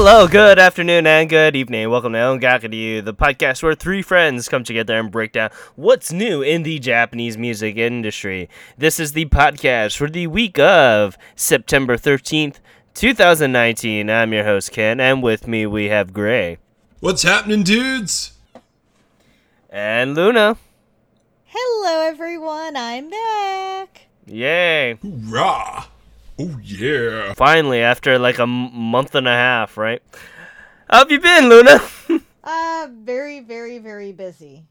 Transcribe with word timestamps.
Hello, 0.00 0.28
good 0.28 0.60
afternoon, 0.60 1.08
and 1.08 1.28
good 1.28 1.56
evening. 1.56 1.90
Welcome 1.90 2.12
to 2.12 2.20
Ongakadu, 2.20 3.04
the 3.04 3.12
podcast 3.12 3.64
where 3.64 3.74
three 3.74 4.00
friends 4.00 4.48
come 4.48 4.62
together 4.62 4.96
and 4.96 5.10
break 5.10 5.32
down 5.32 5.50
what's 5.74 6.12
new 6.12 6.40
in 6.40 6.62
the 6.62 6.78
Japanese 6.78 7.36
music 7.36 7.76
industry. 7.76 8.48
This 8.78 9.00
is 9.00 9.10
the 9.10 9.24
podcast 9.24 9.96
for 9.96 10.08
the 10.08 10.28
week 10.28 10.56
of 10.56 11.18
September 11.34 11.96
13th, 11.96 12.58
2019. 12.94 14.08
I'm 14.08 14.32
your 14.32 14.44
host, 14.44 14.70
Ken, 14.70 15.00
and 15.00 15.20
with 15.20 15.48
me 15.48 15.66
we 15.66 15.86
have 15.86 16.12
Gray 16.12 16.58
What's 17.00 17.24
happening, 17.24 17.64
dudes? 17.64 18.34
and 19.68 20.14
Luna. 20.14 20.56
Hello, 21.46 22.02
everyone. 22.06 22.76
I'm 22.76 23.10
back. 23.10 24.02
Yay. 24.26 24.96
Hoorah! 25.02 25.86
Oh 26.40 26.58
yeah! 26.62 27.34
Finally, 27.34 27.80
after 27.80 28.18
like 28.18 28.38
a 28.38 28.42
m- 28.42 28.72
month 28.74 29.14
and 29.14 29.26
a 29.26 29.32
half, 29.32 29.76
right? 29.76 30.02
How 30.88 30.98
have 30.98 31.10
you 31.10 31.20
been, 31.20 31.48
Luna? 31.48 31.80
Uh, 32.50 32.88
very, 33.02 33.40
very, 33.40 33.76
very 33.78 34.10
busy. 34.12 34.64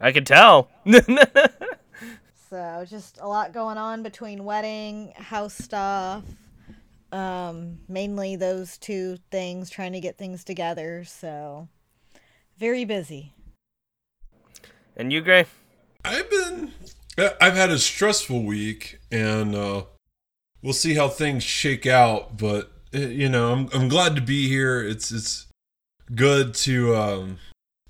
I 0.00 0.12
can 0.12 0.24
tell. 0.24 0.68
So, 2.48 2.84
just 2.88 3.18
a 3.20 3.26
lot 3.26 3.52
going 3.52 3.76
on 3.76 4.04
between 4.04 4.44
wedding, 4.44 5.12
house 5.16 5.54
stuff. 5.54 6.22
Um, 7.10 7.78
mainly 7.88 8.36
those 8.36 8.78
two 8.78 9.18
things, 9.32 9.68
trying 9.68 9.94
to 9.94 10.00
get 10.00 10.16
things 10.16 10.44
together. 10.44 11.02
So, 11.04 11.66
very 12.56 12.84
busy. 12.84 13.32
and 14.96 15.12
you, 15.12 15.22
Gray? 15.22 15.46
I've 16.04 16.30
been. 16.30 16.72
I- 17.18 17.32
I've 17.40 17.54
had 17.56 17.70
a 17.70 17.78
stressful 17.80 18.44
week, 18.44 19.00
and 19.10 19.56
uh, 19.56 19.82
we'll 20.62 20.72
see 20.72 20.94
how 20.94 21.08
things 21.08 21.42
shake 21.42 21.86
out. 21.86 22.36
But 22.38 22.70
uh, 22.94 22.98
you 22.98 23.28
know, 23.28 23.52
I'm 23.52 23.68
I'm 23.74 23.88
glad 23.88 24.14
to 24.16 24.22
be 24.22 24.48
here. 24.48 24.82
It's 24.82 25.10
it's 25.12 25.46
good 26.14 26.54
to 26.54 26.94
um, 26.96 27.38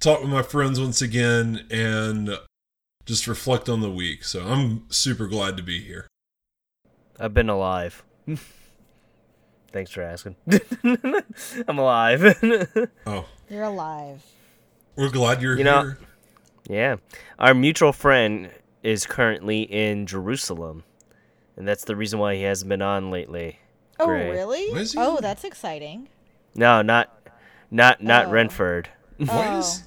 talk 0.01 0.21
with 0.21 0.31
my 0.31 0.43
friends 0.43 0.81
once 0.81 1.03
again 1.03 1.67
and 1.71 2.39
just 3.05 3.27
reflect 3.27 3.69
on 3.69 3.81
the 3.81 3.91
week. 3.91 4.25
So 4.25 4.45
I'm 4.45 4.85
super 4.91 5.27
glad 5.27 5.57
to 5.57 5.63
be 5.63 5.81
here. 5.81 6.07
I've 7.21 7.35
been 7.35 7.49
alive. 7.49 8.03
Thanks 9.73 9.91
for 9.91 10.03
asking. 10.03 10.37
I'm 11.69 11.79
alive. 11.79 12.39
Oh, 13.07 13.27
You're 13.49 13.63
alive. 13.65 14.23
we're 14.97 15.11
glad 15.11 15.41
you're 15.43 15.57
You 15.59 15.65
know- 15.65 15.83
here. 15.83 15.99
yeah. 16.69 16.97
Our 17.39 17.55
mutual 17.55 17.93
friend 17.93 18.51
is 18.83 19.07
currently 19.07 19.63
in 19.63 20.07
Jerusalem. 20.07 20.83
And 21.57 21.67
that's 21.67 21.85
the 21.85 21.97
reason 21.97 22.19
why 22.19 22.35
he 22.37 22.43
hasn't 22.43 22.69
been 22.69 22.83
on 22.83 23.11
lately. 23.11 23.59
Oh, 23.99 24.07
Great. 24.07 24.31
really? 24.31 24.63
Is 24.65 24.93
he- 24.93 24.99
Oh, 25.01 25.19
that's 25.21 25.43
exciting. 25.45 26.09
No, 26.55 26.83
not 26.83 27.13
not 27.71 28.03
not 28.03 28.27
Oh. 28.27 28.31
Renford. 28.31 28.89
Why 29.17 29.49
Oh. 29.55 29.59
is 29.59 29.85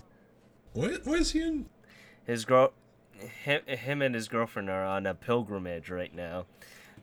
why, 0.73 0.95
why 1.03 1.23
he 1.23 1.41
in? 1.41 1.65
His 2.25 2.45
girl 2.45 2.73
him, 3.43 3.61
him 3.65 4.01
and 4.01 4.15
his 4.15 4.27
girlfriend 4.27 4.69
are 4.69 4.85
on 4.85 5.05
a 5.05 5.13
pilgrimage 5.13 5.89
right 5.89 6.13
now. 6.15 6.45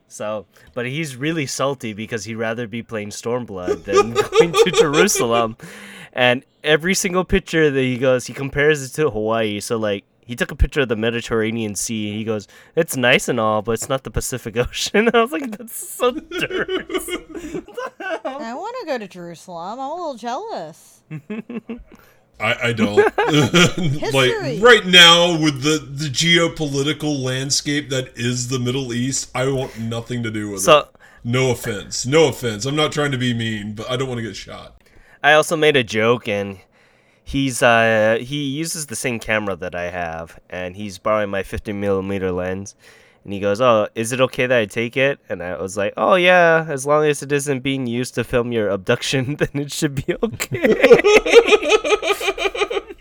So, 0.09 0.45
but 0.73 0.85
he's 0.87 1.15
really 1.17 1.45
salty 1.45 1.93
because 1.93 2.23
he'd 2.25 2.35
rather 2.35 2.65
be 2.67 2.81
playing 2.81 3.09
Stormblood 3.09 3.83
than 3.83 4.13
going 4.39 4.51
to 4.53 4.71
Jerusalem. 4.71 5.57
And 6.13 6.43
every 6.63 6.93
single 6.95 7.23
picture 7.25 7.69
that 7.69 7.81
he 7.81 7.97
goes, 7.97 8.25
he 8.25 8.33
compares 8.33 8.83
it 8.83 8.95
to 8.95 9.09
Hawaii. 9.09 9.59
So, 9.59 9.77
like, 9.77 10.05
he 10.27 10.35
took 10.35 10.51
a 10.51 10.55
picture 10.55 10.81
of 10.81 10.89
the 10.89 10.95
Mediterranean 10.95 11.73
Sea. 11.75 12.09
and 12.09 12.17
He 12.17 12.23
goes, 12.23 12.47
"It's 12.75 12.95
nice 12.95 13.27
and 13.27 13.39
all, 13.39 13.61
but 13.61 13.71
it's 13.71 13.89
not 13.89 14.03
the 14.03 14.11
Pacific 14.11 14.55
Ocean." 14.57 15.09
I 15.13 15.21
was 15.21 15.31
like, 15.31 15.49
"That's 15.57 15.75
so 15.75 16.11
dirt." 16.39 16.91
I 18.23 18.53
want 18.53 18.75
to 18.81 18.85
go 18.85 18.97
to 18.97 19.07
Jerusalem. 19.07 19.79
I'm 19.79 19.79
a 19.79 19.95
little 19.95 20.15
jealous. 20.15 21.01
I, 22.39 22.67
I 22.69 22.73
don't. 22.73 22.97
like 24.13 24.61
right 24.61 24.85
now 24.85 25.41
with 25.41 25.63
the 25.63 25.79
the 25.79 26.09
geopolitical 26.09 27.19
landscape 27.23 27.89
that 27.89 28.09
is 28.15 28.49
the 28.49 28.59
Middle 28.59 28.93
East, 28.93 29.31
I 29.33 29.47
want 29.51 29.79
nothing 29.79 30.21
to 30.23 30.29
do 30.29 30.51
with 30.51 30.67
it. 30.67 30.87
No 31.23 31.51
offense. 31.51 32.05
No 32.05 32.27
offense. 32.27 32.65
I'm 32.65 32.75
not 32.75 32.91
trying 32.91 33.11
to 33.11 33.17
be 33.17 33.33
mean, 33.33 33.73
but 33.73 33.89
I 33.89 33.97
don't 33.97 34.07
want 34.07 34.19
to 34.19 34.23
get 34.23 34.35
shot. 34.35 34.81
I 35.23 35.33
also 35.33 35.55
made 35.57 35.75
a 35.75 35.83
joke, 35.83 36.27
and 36.27 36.59
he's 37.27 37.61
uh 37.61 38.17
he 38.21 38.43
uses 38.43 38.85
the 38.87 38.95
same 38.95 39.19
camera 39.19 39.55
that 39.57 39.75
I 39.75 39.89
have, 39.89 40.39
and 40.49 40.75
he's 40.75 40.97
borrowing 40.97 41.29
my 41.29 41.43
50 41.43 41.73
millimeter 41.73 42.31
lens. 42.31 42.75
And 43.23 43.33
he 43.33 43.41
goes, 43.41 43.59
"Oh, 43.59 43.89
is 43.93 44.13
it 44.13 44.21
okay 44.21 44.47
that 44.47 44.57
I 44.57 44.65
take 44.65 44.95
it?" 44.95 45.19
And 45.27 45.43
I 45.43 45.61
was 45.61 45.75
like, 45.75 45.93
"Oh 45.97 46.15
yeah, 46.15 46.65
as 46.69 46.85
long 46.85 47.03
as 47.03 47.21
it 47.21 47.31
isn't 47.33 47.59
being 47.59 47.85
used 47.85 48.15
to 48.15 48.23
film 48.23 48.53
your 48.53 48.69
abduction, 48.69 49.35
then 49.39 49.49
it 49.53 49.71
should 49.73 49.95
be 49.95 50.15
okay." 50.23 51.01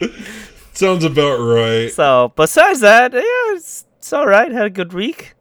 Sounds 0.72 1.04
about 1.04 1.38
right. 1.38 1.90
so, 1.90 2.32
besides 2.36 2.80
that, 2.80 3.14
yeah, 3.14 3.54
it's, 3.54 3.86
it's 3.96 4.12
all 4.12 4.26
right. 4.26 4.50
Had 4.52 4.66
a 4.66 4.70
good 4.70 4.92
week. 4.92 5.34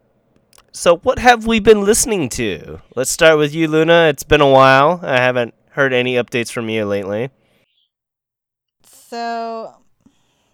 So, 0.71 0.97
what 0.97 1.19
have 1.19 1.45
we 1.47 1.59
been 1.59 1.81
listening 1.81 2.29
to? 2.29 2.79
Let's 2.95 3.09
start 3.09 3.37
with 3.37 3.53
you, 3.53 3.67
Luna. 3.67 4.07
It's 4.09 4.23
been 4.23 4.39
a 4.39 4.49
while. 4.49 4.99
I 5.03 5.17
haven't 5.17 5.53
heard 5.71 5.91
any 5.91 6.13
updates 6.13 6.51
from 6.51 6.69
you 6.69 6.85
lately. 6.85 7.31
So, 9.15 9.77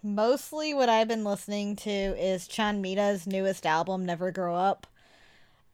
mostly 0.04 0.72
what 0.72 0.88
I've 0.88 1.08
been 1.08 1.24
listening 1.24 1.74
to 1.74 1.90
is 1.90 2.46
Chanmina's 2.46 3.26
newest 3.26 3.66
album, 3.66 4.06
Never 4.06 4.30
Grow 4.30 4.54
Up. 4.54 4.86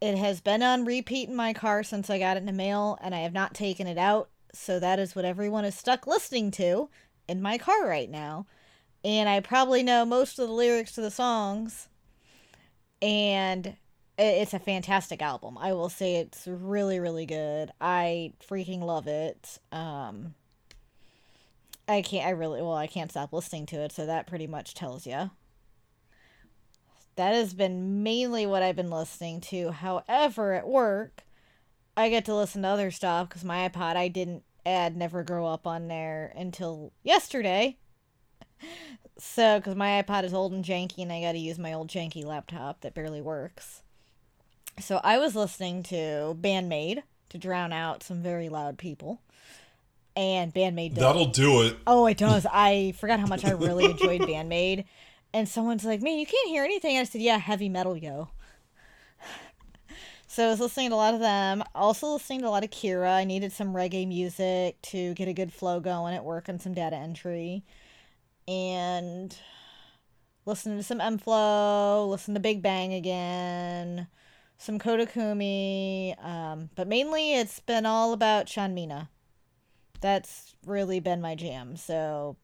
It 0.00 0.16
has 0.16 0.40
been 0.40 0.62
on 0.62 0.86
repeat 0.86 1.28
in 1.28 1.36
my 1.36 1.52
car 1.52 1.82
since 1.82 2.08
I 2.08 2.18
got 2.18 2.38
it 2.38 2.40
in 2.40 2.46
the 2.46 2.52
mail, 2.52 2.98
and 3.02 3.14
I 3.14 3.18
have 3.18 3.34
not 3.34 3.52
taken 3.52 3.86
it 3.86 3.98
out. 3.98 4.30
So, 4.54 4.80
that 4.80 4.98
is 4.98 5.14
what 5.14 5.26
everyone 5.26 5.66
is 5.66 5.74
stuck 5.74 6.06
listening 6.06 6.50
to 6.52 6.88
in 7.28 7.42
my 7.42 7.58
car 7.58 7.86
right 7.86 8.08
now. 8.08 8.46
And 9.04 9.28
I 9.28 9.40
probably 9.40 9.82
know 9.82 10.06
most 10.06 10.38
of 10.38 10.48
the 10.48 10.54
lyrics 10.54 10.92
to 10.92 11.02
the 11.02 11.10
songs. 11.10 11.88
And 13.02 13.76
it's 14.16 14.54
a 14.54 14.58
fantastic 14.58 15.20
album. 15.20 15.58
I 15.58 15.74
will 15.74 15.90
say 15.90 16.16
it's 16.16 16.46
really, 16.46 17.00
really 17.00 17.26
good. 17.26 17.70
I 17.82 18.32
freaking 18.48 18.80
love 18.80 19.06
it. 19.06 19.58
Um, 19.72 20.36
I 21.88 22.02
can't. 22.02 22.26
I 22.26 22.30
really. 22.30 22.60
Well, 22.60 22.74
I 22.74 22.86
can't 22.86 23.10
stop 23.10 23.32
listening 23.32 23.66
to 23.66 23.76
it. 23.76 23.92
So 23.92 24.06
that 24.06 24.26
pretty 24.26 24.46
much 24.46 24.74
tells 24.74 25.06
you. 25.06 25.30
That 27.16 27.34
has 27.34 27.54
been 27.54 28.02
mainly 28.02 28.46
what 28.46 28.62
I've 28.62 28.76
been 28.76 28.90
listening 28.90 29.40
to. 29.42 29.72
However, 29.72 30.52
at 30.52 30.68
work, 30.68 31.24
I 31.96 32.10
get 32.10 32.24
to 32.26 32.34
listen 32.34 32.62
to 32.62 32.68
other 32.68 32.92
stuff 32.92 33.28
because 33.28 33.42
my 33.42 33.68
iPod 33.68 33.96
I 33.96 34.06
didn't 34.06 34.44
add 34.64 34.96
Never 34.96 35.24
Grow 35.24 35.46
Up 35.46 35.66
on 35.66 35.88
there 35.88 36.32
until 36.36 36.92
yesterday. 37.02 37.76
So, 39.18 39.58
because 39.58 39.74
my 39.74 40.00
iPod 40.00 40.22
is 40.22 40.32
old 40.32 40.52
and 40.52 40.64
janky, 40.64 40.98
and 40.98 41.12
I 41.12 41.20
got 41.20 41.32
to 41.32 41.38
use 41.38 41.58
my 41.58 41.72
old 41.72 41.88
janky 41.88 42.24
laptop 42.24 42.82
that 42.82 42.94
barely 42.94 43.20
works. 43.20 43.82
So 44.80 45.00
I 45.02 45.18
was 45.18 45.34
listening 45.34 45.82
to 45.84 46.36
Band-Maid 46.38 47.02
to 47.30 47.38
drown 47.38 47.72
out 47.72 48.04
some 48.04 48.22
very 48.22 48.48
loud 48.48 48.78
people. 48.78 49.20
And 50.18 50.52
Band-Maid 50.52 50.94
does 50.94 51.04
That'll 51.04 51.26
do 51.26 51.62
it. 51.62 51.76
Oh, 51.86 52.06
it 52.06 52.18
does. 52.18 52.44
I 52.52 52.92
forgot 52.98 53.20
how 53.20 53.26
much 53.26 53.44
I 53.44 53.52
really 53.52 53.84
enjoyed 53.84 54.26
Band-Maid. 54.26 54.84
And 55.32 55.48
someone's 55.48 55.84
like, 55.84 56.02
man, 56.02 56.18
you 56.18 56.26
can't 56.26 56.48
hear 56.48 56.64
anything. 56.64 56.98
I 56.98 57.04
said, 57.04 57.20
yeah, 57.20 57.38
heavy 57.38 57.68
metal, 57.68 57.96
yo. 57.96 58.28
So 60.30 60.44
I 60.44 60.50
was 60.50 60.60
listening 60.60 60.90
to 60.90 60.94
a 60.94 60.96
lot 60.96 61.14
of 61.14 61.20
them. 61.20 61.64
Also 61.74 62.08
listening 62.08 62.40
to 62.42 62.48
a 62.48 62.50
lot 62.50 62.62
of 62.62 62.68
Kira. 62.68 63.16
I 63.16 63.24
needed 63.24 63.50
some 63.50 63.72
reggae 63.72 64.06
music 64.06 64.80
to 64.82 65.14
get 65.14 65.26
a 65.26 65.32
good 65.32 65.54
flow 65.54 65.80
going 65.80 66.14
at 66.14 66.22
work 66.22 66.48
and 66.48 66.60
some 66.60 66.74
data 66.74 66.96
entry. 66.96 67.64
And 68.46 69.34
listening 70.44 70.76
to 70.76 70.82
some 70.82 71.00
m-flo, 71.00 72.06
listen 72.10 72.34
to 72.34 72.40
Big 72.40 72.60
Bang 72.60 72.92
again, 72.92 74.06
some 74.58 74.78
Koda 74.78 75.06
Kumi. 75.06 76.14
Um, 76.22 76.68
but 76.76 76.86
mainly 76.86 77.34
it's 77.34 77.60
been 77.60 77.86
all 77.86 78.12
about 78.12 78.44
Chanmina 78.44 79.08
that's 80.00 80.54
really 80.66 81.00
been 81.00 81.20
my 81.20 81.34
jam. 81.34 81.76
So 81.76 82.36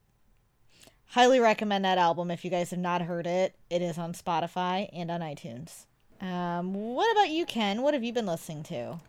highly 1.06 1.40
recommend 1.40 1.84
that 1.84 1.98
album 1.98 2.30
if 2.30 2.44
you 2.44 2.50
guys 2.50 2.70
have 2.70 2.78
not 2.78 3.02
heard 3.02 3.26
it. 3.26 3.54
It 3.70 3.82
is 3.82 3.98
on 3.98 4.12
Spotify 4.12 4.88
and 4.92 5.10
on 5.10 5.20
iTunes. 5.20 5.86
Um, 6.20 6.74
what 6.74 7.10
about 7.12 7.30
you, 7.30 7.44
Ken? 7.46 7.82
What 7.82 7.94
have 7.94 8.04
you 8.04 8.12
been 8.12 8.26
listening 8.26 8.62
to? 8.64 9.00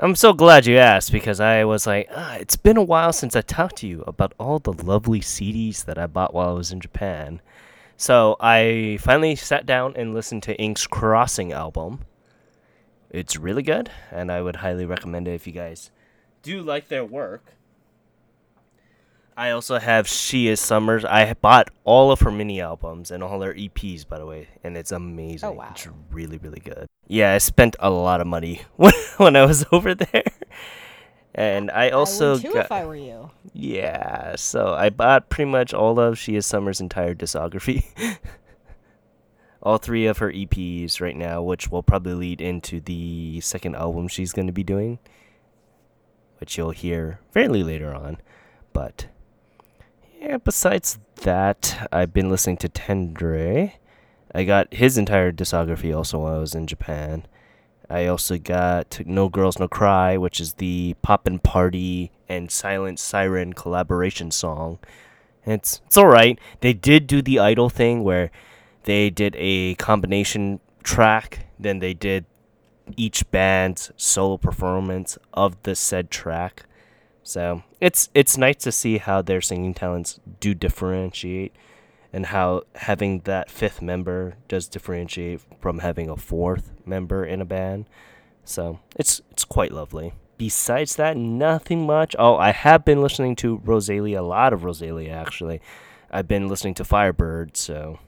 I'm 0.00 0.14
so 0.14 0.32
glad 0.32 0.64
you 0.64 0.76
asked 0.76 1.10
because 1.10 1.40
I 1.40 1.64
was 1.64 1.84
like, 1.86 2.08
ah, 2.14 2.36
it's 2.36 2.56
been 2.56 2.76
a 2.76 2.82
while 2.82 3.12
since 3.12 3.34
I 3.34 3.40
talked 3.40 3.76
to 3.78 3.88
you 3.88 4.04
about 4.06 4.32
all 4.38 4.60
the 4.60 4.72
lovely 4.72 5.20
CDs 5.20 5.84
that 5.86 5.98
I 5.98 6.06
bought 6.06 6.32
while 6.32 6.50
I 6.50 6.52
was 6.52 6.70
in 6.70 6.80
Japan. 6.80 7.40
So 7.96 8.36
I 8.38 8.98
finally 9.00 9.34
sat 9.34 9.66
down 9.66 9.94
and 9.96 10.14
listened 10.14 10.44
to 10.44 10.56
Ink's 10.56 10.86
Crossing 10.86 11.52
album. 11.52 12.04
It's 13.10 13.36
really 13.36 13.64
good, 13.64 13.90
and 14.12 14.30
I 14.30 14.40
would 14.40 14.56
highly 14.56 14.86
recommend 14.86 15.26
it 15.26 15.34
if 15.34 15.48
you 15.48 15.52
guys 15.52 15.90
do 16.44 16.62
like 16.62 16.86
their 16.86 17.04
work. 17.04 17.54
I 19.38 19.52
also 19.52 19.78
have 19.78 20.08
She 20.08 20.48
Is 20.48 20.60
Summers. 20.60 21.04
I 21.04 21.32
bought 21.34 21.70
all 21.84 22.10
of 22.10 22.18
her 22.22 22.30
mini 22.32 22.60
albums 22.60 23.12
and 23.12 23.22
all 23.22 23.40
her 23.42 23.54
EPs, 23.54 24.06
by 24.06 24.18
the 24.18 24.26
way, 24.26 24.48
and 24.64 24.76
it's 24.76 24.90
amazing. 24.90 25.48
Oh, 25.48 25.52
wow. 25.52 25.68
It's 25.70 25.86
really, 26.10 26.38
really 26.38 26.58
good. 26.58 26.88
Yeah, 27.06 27.34
I 27.34 27.38
spent 27.38 27.76
a 27.78 27.88
lot 27.88 28.20
of 28.20 28.26
money 28.26 28.62
when, 28.76 28.92
when 29.16 29.36
I 29.36 29.44
was 29.46 29.64
over 29.72 29.94
there. 29.94 30.24
And 31.36 31.70
I 31.70 31.86
I 31.86 31.90
also 31.90 32.32
would 32.32 32.42
too 32.42 32.52
got 32.52 32.64
if 32.64 32.72
I 32.72 32.84
were 32.84 32.96
you. 32.96 33.30
yeah, 33.52 34.34
so 34.34 34.74
I 34.74 34.90
bought 34.90 35.28
pretty 35.28 35.48
much 35.48 35.72
all 35.72 36.00
of 36.00 36.18
She 36.18 36.34
Is 36.34 36.44
Summer's 36.44 36.80
entire 36.80 37.14
discography. 37.14 37.84
all 39.62 39.78
three 39.78 40.06
of 40.06 40.18
her 40.18 40.32
EPs 40.32 41.00
right 41.00 41.16
now, 41.16 41.42
which 41.42 41.68
will 41.68 41.84
probably 41.84 42.14
lead 42.14 42.40
into 42.40 42.80
the 42.80 43.40
second 43.40 43.76
album 43.76 44.08
she's 44.08 44.32
going 44.32 44.48
to 44.48 44.52
be 44.52 44.64
doing, 44.64 44.98
which 46.40 46.58
you'll 46.58 46.70
hear 46.72 47.20
fairly 47.30 47.62
later 47.62 47.94
on. 47.94 48.16
But 48.72 49.06
yeah, 50.20 50.38
besides 50.38 50.98
that, 51.22 51.88
I've 51.92 52.12
been 52.12 52.30
listening 52.30 52.56
to 52.58 52.68
Tendre. 52.68 53.72
I 54.34 54.44
got 54.44 54.72
his 54.74 54.98
entire 54.98 55.32
discography 55.32 55.96
also 55.96 56.18
while 56.18 56.36
I 56.36 56.38
was 56.38 56.54
in 56.54 56.66
Japan. 56.66 57.26
I 57.90 58.06
also 58.06 58.36
got 58.36 59.00
No 59.06 59.28
Girls 59.28 59.58
No 59.58 59.68
Cry, 59.68 60.16
which 60.16 60.40
is 60.40 60.54
the 60.54 60.94
Poppin'Party 61.02 62.10
and 62.28 62.50
silent 62.50 62.98
siren 62.98 63.54
collaboration 63.54 64.30
song. 64.30 64.78
It's 65.46 65.80
it's 65.86 65.96
all 65.96 66.06
right. 66.08 66.38
They 66.60 66.74
did 66.74 67.06
do 67.06 67.22
the 67.22 67.38
idol 67.38 67.70
thing 67.70 68.04
where 68.04 68.30
they 68.84 69.08
did 69.08 69.34
a 69.38 69.74
combination 69.76 70.60
track, 70.82 71.46
then 71.58 71.78
they 71.78 71.94
did 71.94 72.26
each 72.96 73.30
band's 73.30 73.92
solo 73.96 74.36
performance 74.36 75.16
of 75.32 75.62
the 75.62 75.74
said 75.74 76.10
track. 76.10 76.64
So 77.28 77.62
it's 77.78 78.08
it's 78.14 78.38
nice 78.38 78.56
to 78.62 78.72
see 78.72 78.96
how 78.96 79.20
their 79.20 79.42
singing 79.42 79.74
talents 79.74 80.18
do 80.40 80.54
differentiate 80.54 81.54
and 82.10 82.24
how 82.24 82.62
having 82.74 83.20
that 83.24 83.50
fifth 83.50 83.82
member 83.82 84.36
does 84.48 84.66
differentiate 84.66 85.42
from 85.60 85.80
having 85.80 86.08
a 86.08 86.16
fourth 86.16 86.72
member 86.86 87.26
in 87.26 87.42
a 87.42 87.44
band. 87.44 87.84
So 88.44 88.80
it's 88.96 89.20
it's 89.30 89.44
quite 89.44 89.72
lovely. 89.72 90.14
Besides 90.38 90.96
that, 90.96 91.18
nothing 91.18 91.84
much. 91.84 92.16
Oh, 92.18 92.36
I 92.36 92.50
have 92.52 92.86
been 92.86 93.02
listening 93.02 93.36
to 93.36 93.60
Rosalia, 93.62 94.22
a 94.22 94.22
lot 94.22 94.54
of 94.54 94.64
Rosalia 94.64 95.12
actually. 95.12 95.60
I've 96.10 96.28
been 96.28 96.48
listening 96.48 96.72
to 96.76 96.84
Firebird, 96.84 97.58
so 97.58 97.98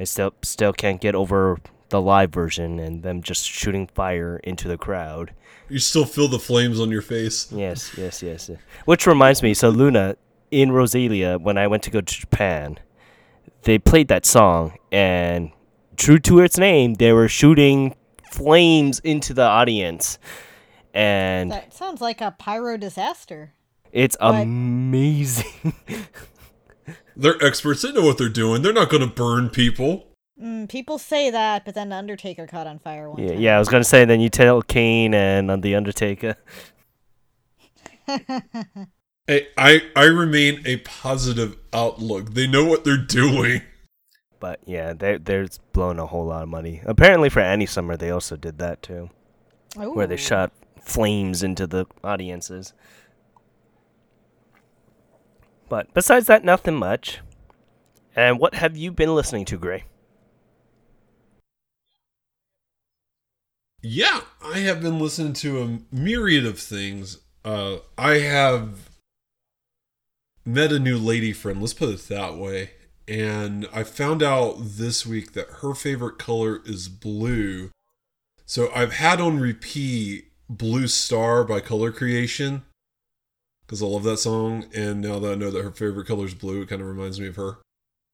I 0.00 0.02
still 0.02 0.34
still 0.42 0.72
can't 0.72 1.00
get 1.00 1.14
over 1.14 1.58
the 1.90 2.00
live 2.00 2.30
version 2.30 2.78
and 2.78 3.02
them 3.02 3.22
just 3.22 3.44
shooting 3.46 3.86
fire 3.94 4.38
into 4.44 4.68
the 4.68 4.76
crowd. 4.78 5.32
You 5.68 5.78
still 5.78 6.04
feel 6.04 6.28
the 6.28 6.38
flames 6.38 6.80
on 6.80 6.90
your 6.90 7.02
face. 7.02 7.50
Yes, 7.52 7.96
yes, 7.96 8.22
yes. 8.22 8.48
yes. 8.48 8.58
Which 8.84 9.06
reminds 9.06 9.42
me, 9.42 9.54
so 9.54 9.68
Luna 9.70 10.16
in 10.50 10.72
Rosalia, 10.72 11.38
when 11.38 11.58
I 11.58 11.66
went 11.66 11.82
to 11.84 11.90
go 11.90 12.00
to 12.00 12.14
Japan, 12.20 12.78
they 13.62 13.78
played 13.78 14.08
that 14.08 14.24
song, 14.24 14.78
and 14.92 15.50
true 15.96 16.18
to 16.20 16.40
its 16.40 16.56
name, 16.58 16.94
they 16.94 17.12
were 17.12 17.28
shooting 17.28 17.94
flames 18.30 18.98
into 19.00 19.34
the 19.34 19.42
audience, 19.42 20.18
and 20.94 21.50
That 21.50 21.74
sounds 21.74 22.00
like 22.00 22.20
a 22.20 22.34
pyro 22.38 22.76
disaster. 22.76 23.52
it's 23.92 24.16
But- 24.18 24.42
amazing. 24.42 25.74
They're 27.16 27.42
experts. 27.44 27.82
They 27.82 27.92
know 27.92 28.02
what 28.04 28.16
they're 28.16 28.28
doing. 28.28 28.62
They're 28.62 28.72
not 28.72 28.90
going 28.90 29.02
to 29.02 29.12
burn 29.12 29.48
people. 29.50 30.06
Mm, 30.42 30.68
people 30.68 30.98
say 30.98 31.30
that, 31.30 31.64
but 31.64 31.74
then 31.74 31.88
the 31.88 31.96
Undertaker 31.96 32.46
caught 32.46 32.66
on 32.66 32.78
fire 32.78 33.10
one 33.10 33.20
yeah, 33.22 33.30
time. 33.30 33.40
yeah, 33.40 33.56
I 33.56 33.58
was 33.58 33.68
gonna 33.68 33.84
say. 33.84 34.04
Then 34.04 34.20
you 34.20 34.28
tell 34.28 34.62
Kane 34.62 35.14
and 35.14 35.50
uh, 35.50 35.56
the 35.56 35.74
Undertaker. 35.74 36.36
Hey, 39.26 39.48
I 39.58 39.82
I 39.94 40.04
remain 40.04 40.62
a 40.64 40.78
positive 40.78 41.58
outlook. 41.74 42.32
They 42.32 42.46
know 42.46 42.64
what 42.64 42.84
they're 42.84 42.96
doing. 42.96 43.60
But 44.40 44.60
yeah, 44.64 44.94
they 44.94 45.18
they're 45.18 45.48
blowing 45.74 45.98
a 45.98 46.06
whole 46.06 46.24
lot 46.24 46.44
of 46.44 46.48
money. 46.48 46.80
Apparently, 46.86 47.28
for 47.28 47.40
Any 47.40 47.66
Summer, 47.66 47.94
they 47.98 48.10
also 48.10 48.36
did 48.36 48.56
that 48.56 48.82
too. 48.82 49.10
where 49.76 50.06
they 50.06 50.16
shot 50.16 50.50
flames 50.80 51.42
into 51.42 51.66
the 51.66 51.84
audiences. 52.02 52.72
But 55.68 55.92
besides 55.92 56.26
that, 56.28 56.42
nothing 56.42 56.76
much. 56.76 57.18
And 58.16 58.38
what 58.38 58.54
have 58.54 58.78
you 58.78 58.90
been 58.92 59.14
listening 59.14 59.44
to, 59.44 59.58
Gray? 59.58 59.84
Yeah, 63.90 64.20
I 64.44 64.58
have 64.58 64.82
been 64.82 64.98
listening 64.98 65.32
to 65.32 65.62
a 65.62 65.78
myriad 65.90 66.44
of 66.44 66.58
things. 66.58 67.20
Uh, 67.42 67.78
I 67.96 68.18
have 68.18 68.90
met 70.44 70.72
a 70.72 70.78
new 70.78 70.98
lady 70.98 71.32
friend, 71.32 71.58
let's 71.58 71.72
put 71.72 71.88
it 71.88 72.08
that 72.08 72.36
way. 72.36 72.72
And 73.08 73.66
I 73.72 73.84
found 73.84 74.22
out 74.22 74.56
this 74.60 75.06
week 75.06 75.32
that 75.32 75.48
her 75.62 75.72
favorite 75.72 76.18
color 76.18 76.60
is 76.66 76.86
blue. 76.86 77.70
So 78.44 78.70
I've 78.74 78.92
had 78.92 79.22
on 79.22 79.40
repeat 79.40 80.32
Blue 80.50 80.86
Star 80.86 81.42
by 81.42 81.60
Color 81.60 81.90
Creation 81.90 82.64
because 83.66 83.82
I 83.82 83.86
love 83.86 84.04
that 84.04 84.18
song. 84.18 84.66
And 84.74 85.00
now 85.00 85.18
that 85.18 85.32
I 85.32 85.34
know 85.34 85.50
that 85.50 85.64
her 85.64 85.70
favorite 85.70 86.06
color 86.06 86.26
is 86.26 86.34
blue, 86.34 86.60
it 86.60 86.68
kind 86.68 86.82
of 86.82 86.88
reminds 86.88 87.18
me 87.18 87.28
of 87.28 87.36
her. 87.36 87.56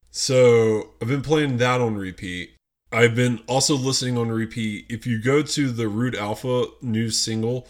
So 0.09 0.91
I've 1.01 1.09
been 1.09 1.21
playing 1.21 1.57
that 1.57 1.81
on 1.81 1.97
repeat. 1.97 2.55
I've 2.95 3.13
been 3.13 3.41
also 3.45 3.75
listening 3.75 4.17
on 4.17 4.29
repeat. 4.29 4.85
If 4.87 5.05
you 5.05 5.21
go 5.21 5.41
to 5.41 5.69
the 5.69 5.89
Root 5.89 6.15
Alpha 6.15 6.67
new 6.81 7.09
single, 7.09 7.67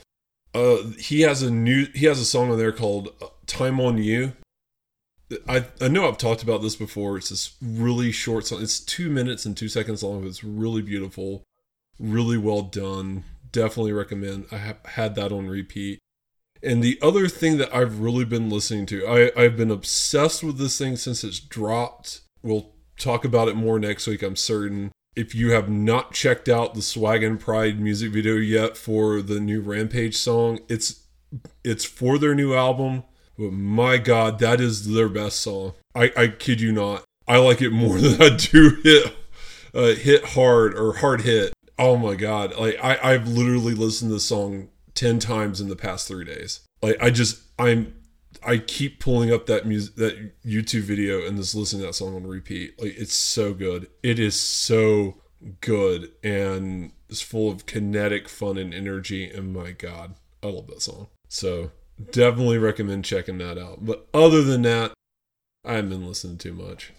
uh, 0.54 0.78
he 1.00 1.22
has 1.22 1.42
a 1.42 1.50
new 1.50 1.88
he 1.96 2.06
has 2.06 2.20
a 2.20 2.26
song 2.26 2.52
on 2.52 2.60
there 2.60 2.72
called 2.72 3.10
uh, 3.20 3.30
"Time 3.48 3.80
on 3.80 3.98
You." 3.98 4.34
I 5.50 5.66
I 5.82 5.88
know 5.88 6.08
I've 6.08 6.20
talked 6.20 6.44
about 6.44 6.62
this 6.62 6.76
before. 6.76 7.18
It's 7.18 7.30
this 7.30 7.56
really 7.60 8.12
short 8.12 8.46
song. 8.46 8.62
It's 8.62 8.80
two 8.80 9.10
minutes 9.10 9.48
and 9.48 9.58
two 9.58 9.68
seconds 9.68 10.04
long. 10.04 10.28
It's 10.28 10.44
really 10.44 10.84
beautiful, 10.84 11.42
really 12.00 12.38
well 12.38 12.62
done. 12.62 13.24
Definitely 13.52 13.94
recommend. 13.94 14.46
I 14.52 14.58
have 14.58 14.78
had 14.86 15.16
that 15.16 15.32
on 15.32 15.48
repeat. 15.48 15.98
And 16.62 16.84
the 16.84 17.00
other 17.02 17.28
thing 17.28 17.58
that 17.58 17.74
I've 17.76 18.00
really 18.00 18.26
been 18.26 18.50
listening 18.50 18.86
to, 18.88 19.08
I, 19.08 19.32
I've 19.36 19.58
been 19.58 19.72
obsessed 19.72 20.44
with 20.44 20.60
this 20.60 20.78
thing 20.78 20.98
since 20.98 21.24
it's 21.24 21.40
dropped. 21.40 22.22
We'll 22.44 22.74
talk 23.00 23.26
about 23.26 23.48
it 23.48 23.56
more 23.56 23.80
next 23.80 24.06
week, 24.06 24.22
I'm 24.22 24.36
certain. 24.36 24.92
If 25.16 25.34
you 25.34 25.52
have 25.52 25.70
not 25.70 26.12
checked 26.12 26.50
out 26.50 26.74
the 26.74 26.82
Swag 26.82 27.24
and 27.24 27.40
Pride 27.40 27.80
music 27.80 28.12
video 28.12 28.36
yet 28.36 28.76
for 28.76 29.22
the 29.22 29.40
new 29.40 29.62
Rampage 29.62 30.18
song, 30.18 30.60
it's 30.68 31.04
it's 31.64 31.86
for 31.86 32.18
their 32.18 32.36
new 32.36 32.54
album. 32.54 33.04
But 33.38 33.52
my 33.52 33.98
God, 33.98 34.40
that 34.40 34.62
is 34.62 34.94
their 34.94 35.10
best 35.10 35.40
song. 35.40 35.74
I, 35.94 36.12
I 36.16 36.28
kid 36.28 36.62
you 36.62 36.72
not. 36.72 37.04
I 37.28 37.38
like 37.38 37.62
it 37.62 37.72
more 37.72 37.98
than 38.00 38.22
I 38.22 38.36
do 38.36 38.78
hit 38.84 39.16
uh, 39.74 39.96
hit 39.96 40.24
hard 40.26 40.78
or 40.78 40.94
hard 40.94 41.22
hit. 41.22 41.54
Oh 41.78 41.98
my 41.98 42.16
God! 42.16 42.56
Like 42.58 42.78
I 42.82 42.98
I've 43.02 43.28
literally 43.28 43.74
listened 43.74 44.10
to 44.10 44.16
the 44.16 44.20
song 44.20 44.70
ten 44.94 45.20
times 45.20 45.60
in 45.60 45.68
the 45.68 45.76
past 45.76 46.08
three 46.08 46.26
days. 46.26 46.62
Like 46.82 46.98
I 47.02 47.10
just 47.10 47.42
I'm 47.60 47.95
I 48.46 48.60
keep 48.60 49.00
pulling 49.00 49.34
up 49.34 49.48
that 49.48 49.66
music 49.66 49.96
that 49.96 50.44
YouTube 50.46 50.82
video 50.82 51.26
and 51.26 51.38
just 51.38 51.56
listening 51.56 51.82
to 51.82 51.88
that 51.88 51.94
song 51.94 52.16
on 52.16 52.28
repeat. 52.28 52.80
Like 52.80 52.96
it's 52.96 53.16
so 53.16 53.54
good. 53.54 53.90
It 54.04 54.20
is 54.20 54.40
so 54.40 55.16
good 55.62 56.12
and 56.24 56.92
it's 57.10 57.22
full 57.22 57.52
of 57.52 57.66
kinetic 57.66 58.30
fun 58.30 58.58
and 58.58 58.74
energy. 58.74 59.30
And 59.30 59.54
my 59.54 59.72
God, 59.72 60.16
I 60.44 60.48
love 60.48 60.68
that 60.68 60.82
song. 60.82 61.08
So 61.28 61.72
definitely 62.12 62.60
recommend 62.60 63.06
checking 63.06 63.40
that 63.40 63.58
out. 63.58 63.84
But 63.84 64.08
other 64.14 64.44
than 64.44 64.62
that, 64.62 64.94
I 65.66 65.74
haven't 65.74 65.90
been 65.90 66.08
listening 66.08 66.38
too 66.38 66.54
much. 66.54 66.94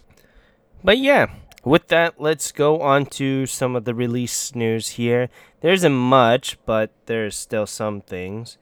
But 0.83 0.97
yeah, 0.97 1.27
with 1.63 1.87
that, 1.87 2.19
let's 2.19 2.51
go 2.51 2.81
on 2.81 3.05
to 3.07 3.45
some 3.45 3.75
of 3.75 3.85
the 3.85 3.95
release 3.95 4.53
news 4.53 4.89
here. 4.89 5.29
There 5.61 5.73
isn't 5.73 5.95
much, 5.95 6.57
but 6.65 6.91
there's 7.05 7.35
still 7.35 7.65
some 7.65 8.01
things. 8.01 8.57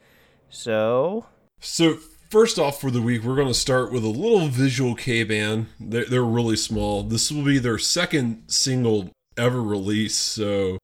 So, 0.50 1.26
So 1.60 1.98
first 2.30 2.60
off 2.60 2.80
for 2.80 2.92
the 2.92 3.02
week, 3.02 3.24
we're 3.24 3.36
going 3.36 3.48
to 3.48 3.54
start 3.54 3.92
with 3.92 4.04
a 4.04 4.10
little 4.10 4.48
visual 4.48 4.96
K 4.96 5.24
band. 5.24 5.68
They're, 5.80 6.06
they're 6.06 6.24
really 6.24 6.56
small. 6.56 7.04
This 7.04 7.32
will 7.32 7.44
be 7.44 7.60
their 7.60 7.78
second 7.78 8.44
single 8.48 9.12
ever 9.38 9.62
released, 9.62 10.22
so 10.22 10.78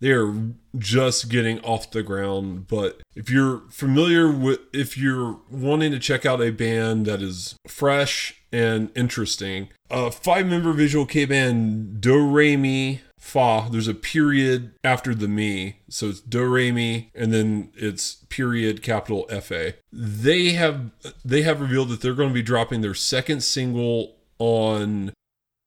they're 0.00 0.34
just 0.76 1.28
getting 1.28 1.60
off 1.60 1.90
the 1.90 2.02
ground. 2.02 2.66
But 2.68 3.00
if 3.14 3.30
you're 3.30 3.62
familiar 3.70 4.30
with, 4.30 4.60
if 4.72 4.98
you're 4.98 5.40
wanting 5.50 5.92
to 5.92 5.98
check 5.98 6.26
out 6.26 6.42
a 6.42 6.50
band 6.50 7.06
that 7.06 7.22
is 7.22 7.56
fresh 7.66 8.42
and 8.52 8.90
interesting, 8.94 9.68
uh, 9.90 10.10
five 10.10 10.46
member 10.46 10.72
visual 10.72 11.06
K 11.06 11.24
band 11.24 12.00
Do 12.00 12.26
Re 12.26 12.56
Mi 12.56 13.00
Fa. 13.24 13.68
There's 13.70 13.88
a 13.88 13.94
period 13.94 14.72
after 14.84 15.14
the 15.14 15.26
me, 15.26 15.78
so 15.88 16.10
it's 16.10 16.20
Do 16.20 16.44
Re 16.44 16.70
Mi, 16.70 17.10
and 17.14 17.32
then 17.32 17.70
it's 17.74 18.16
period 18.28 18.82
capital 18.82 19.24
F 19.30 19.50
A. 19.50 19.76
They 19.90 20.50
have 20.50 20.90
they 21.24 21.40
have 21.40 21.62
revealed 21.62 21.88
that 21.88 22.02
they're 22.02 22.12
going 22.14 22.28
to 22.28 22.34
be 22.34 22.42
dropping 22.42 22.82
their 22.82 22.94
second 22.94 23.42
single 23.42 24.16
on 24.38 25.14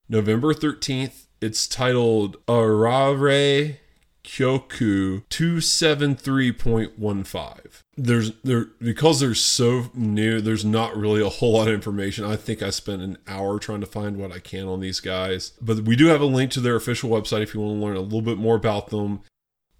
November 0.07 0.53
13th. 0.53 1.25
It's 1.41 1.65
titled 1.67 2.37
Arare 2.45 3.77
Kyoku 4.23 5.23
273.15. 5.29 7.81
There's 7.99 8.31
there 8.43 8.65
because 8.79 9.19
they're 9.19 9.33
so 9.33 9.89
new, 9.95 10.39
there's 10.39 10.63
not 10.63 10.95
really 10.95 11.21
a 11.21 11.29
whole 11.29 11.53
lot 11.53 11.67
of 11.67 11.73
information. 11.73 12.23
I 12.25 12.35
think 12.35 12.61
I 12.61 12.69
spent 12.69 13.01
an 13.01 13.17
hour 13.27 13.57
trying 13.57 13.81
to 13.81 13.87
find 13.87 14.17
what 14.17 14.31
I 14.31 14.39
can 14.39 14.67
on 14.67 14.81
these 14.81 14.99
guys. 14.99 15.53
But 15.59 15.79
we 15.79 15.95
do 15.95 16.07
have 16.07 16.21
a 16.21 16.25
link 16.25 16.51
to 16.51 16.59
their 16.59 16.75
official 16.75 17.09
website 17.09 17.41
if 17.41 17.53
you 17.53 17.59
want 17.59 17.79
to 17.79 17.85
learn 17.85 17.97
a 17.97 18.01
little 18.01 18.21
bit 18.21 18.37
more 18.37 18.55
about 18.55 18.89
them. 18.89 19.21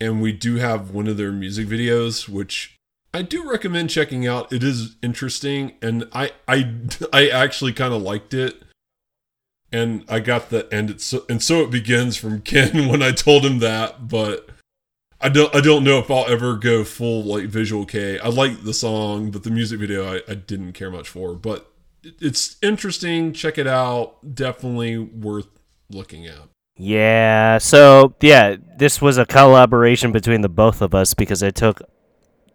And 0.01 0.21
we 0.21 0.31
do 0.31 0.55
have 0.55 0.91
one 0.91 1.07
of 1.07 1.17
their 1.17 1.31
music 1.31 1.67
videos, 1.67 2.27
which 2.27 2.77
I 3.13 3.21
do 3.21 3.49
recommend 3.49 3.89
checking 3.89 4.27
out. 4.27 4.51
It 4.51 4.63
is 4.63 4.95
interesting, 5.01 5.73
and 5.81 6.07
I 6.13 6.31
I 6.47 6.73
I 7.13 7.29
actually 7.29 7.73
kind 7.73 7.93
of 7.93 8.01
liked 8.01 8.33
it. 8.33 8.61
And 9.71 10.05
I 10.07 10.19
got 10.19 10.49
the 10.49 10.67
and 10.73 10.89
it's 10.89 11.05
so, 11.05 11.25
and 11.27 11.41
so 11.41 11.61
it 11.61 11.71
begins 11.71 12.17
from 12.17 12.41
Ken 12.41 12.87
when 12.89 13.01
I 13.01 13.11
told 13.11 13.45
him 13.45 13.59
that, 13.59 14.07
but 14.07 14.49
I 15.19 15.29
don't 15.29 15.53
I 15.55 15.61
don't 15.61 15.83
know 15.83 15.99
if 15.99 16.11
I'll 16.11 16.27
ever 16.27 16.55
go 16.55 16.83
full 16.83 17.23
like 17.23 17.45
visual 17.45 17.85
K. 17.85 18.19
I 18.19 18.27
like 18.27 18.63
the 18.63 18.73
song, 18.73 19.31
but 19.31 19.43
the 19.43 19.51
music 19.51 19.79
video 19.79 20.15
I, 20.15 20.21
I 20.27 20.35
didn't 20.35 20.73
care 20.73 20.91
much 20.91 21.09
for. 21.09 21.33
But 21.33 21.71
it's 22.03 22.57
interesting. 22.61 23.33
Check 23.33 23.57
it 23.57 23.67
out. 23.67 24.35
Definitely 24.35 24.97
worth 24.97 25.47
looking 25.89 26.27
at. 26.27 26.49
Yeah. 26.75 27.57
So 27.57 28.13
yeah, 28.21 28.57
this 28.77 29.01
was 29.01 29.17
a 29.17 29.25
collaboration 29.25 30.11
between 30.11 30.41
the 30.41 30.49
both 30.49 30.81
of 30.81 30.93
us 30.93 31.13
because 31.13 31.41
I 31.41 31.49
took 31.49 31.81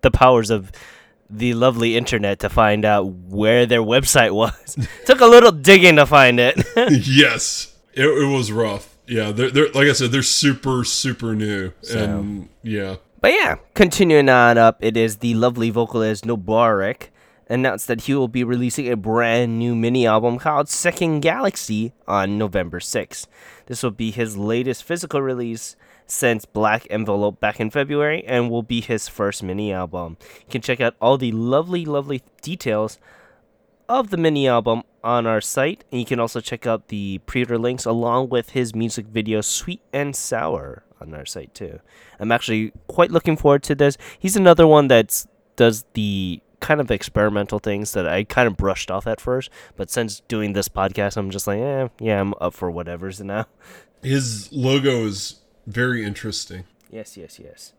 the 0.02 0.11
powers 0.11 0.50
of 0.50 0.71
the 1.33 1.54
lovely 1.54 1.97
internet 1.97 2.40
to 2.40 2.49
find 2.49 2.85
out 2.85 3.07
where 3.07 3.66
their 3.66 3.81
website 3.81 4.33
was. 4.33 4.76
Took 5.07 5.21
a 5.21 5.26
little 5.26 5.50
digging 5.50 5.97
to 5.97 6.04
find 6.04 6.38
it. 6.38 6.62
yes, 7.07 7.75
it, 7.95 8.04
it 8.04 8.26
was 8.26 8.52
rough. 8.52 8.92
Yeah, 9.06 9.32
they're, 9.32 9.50
they're 9.50 9.68
like 9.71 9.88
I 9.88 9.92
said, 9.92 10.12
they're 10.12 10.23
super 10.23 10.85
super 10.85 11.35
new, 11.35 11.73
So- 11.82 11.99
and 11.99 12.49
yeah, 12.62 12.97
But 13.21 13.32
yeah, 13.32 13.56
continuing 13.75 14.28
on 14.28 14.59
up, 14.59 14.78
it 14.80 14.97
is 14.97 15.18
the 15.18 15.35
lovely 15.35 15.71
vocalist 15.71 16.25
Nobarek 16.25 17.09
announced 17.49 17.87
that 17.88 18.02
he 18.02 18.14
will 18.14 18.28
be 18.28 18.44
releasing 18.44 18.90
a 18.90 18.97
brand 18.97 19.59
new 19.59 19.75
mini 19.75 20.06
album 20.06 20.38
called 20.38 20.68
Second 20.68 21.21
Galaxy 21.21 21.92
on 22.09 22.38
November 22.38 22.78
6th. 22.80 23.26
This 23.66 23.82
will 23.82 23.90
be 23.90 24.11
his 24.11 24.37
latest 24.38 24.85
physical 24.85 25.21
release 25.21 25.76
since 26.06 26.44
Black 26.44 26.87
Envelope 26.90 27.40
back 27.40 27.61
in 27.61 27.71
February 27.71 28.25
and 28.26 28.50
will 28.50 28.62
be 28.62 28.80
his 28.80 29.09
first 29.09 29.42
mini 29.42 29.73
album. 29.73 30.16
You 30.40 30.47
can 30.50 30.62
check 30.62 30.80
out 30.80 30.94
all 31.00 31.18
the 31.18 31.32
lovely, 31.32 31.85
lovely 31.85 32.23
details 32.40 32.99
of 33.99 34.11
the 34.11 34.17
mini 34.17 34.49
album 34.49 34.83
on 35.05 35.27
our 35.27 35.41
site, 35.41 35.85
and 35.91 36.01
you 36.01 36.07
can 36.07 36.19
also 36.21 36.41
check 36.41 36.67
out 36.67 36.89
the 36.89 37.19
pre-order 37.27 37.59
links 37.59 37.85
along 37.85 38.29
with 38.31 38.51
his 38.51 38.75
music 38.75 39.07
video 39.07 39.41
"Sweet 39.41 39.83
and 39.93 40.17
Sour" 40.17 40.85
on 41.01 41.15
our 41.15 41.27
site 41.27 41.55
too. 41.55 41.81
I'm 42.19 42.33
actually 42.33 42.73
quite 42.87 43.11
looking 43.11 43.37
forward 43.37 43.63
to 43.65 43.75
this. 43.75 43.97
He's 44.19 44.37
another 44.37 44.67
one 44.67 44.89
that 44.89 45.27
does 45.57 45.85
the 45.95 46.41
kind 46.61 46.81
of 46.81 46.91
experimental 46.91 47.59
things 47.59 47.93
that 47.93 48.07
I 48.07 48.25
kind 48.25 48.47
of 48.47 48.57
brushed 48.57 48.91
off 48.91 49.07
at 49.07 49.21
first, 49.21 49.51
but 49.77 49.91
since 49.91 50.21
doing 50.29 50.53
this 50.53 50.69
podcast, 50.69 51.17
I'm 51.17 51.31
just 51.31 51.47
like, 51.47 51.59
eh, 51.59 51.89
yeah, 52.01 52.21
I'm 52.21 52.35
up 52.41 52.55
for 52.55 52.71
whatever's 52.71 53.21
now. 53.21 53.47
his 54.03 54.51
logo 54.53 55.05
is 55.07 55.41
very 55.67 56.05
interesting. 56.05 56.65
Yes, 56.91 57.17
yes, 57.17 57.39
yes. 57.39 57.73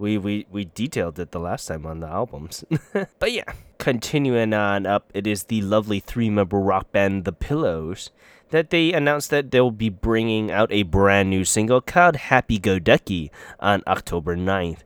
We, 0.00 0.16
we 0.16 0.46
we 0.50 0.64
detailed 0.64 1.18
it 1.18 1.30
the 1.30 1.38
last 1.38 1.66
time 1.66 1.84
on 1.84 2.00
the 2.00 2.06
albums. 2.06 2.64
but 3.18 3.32
yeah, 3.32 3.52
continuing 3.76 4.54
on 4.54 4.86
up, 4.86 5.10
it 5.12 5.26
is 5.26 5.44
the 5.44 5.60
lovely 5.60 6.00
three-member 6.00 6.58
rock 6.58 6.90
band 6.90 7.26
The 7.26 7.32
Pillows 7.32 8.08
that 8.48 8.70
they 8.70 8.94
announced 8.94 9.28
that 9.28 9.50
they'll 9.50 9.70
be 9.70 9.90
bringing 9.90 10.50
out 10.50 10.72
a 10.72 10.84
brand 10.84 11.28
new 11.28 11.44
single 11.44 11.82
called 11.82 12.16
Happy 12.16 12.58
Go 12.58 12.78
Ducky 12.78 13.30
on 13.60 13.82
October 13.86 14.38
9th. 14.38 14.84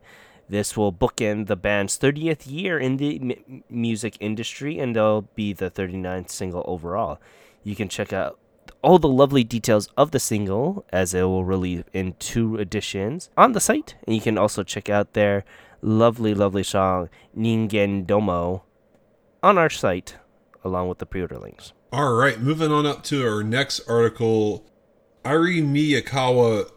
This 0.48 0.76
will 0.76 0.92
bookend 0.92 1.46
the 1.46 1.54
band's 1.54 1.96
30th 1.96 2.50
year 2.50 2.76
in 2.76 2.96
the 2.96 3.20
m- 3.20 3.62
music 3.70 4.16
industry 4.18 4.80
and 4.80 4.96
they'll 4.96 5.22
be 5.22 5.52
the 5.52 5.70
39th 5.70 6.30
single 6.30 6.64
overall. 6.66 7.20
You 7.62 7.76
can 7.76 7.88
check 7.88 8.12
out 8.12 8.40
all 8.84 8.98
the 8.98 9.08
lovely 9.08 9.42
details 9.42 9.88
of 9.96 10.10
the 10.10 10.20
single 10.20 10.84
as 10.92 11.14
it 11.14 11.22
will 11.22 11.44
release 11.44 11.84
in 11.94 12.12
two 12.18 12.56
editions 12.56 13.30
on 13.36 13.52
the 13.52 13.60
site. 13.60 13.96
And 14.06 14.14
you 14.14 14.20
can 14.20 14.36
also 14.36 14.62
check 14.62 14.90
out 14.90 15.14
their 15.14 15.44
lovely, 15.80 16.34
lovely 16.34 16.62
song 16.62 17.08
Ningen 17.36 18.06
Domo 18.06 18.64
on 19.42 19.56
our 19.56 19.70
site 19.70 20.16
along 20.62 20.88
with 20.88 20.98
the 20.98 21.06
pre-order 21.06 21.38
links. 21.38 21.72
All 21.92 22.12
right, 22.12 22.40
moving 22.40 22.70
on 22.70 22.84
up 22.84 23.02
to 23.04 23.26
our 23.26 23.42
next 23.42 23.80
article. 23.88 24.66
Airi 25.24 25.62
Miyakawa 25.62 26.70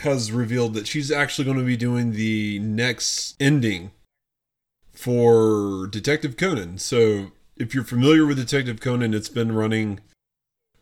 has 0.00 0.32
revealed 0.32 0.74
that 0.74 0.88
she's 0.88 1.12
actually 1.12 1.44
going 1.44 1.58
to 1.58 1.64
be 1.64 1.76
doing 1.76 2.12
the 2.12 2.58
next 2.58 3.36
ending 3.38 3.92
for 4.92 5.86
Detective 5.86 6.36
Conan. 6.36 6.78
So, 6.78 7.32
if 7.56 7.74
you're 7.74 7.84
familiar 7.84 8.26
with 8.26 8.38
Detective 8.38 8.80
Conan, 8.80 9.14
it's 9.14 9.28
been 9.28 9.52
running 9.52 10.00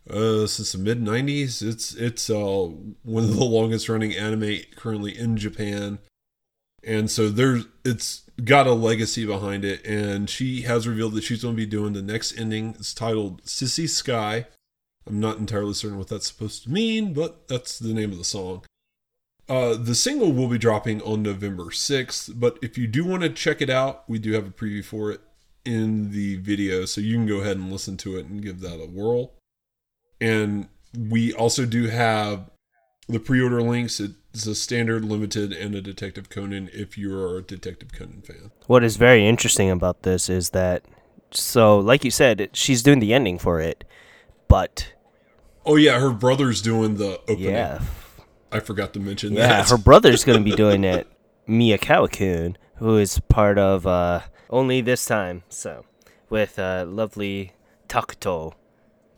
uh, 0.09 0.47
since 0.47 0.73
the 0.73 0.79
mid 0.79 1.03
'90s. 1.03 1.63
It's 1.63 1.95
it's 1.95 2.31
uh, 2.31 2.69
one 3.03 3.25
of 3.25 3.35
the 3.35 3.45
longest 3.45 3.89
running 3.89 4.15
anime 4.15 4.61
currently 4.77 5.17
in 5.17 5.37
Japan, 5.37 5.99
and 6.85 7.11
so 7.11 7.29
there's 7.29 7.67
it's 7.85 8.31
got 8.45 8.67
a 8.67 8.73
legacy 8.73 9.27
behind 9.27 9.65
it. 9.65 9.85
And 9.87 10.29
she 10.29 10.63
has 10.63 10.89
revealed 10.89 11.15
that 11.15 11.25
she's 11.25 11.43
going 11.43 11.55
to 11.55 11.63
be 11.63 11.67
doing 11.67 11.93
the 11.93 12.03
next 12.03 12.39
ending. 12.39 12.75
It's 12.79 12.95
titled 12.95 13.43
Sissy 13.43 13.89
Sky. 13.89 14.47
I'm 15.07 15.21
not 15.21 15.39
entirely 15.39 15.75
certain 15.75 15.99
what 15.99 16.09
that's 16.09 16.29
supposed 16.29 16.65
to 16.65 16.71
mean, 16.71 17.13
but 17.13 17.49
that's 17.49 17.79
the 17.79 17.93
name 17.93 18.13
of 18.13 18.19
the 18.19 18.25
song. 18.25 18.63
Uh, 19.49 19.75
the 19.75 19.95
single 19.95 20.33
will 20.33 20.49
be 20.49 20.59
dropping 20.59 21.03
on 21.03 21.23
November 21.23 21.65
6th, 21.65 22.39
but 22.39 22.59
if 22.63 22.79
you 22.79 22.87
do 22.87 23.05
want 23.05 23.23
to 23.23 23.29
check 23.29 23.61
it 23.61 23.69
out, 23.69 24.09
we 24.09 24.19
do 24.19 24.33
have 24.33 24.47
a 24.47 24.51
preview 24.51 24.85
for 24.85 25.11
it 25.11 25.21
in 25.65 26.13
the 26.13 26.37
video, 26.37 26.85
so 26.85 27.01
you 27.01 27.17
can 27.17 27.27
go 27.27 27.41
ahead 27.41 27.57
and 27.57 27.71
listen 27.71 27.97
to 27.97 28.17
it 28.17 28.27
and 28.27 28.43
give 28.43 28.61
that 28.61 28.81
a 28.81 28.87
whirl. 28.87 29.33
And 30.23 30.69
we 30.97 31.33
also 31.33 31.67
do 31.67 31.89
have 31.89 32.49
the 33.09 33.19
pre-order 33.19 33.61
links. 33.63 34.01
It's 34.01 34.47
a 34.47 34.55
standard, 34.55 35.05
limited, 35.05 35.53
and 35.53 35.75
a 35.75 35.81
Detective 35.81 36.31
Conan 36.31 36.71
if 36.73 36.97
you 36.97 37.13
are 37.19 37.39
a 37.39 37.43
Detective 37.43 37.93
Conan 37.93 38.23
fan. 38.23 38.51
What 38.67 38.85
is 38.85 38.97
very 38.97 39.27
interesting 39.27 39.69
about 39.71 40.03
this 40.05 40.29
is 40.31 40.51
that, 40.51 40.85
so 41.33 41.79
like 41.79 42.05
you 42.05 42.11
said, 42.11 42.51
she's 42.53 42.83
doing 42.83 43.01
the 43.01 43.13
ending 43.13 43.39
for 43.39 43.61
it, 43.61 43.85
but 44.49 44.93
Oh 45.65 45.77
yeah, 45.77 45.99
her 46.01 46.11
brother's 46.11 46.61
doing 46.63 46.97
the 46.97 47.21
opening. 47.23 47.41
yeah, 47.41 47.81
I 48.51 48.61
forgot 48.61 48.93
to 48.95 49.01
mention 49.01 49.33
yeah, 49.33 49.49
that. 49.49 49.71
her 49.71 49.77
brother's 49.79 50.25
going 50.25 50.39
to 50.39 50.45
be 50.45 50.57
doing 50.57 50.85
it. 50.85 51.07
Miyakawa-kun, 51.49 52.57
who 52.77 52.97
is 52.97 53.19
part 53.29 53.59
of 53.59 53.87
uh, 53.87 54.21
Only 54.51 54.81
This 54.81 55.05
Time, 55.05 55.43
so 55.49 55.85
with 56.31 56.59
uh, 56.59 56.85
lovely 56.89 57.53
Takuto. 57.89 58.55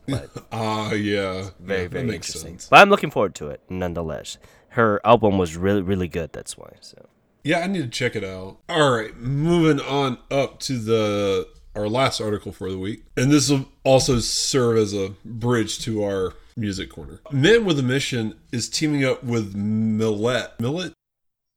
Ah, 0.51 0.91
yeah. 0.93 1.49
Very, 1.59 1.83
yeah, 1.83 1.87
very 1.87 2.05
makes 2.05 2.27
interesting. 2.29 2.51
sense. 2.53 2.67
But 2.69 2.79
I'm 2.81 2.89
looking 2.89 3.11
forward 3.11 3.35
to 3.35 3.49
it 3.49 3.61
nonetheless. 3.69 4.37
Her 4.69 4.99
album 5.05 5.37
was 5.37 5.55
really, 5.55 5.81
really 5.81 6.07
good. 6.07 6.33
That's 6.33 6.57
why. 6.57 6.71
So 6.81 7.07
Yeah, 7.43 7.59
I 7.59 7.67
need 7.67 7.81
to 7.81 7.87
check 7.87 8.15
it 8.15 8.23
out. 8.23 8.57
All 8.69 8.91
right, 8.91 9.15
moving 9.17 9.79
on 9.79 10.17
up 10.31 10.59
to 10.61 10.77
the 10.77 11.47
our 11.75 11.89
last 11.89 12.21
article 12.21 12.51
for 12.53 12.71
the 12.71 12.77
week, 12.77 13.03
and 13.17 13.31
this 13.31 13.49
will 13.49 13.65
also 13.83 14.19
serve 14.19 14.77
as 14.77 14.93
a 14.93 15.13
bridge 15.25 15.79
to 15.79 16.03
our 16.03 16.33
music 16.55 16.89
corner. 16.89 17.19
Man 17.31 17.65
with 17.65 17.77
a 17.79 17.83
Mission 17.83 18.35
is 18.51 18.69
teaming 18.69 19.03
up 19.03 19.23
with 19.23 19.55
Millet. 19.55 20.59
Millet. 20.59 20.93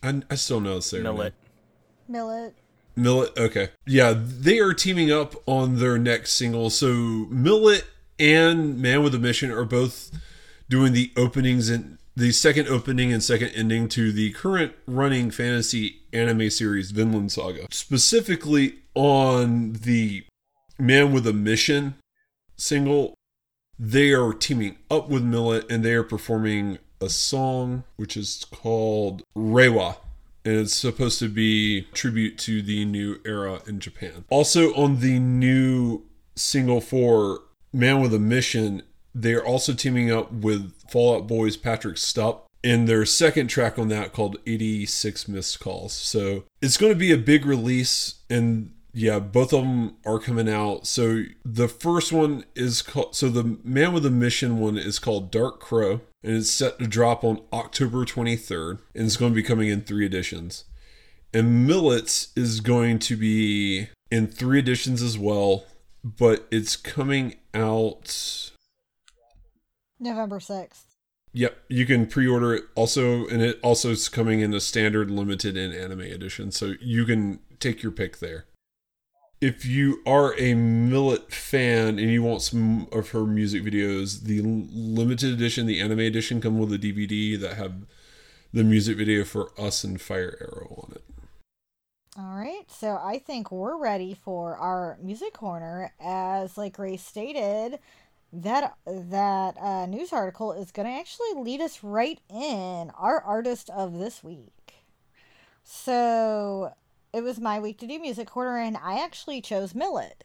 I, 0.02 0.22
I 0.30 0.34
still 0.34 0.60
know 0.60 0.70
how 0.70 0.76
to 0.76 0.82
say 0.82 0.98
her 0.98 1.04
name. 1.04 1.14
Millet. 1.14 1.34
Millet. 2.08 2.54
Millet. 2.96 3.38
Okay. 3.38 3.68
Yeah, 3.86 4.12
they 4.16 4.58
are 4.58 4.74
teaming 4.74 5.12
up 5.12 5.36
on 5.46 5.78
their 5.78 5.98
next 5.98 6.32
single. 6.32 6.70
So 6.70 6.88
Millet 7.30 7.84
and 8.18 8.78
Man 8.78 9.02
with 9.02 9.14
a 9.14 9.18
Mission 9.18 9.50
are 9.50 9.64
both 9.64 10.10
doing 10.68 10.92
the 10.92 11.12
openings 11.16 11.68
and 11.68 11.98
the 12.16 12.32
second 12.32 12.68
opening 12.68 13.12
and 13.12 13.22
second 13.22 13.48
ending 13.50 13.88
to 13.88 14.10
the 14.10 14.32
current 14.32 14.72
running 14.86 15.30
fantasy 15.30 16.00
anime 16.12 16.50
series 16.50 16.90
Vinland 16.90 17.30
Saga. 17.30 17.66
Specifically 17.70 18.80
on 18.94 19.74
the 19.74 20.24
Man 20.78 21.12
with 21.12 21.26
a 21.26 21.32
Mission 21.32 21.94
single, 22.56 23.14
they 23.78 24.12
are 24.12 24.32
teaming 24.32 24.76
up 24.90 25.08
with 25.08 25.22
Millet 25.22 25.70
and 25.70 25.84
they 25.84 25.94
are 25.94 26.02
performing 26.02 26.78
a 27.00 27.08
song 27.08 27.84
which 27.96 28.16
is 28.16 28.44
called 28.50 29.22
Reiwa 29.36 29.96
and 30.44 30.56
it's 30.56 30.74
supposed 30.74 31.18
to 31.18 31.28
be 31.28 31.82
tribute 31.92 32.38
to 32.38 32.62
the 32.62 32.84
new 32.84 33.20
era 33.24 33.60
in 33.66 33.78
Japan. 33.80 34.24
Also 34.30 34.74
on 34.74 35.00
the 35.00 35.18
new 35.18 36.02
single 36.34 36.80
for 36.80 37.42
Man 37.72 38.00
with 38.00 38.14
a 38.14 38.18
Mission, 38.18 38.82
they're 39.14 39.44
also 39.44 39.72
teaming 39.74 40.10
up 40.10 40.32
with 40.32 40.72
Fall 40.90 41.16
Out 41.16 41.26
Boy's 41.26 41.56
Patrick 41.56 41.98
Stump 41.98 42.40
in 42.62 42.86
their 42.86 43.04
second 43.04 43.48
track 43.48 43.78
on 43.78 43.88
that 43.88 44.12
called 44.12 44.38
86 44.46 45.28
Missed 45.28 45.60
Calls. 45.60 45.92
So 45.92 46.44
it's 46.60 46.76
going 46.76 46.92
to 46.92 46.98
be 46.98 47.12
a 47.12 47.18
big 47.18 47.46
release 47.46 48.16
and 48.28 48.72
yeah, 48.92 49.18
both 49.18 49.52
of 49.52 49.62
them 49.62 49.96
are 50.04 50.18
coming 50.18 50.48
out. 50.48 50.86
So 50.86 51.24
the 51.44 51.68
first 51.68 52.12
one 52.12 52.44
is 52.54 52.82
called 52.82 53.14
so 53.14 53.28
the 53.28 53.58
Man 53.62 53.92
with 53.92 54.04
a 54.06 54.10
Mission 54.10 54.58
one 54.58 54.76
is 54.76 54.98
called 54.98 55.30
Dark 55.30 55.60
Crow 55.60 56.00
and 56.22 56.36
it's 56.36 56.50
set 56.50 56.78
to 56.78 56.86
drop 56.86 57.22
on 57.22 57.42
October 57.52 58.04
23rd 58.04 58.80
and 58.94 59.06
it's 59.06 59.16
going 59.16 59.32
to 59.32 59.36
be 59.36 59.42
coming 59.42 59.68
in 59.68 59.82
3 59.82 60.04
editions. 60.04 60.64
And 61.32 61.66
Millets 61.66 62.28
is 62.34 62.60
going 62.60 62.98
to 63.00 63.16
be 63.16 63.88
in 64.10 64.26
3 64.26 64.58
editions 64.58 65.02
as 65.02 65.18
well, 65.18 65.64
but 66.16 66.46
it's 66.50 66.76
coming 66.76 67.36
out 67.52 68.50
November 70.00 70.38
6th. 70.38 70.84
Yep, 71.32 71.58
you 71.68 71.84
can 71.86 72.06
pre-order 72.06 72.54
it 72.54 72.64
also 72.74 73.26
and 73.26 73.42
it 73.42 73.60
also 73.62 73.90
is 73.90 74.08
coming 74.08 74.40
in 74.40 74.54
a 74.54 74.60
standard 74.60 75.10
limited 75.10 75.56
and 75.56 75.74
anime 75.74 76.00
edition. 76.00 76.50
So 76.52 76.74
you 76.80 77.04
can 77.04 77.40
take 77.60 77.82
your 77.82 77.92
pick 77.92 78.18
there. 78.18 78.46
if 79.40 79.64
you 79.64 80.00
are 80.04 80.34
a 80.38 80.54
Millet 80.54 81.32
fan 81.32 81.98
and 81.98 82.10
you 82.10 82.22
want 82.22 82.42
some 82.42 82.88
of 82.90 83.10
her 83.10 83.24
music 83.24 83.62
videos, 83.62 84.22
the 84.22 84.40
limited 84.42 85.32
edition, 85.32 85.66
the 85.66 85.80
anime 85.80 86.00
edition, 86.00 86.40
come 86.40 86.58
with 86.58 86.72
a 86.72 86.78
DVD 86.78 87.38
that 87.40 87.56
have 87.56 87.86
the 88.52 88.64
music 88.64 88.96
video 88.96 89.24
for 89.24 89.52
Us 89.60 89.84
and 89.84 90.00
Fire 90.00 90.36
Arrow 90.40 90.84
on 90.84 90.92
it. 90.96 91.04
All 92.18 92.34
right, 92.34 92.64
so 92.66 92.98
I 93.00 93.20
think 93.20 93.52
we're 93.52 93.76
ready 93.76 94.12
for 94.12 94.56
our 94.56 94.98
music 95.00 95.34
corner. 95.34 95.92
As 96.00 96.58
like 96.58 96.72
Grace 96.72 97.04
stated, 97.04 97.78
that 98.32 98.74
that 98.84 99.56
uh, 99.56 99.86
news 99.86 100.12
article 100.12 100.52
is 100.52 100.72
going 100.72 100.88
to 100.88 100.98
actually 100.98 101.34
lead 101.36 101.60
us 101.60 101.84
right 101.84 102.18
in 102.28 102.90
our 102.98 103.20
artist 103.20 103.70
of 103.70 104.00
this 104.00 104.24
week. 104.24 104.82
So 105.62 106.72
it 107.12 107.20
was 107.20 107.38
my 107.38 107.60
week 107.60 107.78
to 107.78 107.86
do 107.86 108.00
music 108.00 108.26
corner, 108.26 108.58
and 108.58 108.76
I 108.82 108.98
actually 108.98 109.40
chose 109.40 109.72
Millet 109.72 110.24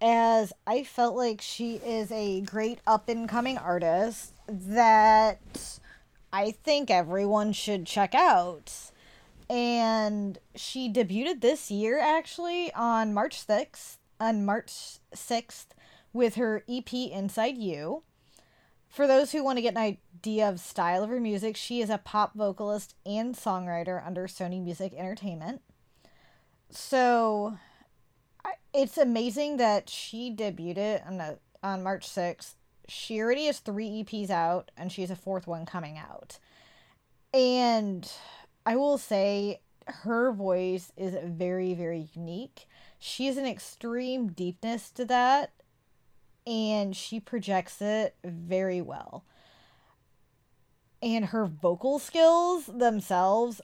as 0.00 0.54
I 0.66 0.84
felt 0.84 1.16
like 1.16 1.42
she 1.42 1.74
is 1.84 2.10
a 2.12 2.40
great 2.40 2.78
up 2.86 3.10
and 3.10 3.28
coming 3.28 3.58
artist 3.58 4.32
that 4.48 5.38
I 6.32 6.52
think 6.52 6.90
everyone 6.90 7.52
should 7.52 7.84
check 7.84 8.14
out. 8.14 8.72
And 9.48 10.38
she 10.54 10.92
debuted 10.92 11.40
this 11.40 11.70
year 11.70 11.98
actually 11.98 12.72
on 12.74 13.14
March 13.14 13.46
6th, 13.46 13.98
on 14.18 14.44
March 14.44 14.98
6th 15.14 15.66
with 16.12 16.34
her 16.34 16.64
EP 16.68 16.92
Inside 16.92 17.56
You. 17.58 18.02
For 18.88 19.06
those 19.06 19.32
who 19.32 19.44
want 19.44 19.58
to 19.58 19.62
get 19.62 19.76
an 19.76 19.98
idea 20.16 20.48
of 20.48 20.58
style 20.58 21.04
of 21.04 21.10
her 21.10 21.20
music, 21.20 21.56
she 21.56 21.80
is 21.80 21.90
a 21.90 21.98
pop 21.98 22.34
vocalist 22.34 22.94
and 23.04 23.34
songwriter 23.34 24.04
under 24.04 24.26
Sony 24.26 24.62
Music 24.62 24.92
Entertainment. 24.96 25.60
So 26.70 27.58
it's 28.72 28.98
amazing 28.98 29.58
that 29.58 29.88
she 29.88 30.34
debuted 30.34 31.06
on 31.06 31.38
on 31.62 31.82
March 31.82 32.08
6th. 32.08 32.54
She 32.88 33.20
already 33.20 33.46
has 33.46 33.58
3 33.58 34.04
EPs 34.04 34.30
out 34.30 34.70
and 34.76 34.92
she 34.92 35.00
has 35.02 35.10
a 35.10 35.16
fourth 35.16 35.46
one 35.46 35.66
coming 35.66 35.98
out. 35.98 36.38
And 37.34 38.10
I 38.66 38.74
will 38.76 38.98
say 38.98 39.60
her 39.86 40.32
voice 40.32 40.92
is 40.96 41.16
very 41.24 41.72
very 41.72 42.08
unique. 42.12 42.66
She 42.98 43.26
has 43.26 43.36
an 43.36 43.46
extreme 43.46 44.28
deepness 44.32 44.90
to 44.90 45.04
that 45.04 45.52
and 46.46 46.96
she 46.96 47.20
projects 47.20 47.80
it 47.80 48.16
very 48.24 48.82
well. 48.82 49.24
And 51.02 51.26
her 51.26 51.46
vocal 51.46 51.98
skills 51.98 52.66
themselves 52.66 53.60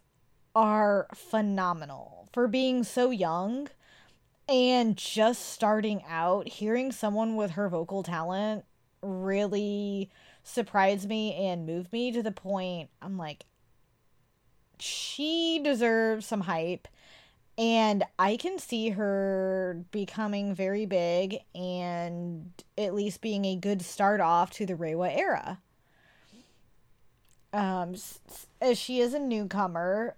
are 0.55 1.09
phenomenal 1.15 2.29
for 2.33 2.47
being 2.47 2.85
so 2.85 3.11
young 3.11 3.69
and 4.49 4.97
just 4.97 5.49
starting 5.49 6.03
out. 6.09 6.47
Hearing 6.47 6.93
someone 6.93 7.37
with 7.37 7.53
her 7.53 7.69
vocal 7.69 8.03
talent 8.03 8.65
really 9.03 10.11
surprised 10.45 11.09
me 11.09 11.35
and 11.35 11.67
moved 11.67 11.93
me 11.93 12.13
to 12.13 12.23
the 12.23 12.33
point 12.33 12.91
I'm 13.01 13.17
like, 13.17 13.45
she 14.83 15.61
deserves 15.63 16.27
some 16.27 16.43
hype 16.43 16.89
and 17.57 18.03
I 18.19 18.37
can 18.37 18.59
see 18.59 18.91
her 18.91 19.85
becoming 19.91 20.55
very 20.55 20.87
big 20.87 21.39
and 21.55 22.51
at 22.79 22.95
least 22.95 23.21
being 23.21 23.45
a 23.45 23.57
good 23.57 23.83
start 23.83 24.21
off 24.21 24.51
to 24.53 24.67
the 24.67 24.75
Reiwa 24.75 25.17
era. 25.17 25.61
Um, 27.53 27.95
as 28.61 28.79
she 28.79 29.01
is 29.01 29.13
a 29.13 29.19
newcomer, 29.19 30.17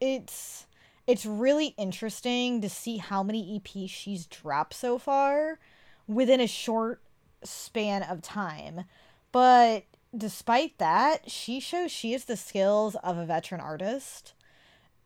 it's 0.00 0.66
it's 1.06 1.24
really 1.24 1.74
interesting 1.78 2.60
to 2.60 2.68
see 2.68 2.96
how 2.98 3.22
many 3.22 3.58
EPs 3.60 3.90
she's 3.90 4.26
dropped 4.26 4.74
so 4.74 4.98
far 4.98 5.58
within 6.06 6.40
a 6.40 6.46
short 6.46 7.02
span 7.44 8.02
of 8.02 8.22
time. 8.22 8.84
But 9.32 9.84
despite 10.16 10.78
that, 10.78 11.30
she 11.30 11.60
shows 11.60 11.90
she 11.90 12.12
has 12.12 12.24
the 12.24 12.36
skills 12.36 12.96
of 12.96 13.18
a 13.18 13.26
veteran 13.26 13.60
artist. 13.60 14.34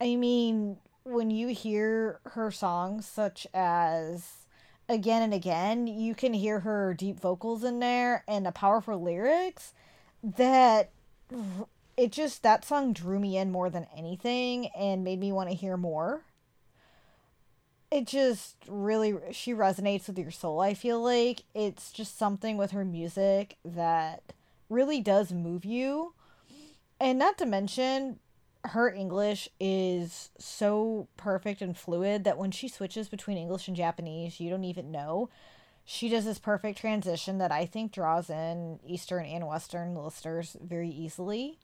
I 0.01 0.17
mean, 0.17 0.79
when 1.05 1.31
you 1.31 1.49
hear 1.49 2.21
her 2.25 2.51
songs 2.51 3.07
such 3.07 3.47
as 3.53 4.47
again 4.89 5.23
and 5.23 5.35
again 5.35 5.87
you 5.87 6.15
can 6.15 6.33
hear 6.33 6.61
her 6.61 6.95
deep 6.95 7.19
vocals 7.19 7.65
in 7.65 7.79
there 7.81 8.25
and 8.29 8.45
the 8.45 8.53
powerful 8.53 9.03
lyrics 9.03 9.73
that 10.23 10.91
it 11.97 12.13
just 12.13 12.43
that 12.43 12.65
song 12.65 12.93
drew 12.93 13.19
me 13.19 13.37
in 13.37 13.51
more 13.51 13.71
than 13.71 13.87
anything 13.97 14.67
and 14.77 15.05
made 15.05 15.19
me 15.19 15.33
want 15.33 15.49
to 15.49 15.55
hear 15.55 15.77
more 15.77 16.23
it 17.91 18.07
just 18.07 18.57
really 18.69 19.15
she 19.33 19.53
resonates 19.53 20.07
with 20.07 20.19
your 20.19 20.31
soul 20.31 20.61
i 20.61 20.75
feel 20.75 21.03
like 21.03 21.43
it's 21.55 21.91
just 21.91 22.19
something 22.19 22.57
with 22.57 22.73
her 22.73 22.85
music 22.85 23.57
that 23.65 24.33
really 24.73 25.01
does 25.01 25.33
move 25.33 25.65
you 25.65 26.15
and 27.03 27.19
not 27.19 27.37
to 27.39 27.47
mention 27.47 28.21
her 28.65 28.89
English 28.89 29.49
is 29.59 30.31
so 30.39 31.09
perfect 31.17 31.61
and 31.61 31.77
fluid 31.77 32.23
that 32.25 32.39
when 32.39 32.53
she 32.53 32.69
switches 32.69 33.09
between 33.09 33.37
English 33.37 33.67
and 33.67 33.77
Japanese, 33.77 34.39
you 34.39 34.49
don't 34.49 34.65
even 34.65 34.93
know. 34.93 35.29
She 35.85 36.09
does 36.09 36.25
this 36.25 36.39
perfect 36.39 36.79
transition 36.79 37.39
that 37.39 37.51
I 37.51 37.67
think 37.67 37.91
draws 37.91 38.31
in 38.31 38.79
Eastern 38.87 39.27
and 39.27 39.49
Western 39.49 39.97
listeners 39.97 40.57
very 40.63 40.89
easily. 40.91 41.59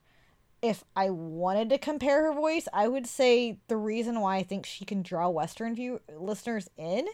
If 0.60 0.82
I 0.96 1.10
wanted 1.10 1.68
to 1.68 1.78
compare 1.78 2.24
her 2.24 2.32
voice, 2.32 2.66
I 2.72 2.88
would 2.88 3.06
say 3.06 3.60
the 3.68 3.76
reason 3.76 4.20
why 4.20 4.38
I 4.38 4.42
think 4.42 4.66
she 4.66 4.84
can 4.84 5.02
draw 5.02 5.28
Western 5.28 5.76
view 5.76 6.00
listeners 6.12 6.68
in 6.76 7.06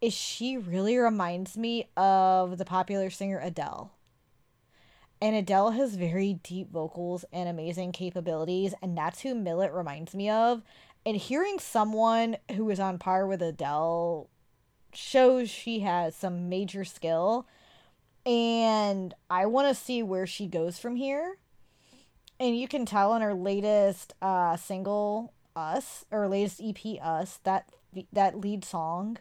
is 0.00 0.12
she 0.12 0.56
really 0.56 0.98
reminds 0.98 1.56
me 1.56 1.88
of 1.96 2.58
the 2.58 2.64
popular 2.64 3.08
singer 3.08 3.38
Adele. 3.38 3.92
And 5.20 5.34
Adele 5.34 5.70
has 5.70 5.94
very 5.94 6.34
deep 6.42 6.70
vocals 6.70 7.24
and 7.32 7.48
amazing 7.48 7.92
capabilities, 7.92 8.74
and 8.82 8.96
that's 8.96 9.22
who 9.22 9.34
Millet 9.34 9.72
reminds 9.72 10.14
me 10.14 10.28
of. 10.28 10.62
And 11.06 11.16
hearing 11.16 11.58
someone 11.58 12.36
who 12.54 12.68
is 12.68 12.80
on 12.80 12.98
par 12.98 13.26
with 13.26 13.40
Adele 13.40 14.28
shows 14.92 15.48
she 15.48 15.80
has 15.80 16.14
some 16.14 16.48
major 16.48 16.84
skill. 16.84 17.46
And 18.26 19.14
I 19.30 19.46
want 19.46 19.68
to 19.68 19.74
see 19.74 20.02
where 20.02 20.26
she 20.26 20.46
goes 20.46 20.78
from 20.78 20.96
here. 20.96 21.38
And 22.38 22.58
you 22.58 22.68
can 22.68 22.84
tell 22.84 23.14
in 23.14 23.22
her 23.22 23.34
latest 23.34 24.12
uh, 24.20 24.56
single, 24.56 25.32
Us, 25.54 26.04
or 26.10 26.28
latest 26.28 26.60
EP, 26.62 27.00
Us, 27.02 27.40
that 27.44 27.70
that 28.12 28.38
lead 28.38 28.62
song 28.62 29.16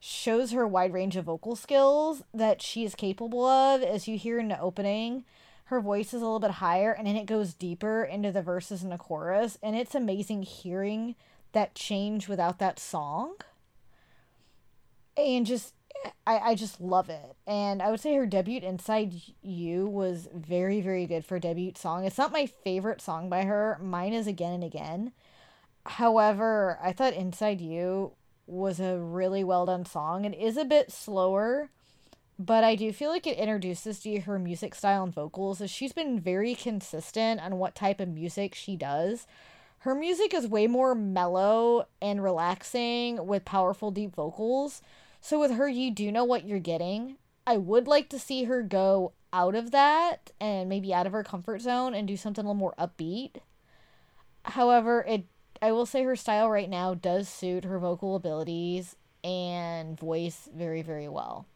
shows 0.00 0.52
her 0.52 0.66
wide 0.66 0.92
range 0.92 1.16
of 1.16 1.24
vocal 1.24 1.56
skills 1.56 2.22
that 2.32 2.62
she 2.62 2.84
is 2.84 2.94
capable 2.94 3.44
of. 3.44 3.82
As 3.82 4.06
you 4.06 4.16
hear 4.16 4.38
in 4.38 4.48
the 4.48 4.60
opening, 4.60 5.24
her 5.64 5.80
voice 5.80 6.14
is 6.14 6.22
a 6.22 6.24
little 6.24 6.40
bit 6.40 6.52
higher 6.52 6.92
and 6.92 7.06
then 7.06 7.16
it 7.16 7.26
goes 7.26 7.54
deeper 7.54 8.04
into 8.04 8.32
the 8.32 8.42
verses 8.42 8.82
and 8.82 8.92
the 8.92 8.98
chorus. 8.98 9.58
And 9.62 9.76
it's 9.76 9.94
amazing 9.94 10.42
hearing 10.42 11.14
that 11.52 11.74
change 11.74 12.28
without 12.28 12.58
that 12.58 12.78
song. 12.78 13.34
And 15.16 15.44
just, 15.44 15.74
I, 16.26 16.38
I 16.38 16.54
just 16.54 16.80
love 16.80 17.10
it. 17.10 17.36
And 17.46 17.82
I 17.82 17.90
would 17.90 18.00
say 18.00 18.14
her 18.14 18.26
debut, 18.26 18.60
Inside 18.60 19.14
You, 19.42 19.86
was 19.86 20.28
very, 20.32 20.80
very 20.80 21.06
good 21.06 21.24
for 21.24 21.40
debut 21.40 21.72
song. 21.76 22.04
It's 22.04 22.18
not 22.18 22.32
my 22.32 22.46
favorite 22.46 23.00
song 23.00 23.28
by 23.28 23.42
her, 23.42 23.78
mine 23.82 24.12
is 24.12 24.28
Again 24.28 24.52
and 24.52 24.64
Again. 24.64 25.12
However, 25.84 26.78
I 26.82 26.92
thought 26.92 27.14
Inside 27.14 27.60
You 27.60 28.12
was 28.48 28.80
a 28.80 28.98
really 28.98 29.44
well 29.44 29.66
done 29.66 29.84
song. 29.84 30.24
It 30.24 30.36
is 30.38 30.56
a 30.56 30.64
bit 30.64 30.90
slower, 30.90 31.70
but 32.38 32.64
I 32.64 32.74
do 32.74 32.92
feel 32.92 33.10
like 33.10 33.26
it 33.26 33.38
introduces 33.38 34.00
to 34.00 34.20
her 34.20 34.38
music 34.38 34.74
style 34.74 35.04
and 35.04 35.14
vocals. 35.14 35.60
As 35.60 35.70
she's 35.70 35.92
been 35.92 36.18
very 36.18 36.54
consistent 36.54 37.40
on 37.40 37.58
what 37.58 37.74
type 37.74 38.00
of 38.00 38.08
music 38.08 38.54
she 38.54 38.76
does. 38.76 39.26
Her 39.82 39.94
music 39.94 40.34
is 40.34 40.48
way 40.48 40.66
more 40.66 40.94
mellow 40.94 41.86
and 42.02 42.22
relaxing 42.22 43.26
with 43.26 43.44
powerful 43.44 43.90
deep 43.90 44.14
vocals. 44.14 44.82
So 45.20 45.38
with 45.38 45.52
her, 45.52 45.68
you 45.68 45.92
do 45.92 46.10
know 46.10 46.24
what 46.24 46.44
you're 46.44 46.58
getting. 46.58 47.16
I 47.46 47.58
would 47.58 47.86
like 47.86 48.08
to 48.10 48.18
see 48.18 48.44
her 48.44 48.62
go 48.62 49.12
out 49.32 49.54
of 49.54 49.70
that 49.70 50.32
and 50.40 50.68
maybe 50.68 50.92
out 50.92 51.06
of 51.06 51.12
her 51.12 51.22
comfort 51.22 51.60
zone 51.60 51.94
and 51.94 52.08
do 52.08 52.16
something 52.16 52.44
a 52.44 52.48
little 52.48 52.58
more 52.58 52.74
upbeat. 52.78 53.36
However, 54.44 55.04
it 55.06 55.26
I 55.60 55.72
will 55.72 55.86
say 55.86 56.04
her 56.04 56.16
style 56.16 56.48
right 56.50 56.68
now 56.68 56.94
does 56.94 57.28
suit 57.28 57.64
her 57.64 57.78
vocal 57.78 58.16
abilities 58.16 58.96
and 59.24 59.98
voice 59.98 60.48
very, 60.54 60.82
very 60.82 61.08
well. 61.08 61.46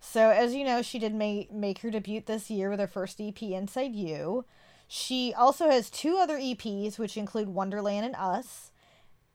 So, 0.00 0.30
as 0.30 0.54
you 0.54 0.64
know, 0.64 0.82
she 0.82 0.98
did 0.98 1.14
make, 1.14 1.52
make 1.52 1.80
her 1.80 1.90
debut 1.90 2.22
this 2.24 2.50
year 2.50 2.70
with 2.70 2.80
her 2.80 2.86
first 2.86 3.20
EP, 3.20 3.40
Inside 3.42 3.94
You. 3.94 4.44
She 4.88 5.34
also 5.36 5.68
has 5.68 5.90
two 5.90 6.16
other 6.16 6.38
EPs, 6.38 6.98
which 6.98 7.16
include 7.16 7.48
Wonderland 7.48 8.06
and 8.06 8.16
Us. 8.16 8.70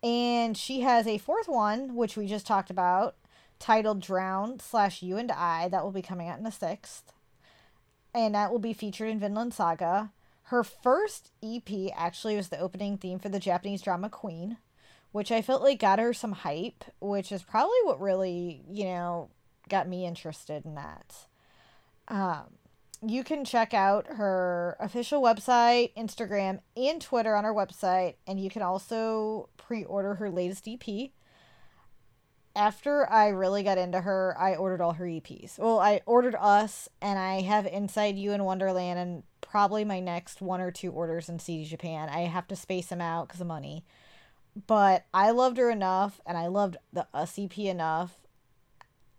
And 0.01 0.57
she 0.57 0.81
has 0.81 1.07
a 1.07 1.17
fourth 1.17 1.47
one, 1.47 1.95
which 1.95 2.15
we 2.15 2.25
just 2.25 2.47
talked 2.47 2.69
about, 2.69 3.15
titled 3.59 4.01
Drown 4.01 4.59
slash 4.59 5.01
You 5.01 5.17
and 5.17 5.31
I. 5.31 5.67
That 5.67 5.83
will 5.83 5.91
be 5.91 6.01
coming 6.01 6.27
out 6.27 6.37
in 6.37 6.43
the 6.43 6.49
6th. 6.49 7.03
And 8.13 8.33
that 8.33 8.51
will 8.51 8.59
be 8.59 8.73
featured 8.73 9.09
in 9.09 9.19
Vinland 9.19 9.53
Saga. 9.53 10.11
Her 10.51 10.65
first 10.65 11.31
EP 11.41 11.69
actually 11.95 12.35
was 12.35 12.49
the 12.49 12.59
opening 12.59 12.97
theme 12.97 13.19
for 13.19 13.29
the 13.29 13.39
Japanese 13.39 13.81
drama 13.81 14.09
Queen, 14.09 14.57
which 15.13 15.31
I 15.31 15.41
felt 15.41 15.61
like 15.61 15.79
got 15.79 15.97
her 15.97 16.13
some 16.13 16.33
hype, 16.33 16.83
which 16.99 17.31
is 17.31 17.41
probably 17.41 17.77
what 17.83 18.01
really, 18.01 18.61
you 18.69 18.83
know, 18.83 19.29
got 19.69 19.87
me 19.87 20.05
interested 20.05 20.65
in 20.65 20.75
that. 20.75 21.15
Um, 22.09 22.57
you 23.01 23.23
can 23.23 23.45
check 23.45 23.73
out 23.73 24.07
her 24.07 24.75
official 24.81 25.21
website, 25.21 25.95
Instagram, 25.95 26.59
and 26.75 27.01
Twitter 27.01 27.33
on 27.33 27.45
her 27.45 27.53
website, 27.53 28.15
and 28.27 28.37
you 28.37 28.49
can 28.49 28.61
also 28.61 29.47
pre 29.55 29.85
order 29.85 30.15
her 30.15 30.29
latest 30.29 30.67
EP. 30.67 31.11
After 32.57 33.09
I 33.09 33.29
really 33.29 33.63
got 33.63 33.77
into 33.77 34.01
her, 34.01 34.35
I 34.37 34.55
ordered 34.55 34.81
all 34.81 34.91
her 34.91 35.05
EPs. 35.05 35.57
Well, 35.57 35.79
I 35.79 36.01
ordered 36.05 36.35
Us, 36.35 36.89
and 37.01 37.17
I 37.17 37.39
have 37.39 37.65
Inside 37.65 38.17
You 38.17 38.33
in 38.33 38.43
Wonderland, 38.43 38.99
and 38.99 39.23
probably 39.51 39.83
my 39.83 39.99
next 39.99 40.41
one 40.41 40.61
or 40.61 40.71
two 40.71 40.89
orders 40.91 41.27
in 41.27 41.37
CD 41.37 41.65
Japan. 41.65 42.07
I 42.07 42.21
have 42.21 42.47
to 42.47 42.55
space 42.55 42.87
them 42.87 43.01
out 43.01 43.27
because 43.27 43.41
of 43.41 43.47
money. 43.47 43.83
But 44.65 45.05
I 45.13 45.31
loved 45.31 45.57
her 45.57 45.69
enough, 45.69 46.21
and 46.25 46.37
I 46.37 46.47
loved 46.47 46.77
the 46.93 47.01
uh, 47.13 47.19
Us 47.19 47.37
EP 47.37 47.57
enough. 47.59 48.17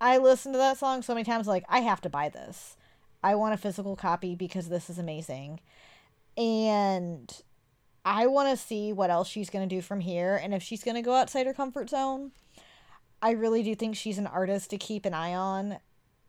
I 0.01 0.17
listened 0.17 0.55
to 0.55 0.59
that 0.59 0.79
song 0.79 1.03
so 1.03 1.13
many 1.13 1.25
times, 1.25 1.47
like, 1.47 1.65
I 1.69 1.81
have 1.81 2.01
to 2.01 2.11
buy 2.11 2.31
this. 2.31 2.77
I 3.23 3.35
want 3.35 3.53
a 3.53 3.59
physical 3.59 3.95
copy 3.95 4.35
because 4.35 4.71
this 4.71 4.89
is 4.89 4.99
amazing. 4.99 5.61
And 6.37 7.31
I 8.05 8.27
want 8.27 8.49
to 8.49 8.57
see 8.57 8.91
what 8.91 9.11
else 9.11 9.29
she's 9.29 9.51
going 9.51 9.69
to 9.69 9.75
do 9.75 9.83
from 9.83 10.01
here 10.01 10.41
and 10.43 10.55
if 10.55 10.63
she's 10.63 10.83
going 10.83 10.97
to 10.97 11.03
go 11.03 11.15
outside 11.15 11.47
her 11.47 11.55
comfort 11.55 11.91
zone. 11.91 12.33
I 13.21 13.33
really 13.33 13.63
do 13.63 13.75
think 13.75 13.97
she's 13.97 14.19
an 14.19 14.27
artist 14.27 14.71
to 14.71 14.79
keep 14.79 15.05
an 15.05 15.15
eye 15.15 15.35
on. 15.35 15.79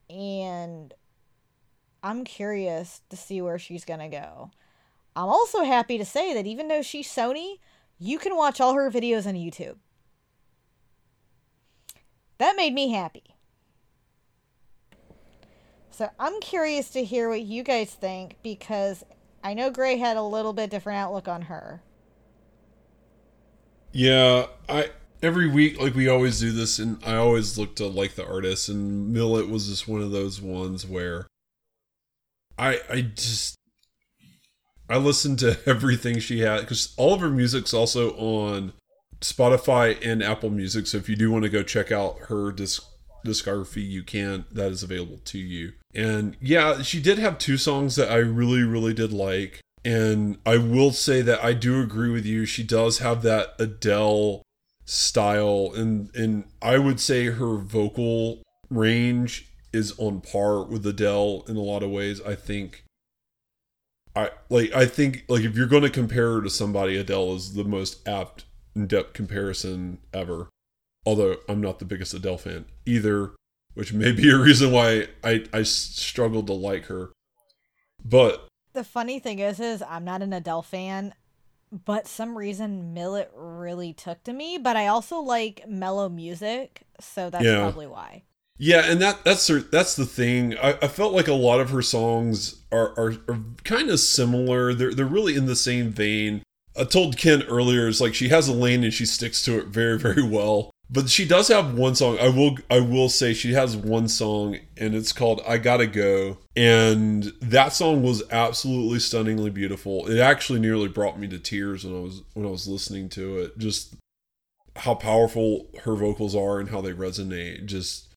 And 0.10 0.94
I'm 2.04 2.26
curious 2.26 3.02
to 3.10 3.16
see 3.16 3.42
where 3.42 3.58
she's 3.58 3.86
going 3.86 4.02
to 4.02 4.10
go. 4.10 4.52
I'm 5.16 5.30
also 5.30 5.64
happy 5.64 5.98
to 5.98 6.06
say 6.06 6.34
that 6.34 6.46
even 6.46 6.68
though 6.68 6.82
she's 6.82 7.08
Sony, 7.08 7.60
you 7.98 8.20
can 8.20 8.36
watch 8.36 8.60
all 8.60 8.74
her 8.74 8.92
videos 8.92 9.26
on 9.26 9.36
YouTube. 9.36 9.78
That 12.40 12.58
made 12.58 12.74
me 12.74 12.92
happy. 12.92 13.24
So 15.92 16.10
I'm 16.20 16.42
curious 16.42 16.90
to 16.90 17.04
hear 17.04 17.30
what 17.30 17.44
you 17.44 17.64
guys 17.64 17.92
think 17.92 18.36
because 18.44 19.06
I 19.44 19.54
know 19.54 19.70
Gray 19.70 19.98
had 19.98 20.18
a 20.18 20.24
little 20.24 20.52
bit 20.52 20.70
different 20.70 20.98
outlook 20.98 21.28
on 21.28 21.44
her. 21.44 21.82
Yeah, 23.92 24.48
I 24.68 24.90
every 25.22 25.48
week 25.48 25.80
like 25.80 25.94
we 25.94 26.10
always 26.10 26.40
do 26.40 26.52
this 26.52 26.80
and 26.80 26.98
I 27.06 27.16
always 27.16 27.58
look 27.58 27.76
to 27.76 27.88
like 27.88 28.16
the 28.16 28.28
artists 28.28 28.68
and 28.68 29.14
Millet 29.14 29.48
was 29.48 29.70
just 29.70 29.88
one 29.88 30.02
of 30.02 30.12
those 30.12 30.42
ones 30.42 30.86
where 30.86 31.28
I 32.58 32.80
I 32.90 33.02
just 33.02 33.56
I 34.90 34.98
listened 34.98 35.40
to 35.40 35.58
everything 35.66 36.20
she 36.20 36.40
had 36.40 36.62
because 36.62 36.94
all 36.98 37.14
of 37.14 37.22
her 37.22 37.30
music's 37.30 37.74
also 37.74 38.12
on 38.12 38.74
Spotify 39.22 39.98
and 40.06 40.22
Apple 40.22 40.50
Music. 40.50 40.88
So 40.88 40.98
if 40.98 41.10
you 41.10 41.16
do 41.16 41.32
want 41.32 41.44
to 41.44 41.50
go 41.50 41.64
check 41.64 41.92
out 41.92 42.18
her 42.28 42.52
disc 42.52 42.86
discography, 43.26 43.88
you 43.88 44.04
can. 44.04 44.46
That 44.52 44.72
is 44.72 44.84
available 44.84 45.20
to 45.26 45.38
you. 45.38 45.74
And 45.94 46.36
yeah, 46.42 46.82
she 46.82 47.02
did 47.02 47.20
have 47.20 47.38
two 47.38 47.58
songs 47.58 47.96
that 47.96 48.12
I 48.12 48.18
really, 48.18 48.64
really 48.64 48.94
did 48.94 49.14
like. 49.14 49.62
And 49.86 50.38
I 50.46 50.58
will 50.58 50.92
say 50.92 51.22
that 51.22 51.44
I 51.44 51.54
do 51.54 51.82
agree 51.82 52.10
with 52.10 52.26
you. 52.26 52.46
She 52.46 52.64
does 52.64 53.00
have 53.00 53.22
that 53.24 53.54
Adele 53.60 54.42
style, 54.86 55.72
and 55.76 56.14
and 56.16 56.46
I 56.62 56.78
would 56.78 57.00
say 57.00 57.26
her 57.26 57.58
vocal 57.58 58.44
range 58.70 59.53
is 59.74 59.94
on 59.98 60.22
par 60.22 60.64
with 60.64 60.86
Adele 60.86 61.44
in 61.48 61.56
a 61.56 61.62
lot 61.62 61.84
of 61.84 61.90
ways. 61.90 62.22
I 62.22 62.36
think. 62.36 62.84
I 64.16 64.30
like. 64.50 64.74
I 64.74 64.86
think 64.86 65.26
like 65.28 65.44
if 65.44 65.56
you're 65.56 65.68
going 65.68 65.84
to 65.84 65.90
compare 65.90 66.36
her 66.36 66.42
to 66.42 66.50
somebody, 66.50 66.98
Adele 66.98 67.36
is 67.36 67.54
the 67.54 67.64
most 67.64 68.08
apt 68.08 68.46
in-depth 68.76 69.14
comparison 69.14 70.00
ever. 70.14 70.50
Although 71.06 71.38
I'm 71.50 71.62
not 71.62 71.80
the 71.80 71.86
biggest 71.86 72.14
Adele 72.14 72.38
fan 72.38 72.66
either 72.86 73.34
which 73.74 73.94
may 73.94 74.12
be 74.12 74.30
a 74.30 74.38
reason 74.38 74.72
why 74.72 75.08
I, 75.24 75.46
I 75.52 75.64
struggled 75.64 76.48
to 76.48 76.54
like 76.54 76.86
her. 76.86 77.12
But 78.04 78.48
the 78.74 78.84
funny 78.84 79.20
thing 79.20 79.40
is, 79.40 79.60
is 79.60 79.82
I'm 79.82 80.06
not 80.06 80.22
an 80.22 80.34
Adele 80.34 80.62
fan, 80.62 81.14
but 81.72 82.08
some 82.08 82.38
reason 82.38 82.94
Millet 82.94 83.32
really 83.36 83.94
took 83.94 84.24
to 84.26 84.34
me. 84.34 84.58
But 84.58 84.76
I 84.76 84.88
also 84.88 85.20
like 85.20 85.68
mellow 85.68 86.10
music, 86.10 86.84
so 87.00 87.30
that's 87.30 87.46
yeah. 87.46 87.62
probably 87.62 87.88
why. 87.88 88.24
Yeah, 88.58 88.84
and 88.86 89.02
that 89.02 89.24
that's 89.24 89.48
her, 89.48 89.60
that's 89.60 89.96
the 89.96 90.06
thing. 90.06 90.56
I, 90.58 90.78
I 90.82 90.88
felt 90.88 91.14
like 91.14 91.28
a 91.28 91.34
lot 91.34 91.60
of 91.60 91.72
her 91.72 91.82
songs 91.82 92.62
are 92.72 92.98
are, 92.98 93.16
are 93.28 93.40
kind 93.64 93.90
of 93.90 94.00
similar. 94.00 94.74
They're 94.74 94.94
they're 94.94 95.06
really 95.06 95.36
in 95.36 95.48
the 95.48 95.56
same 95.56 95.90
vein. 95.90 96.44
I 96.78 96.86
told 96.86 97.18
Ken 97.18 97.44
earlier, 97.44 97.88
it's 97.88 98.02
like 98.02 98.16
she 98.16 98.30
has 98.30 98.48
a 98.48 98.54
lane 98.54 98.84
and 98.84 98.94
she 98.94 99.06
sticks 99.06 99.44
to 99.46 99.58
it 99.60 99.68
very 99.68 99.98
very 99.98 100.24
well. 100.24 100.72
But 100.90 101.10
she 101.10 101.26
does 101.26 101.48
have 101.48 101.74
one 101.74 101.96
song. 101.96 102.20
I 102.20 102.30
will 102.30 102.58
I 102.70 102.80
will 102.80 103.10
say 103.10 103.34
she 103.34 103.54
has 103.54 103.76
one 103.76 104.08
song 104.08 104.60
and 104.78 104.94
it's 104.94 105.12
called 105.12 105.42
I 105.48 105.58
Gotta 105.58 105.88
Go. 105.88 106.38
And 106.56 107.34
that 107.42 107.74
song 107.74 108.04
was 108.04 108.22
absolutely 108.30 109.00
stunningly 109.00 109.50
beautiful. 109.50 110.08
It 110.08 110.20
actually 110.20 110.60
nearly 110.60 110.88
brought 110.88 111.20
me 111.20 111.28
to 111.30 111.40
tears 111.40 111.84
when 111.84 111.96
I 111.96 112.00
was 112.00 112.22
when 112.34 112.46
I 112.46 112.50
was 112.50 112.68
listening 112.68 113.10
to 113.10 113.40
it. 113.40 113.58
Just 113.58 113.96
how 114.76 114.94
powerful 114.94 115.70
her 115.84 115.96
vocals 115.96 116.36
are 116.36 116.60
and 116.60 116.70
how 116.70 116.82
they 116.82 116.94
resonate 116.94 117.66
just 117.66 118.13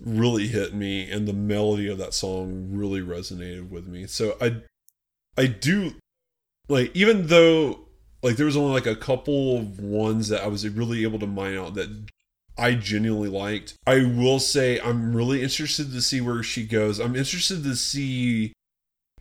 really 0.00 0.48
hit 0.48 0.74
me 0.74 1.10
and 1.10 1.26
the 1.26 1.32
melody 1.32 1.88
of 1.88 1.98
that 1.98 2.14
song 2.14 2.68
really 2.70 3.00
resonated 3.00 3.70
with 3.70 3.86
me. 3.86 4.06
So 4.06 4.36
I 4.40 4.62
I 5.36 5.46
do 5.46 5.94
like 6.68 6.94
even 6.94 7.28
though 7.28 7.86
like 8.22 8.36
there 8.36 8.46
was 8.46 8.56
only 8.56 8.72
like 8.72 8.86
a 8.86 8.96
couple 8.96 9.56
of 9.56 9.80
ones 9.80 10.28
that 10.28 10.42
I 10.42 10.48
was 10.48 10.68
really 10.68 11.02
able 11.02 11.18
to 11.20 11.26
mine 11.26 11.56
out 11.56 11.74
that 11.74 11.88
I 12.58 12.74
genuinely 12.74 13.28
liked. 13.28 13.74
I 13.86 14.02
will 14.02 14.38
say 14.38 14.80
I'm 14.80 15.14
really 15.14 15.42
interested 15.42 15.92
to 15.92 16.00
see 16.00 16.20
where 16.20 16.42
she 16.42 16.64
goes. 16.66 16.98
I'm 16.98 17.14
interested 17.14 17.62
to 17.64 17.76
see 17.76 18.52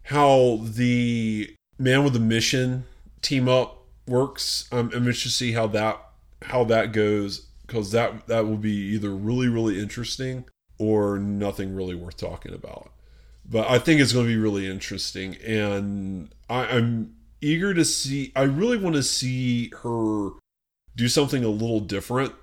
how 0.04 0.62
the 0.64 1.54
man 1.78 2.04
with 2.04 2.16
a 2.16 2.20
mission 2.20 2.86
team 3.22 3.50
up 3.50 3.84
works. 4.08 4.68
I'm, 4.72 4.88
I'm 4.88 5.08
interested 5.08 5.30
to 5.30 5.36
see 5.36 5.52
how 5.54 5.68
that 5.68 6.02
how 6.44 6.64
that 6.66 6.92
goes 6.92 7.48
because 7.66 7.92
that 7.92 8.28
that 8.28 8.46
will 8.46 8.58
be 8.58 8.76
either 8.94 9.10
really 9.10 9.48
really 9.48 9.80
interesting 9.80 10.46
or 10.78 11.18
nothing 11.18 11.76
really 11.76 11.96
worth 11.96 12.18
talking 12.18 12.54
about. 12.54 12.92
But 13.48 13.70
I 13.70 13.80
think 13.80 14.02
it's 14.02 14.14
going 14.14 14.26
to 14.26 14.32
be 14.32 14.38
really 14.38 14.68
interesting, 14.68 15.36
and 15.46 16.34
I, 16.50 16.66
I'm 16.66 17.16
eager 17.42 17.74
to 17.74 17.86
see. 17.86 18.32
I 18.36 18.44
really 18.44 18.78
want 18.78 18.96
to 18.96 19.04
see 19.04 19.72
her 19.84 20.32
do 20.96 21.08
something 21.08 21.44
a 21.44 21.50
little 21.50 21.80
different, 21.80 22.34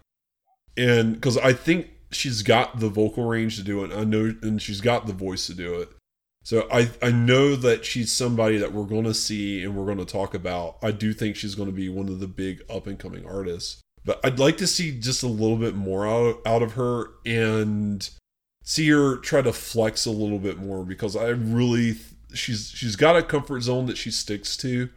and 0.77 1.15
because 1.15 1.37
I 1.39 1.53
think 1.53 1.91
she's 2.13 2.43
got 2.43 2.79
the 2.79 2.89
vocal 2.89 3.25
range 3.25 3.57
to 3.57 3.63
do 3.63 3.85
it. 3.85 3.93
I 3.93 4.05
know, 4.05 4.35
and 4.43 4.61
she's 4.63 4.81
got 4.81 5.07
the 5.07 5.13
voice 5.13 5.47
to 5.49 5.55
do 5.55 5.75
it. 5.81 5.91
So 6.45 6.67
I 6.73 6.91
I 7.01 7.11
know 7.11 7.57
that 7.57 7.85
she's 7.85 8.11
somebody 8.11 8.59
that 8.59 8.73
we're 8.73 8.85
going 8.85 9.05
to 9.05 9.15
see 9.15 9.63
and 9.63 9.77
we're 9.77 9.87
going 9.87 9.99
to 9.99 10.05
talk 10.05 10.35
about. 10.35 10.77
I 10.83 10.91
do 10.91 11.13
think 11.13 11.37
she's 11.37 11.55
going 11.55 11.69
to 11.69 11.75
be 11.75 11.89
one 11.89 12.09
of 12.09 12.21
the 12.21 12.27
big 12.27 12.63
up 12.69 12.87
and 12.87 12.99
coming 12.99 13.27
artists. 13.27 13.81
But 14.05 14.21
I'd 14.25 14.41
like 14.41 14.57
to 14.57 14.67
see 14.67 14.99
just 14.99 15.23
a 15.23 15.29
little 15.29 15.57
bit 15.57 15.77
more 15.77 16.07
out 16.07 16.41
out 16.45 16.63
of 16.63 16.73
her 16.73 17.11
and 17.25 18.09
see 18.63 18.89
her 18.91 19.17
try 19.17 19.43
to 19.43 19.53
flex 19.53 20.07
a 20.07 20.11
little 20.11 20.39
bit 20.39 20.59
more 20.59 20.85
because 20.85 21.17
I 21.17 21.29
really 21.29 21.97
she's 22.35 22.71
she's 22.71 22.97
got 22.97 23.17
a 23.17 23.23
comfort 23.23 23.63
zone 23.63 23.87
that 23.87 23.97
she 23.97 24.11
sticks 24.11 24.57
to, 24.59 24.89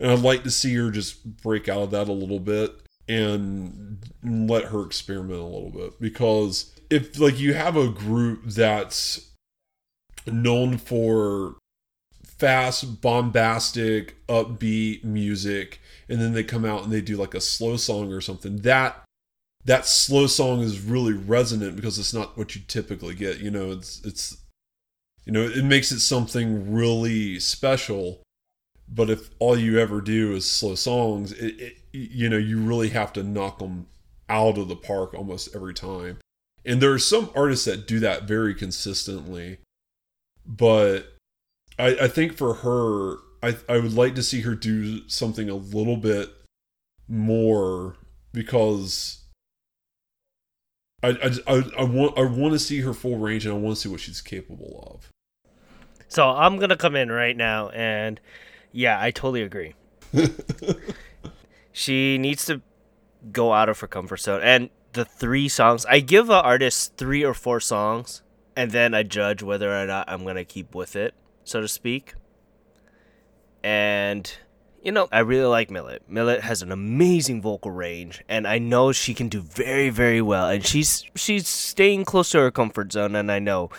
and 0.00 0.10
I'd 0.10 0.20
like 0.20 0.44
to 0.44 0.50
see 0.50 0.74
her 0.74 0.90
just 0.90 1.42
break 1.42 1.68
out 1.68 1.82
of 1.82 1.90
that 1.92 2.08
a 2.08 2.12
little 2.12 2.40
bit 2.40 2.72
and 3.08 3.98
let 4.22 4.66
her 4.66 4.84
experiment 4.84 5.40
a 5.40 5.44
little 5.44 5.70
bit 5.70 6.00
because 6.00 6.72
if 6.88 7.18
like 7.18 7.38
you 7.38 7.54
have 7.54 7.76
a 7.76 7.88
group 7.88 8.44
that's 8.44 9.30
known 10.26 10.78
for 10.78 11.56
fast 12.24 13.00
bombastic 13.00 14.24
upbeat 14.28 15.02
music 15.04 15.80
and 16.08 16.20
then 16.20 16.32
they 16.32 16.44
come 16.44 16.64
out 16.64 16.84
and 16.84 16.92
they 16.92 17.00
do 17.00 17.16
like 17.16 17.34
a 17.34 17.40
slow 17.40 17.76
song 17.76 18.12
or 18.12 18.20
something 18.20 18.58
that 18.58 19.02
that 19.64 19.86
slow 19.86 20.26
song 20.26 20.60
is 20.60 20.80
really 20.80 21.12
resonant 21.12 21.76
because 21.76 21.98
it's 21.98 22.14
not 22.14 22.36
what 22.36 22.54
you 22.54 22.62
typically 22.66 23.14
get 23.14 23.38
you 23.38 23.50
know 23.50 23.70
it's 23.70 24.00
it's 24.04 24.36
you 25.24 25.32
know, 25.32 25.42
it 25.42 25.64
makes 25.64 25.92
it 25.92 26.00
something 26.00 26.72
really 26.72 27.38
special. 27.38 28.22
But 28.88 29.08
if 29.08 29.30
all 29.38 29.56
you 29.56 29.78
ever 29.78 30.00
do 30.00 30.34
is 30.34 30.50
slow 30.50 30.74
songs, 30.74 31.32
it, 31.32 31.60
it, 31.60 31.76
you 31.92 32.28
know, 32.28 32.36
you 32.36 32.60
really 32.60 32.90
have 32.90 33.12
to 33.14 33.22
knock 33.22 33.58
them 33.58 33.86
out 34.28 34.58
of 34.58 34.68
the 34.68 34.76
park 34.76 35.14
almost 35.14 35.54
every 35.54 35.74
time. 35.74 36.18
And 36.64 36.80
there 36.80 36.92
are 36.92 36.98
some 36.98 37.30
artists 37.34 37.64
that 37.66 37.86
do 37.86 38.00
that 38.00 38.24
very 38.24 38.54
consistently. 38.54 39.58
But 40.44 41.14
I, 41.78 41.96
I 42.02 42.08
think 42.08 42.36
for 42.36 42.54
her, 42.54 43.18
I, 43.42 43.56
I 43.68 43.78
would 43.78 43.94
like 43.94 44.14
to 44.16 44.22
see 44.22 44.40
her 44.40 44.54
do 44.54 45.08
something 45.08 45.48
a 45.48 45.54
little 45.54 45.96
bit 45.96 46.30
more 47.08 47.96
because 48.32 49.21
I, 51.02 51.30
I, 51.46 51.62
I, 51.78 51.84
want 51.84 52.16
I 52.16 52.22
want 52.22 52.52
to 52.52 52.58
see 52.58 52.80
her 52.80 52.94
full 52.94 53.18
range 53.18 53.44
and 53.44 53.54
I 53.54 53.58
want 53.58 53.76
to 53.76 53.80
see 53.82 53.88
what 53.88 54.00
she's 54.00 54.20
capable 54.20 54.88
of. 54.94 55.10
So 56.08 56.28
I'm 56.28 56.58
gonna 56.58 56.76
come 56.76 56.94
in 56.94 57.10
right 57.10 57.36
now 57.36 57.70
and 57.70 58.20
yeah, 58.70 59.00
I 59.00 59.10
totally 59.10 59.42
agree. 59.42 59.74
she 61.72 62.18
needs 62.18 62.46
to 62.46 62.62
go 63.30 63.52
out 63.52 63.68
of 63.68 63.80
her 63.80 63.86
comfort 63.86 64.20
zone. 64.20 64.40
And 64.42 64.70
the 64.92 65.04
three 65.04 65.48
songs, 65.48 65.86
I 65.86 66.00
give 66.00 66.28
an 66.30 66.36
artist 66.36 66.96
three 66.96 67.24
or 67.24 67.34
four 67.34 67.60
songs, 67.60 68.22
and 68.56 68.70
then 68.70 68.94
I 68.94 69.02
judge 69.02 69.42
whether 69.42 69.74
or 69.74 69.86
not 69.86 70.08
I'm 70.08 70.24
gonna 70.24 70.44
keep 70.44 70.74
with 70.74 70.96
it, 70.96 71.14
so 71.44 71.60
to 71.60 71.68
speak. 71.68 72.14
And 73.62 74.32
you 74.82 74.92
know, 74.92 75.08
I 75.12 75.20
really 75.20 75.46
like 75.46 75.70
Millet. 75.70 76.02
Millet 76.08 76.40
has 76.42 76.62
an 76.62 76.72
amazing 76.72 77.40
vocal 77.40 77.70
range, 77.70 78.22
and 78.28 78.46
I 78.46 78.58
know 78.58 78.92
she 78.92 79.14
can 79.14 79.28
do 79.28 79.40
very, 79.40 79.90
very 79.90 80.20
well. 80.20 80.48
And 80.48 80.64
she's 80.66 81.04
she's 81.14 81.46
staying 81.48 82.04
close 82.04 82.30
to 82.30 82.38
her 82.40 82.50
comfort 82.50 82.92
zone, 82.92 83.14
and 83.16 83.30
I 83.30 83.38
know. 83.38 83.70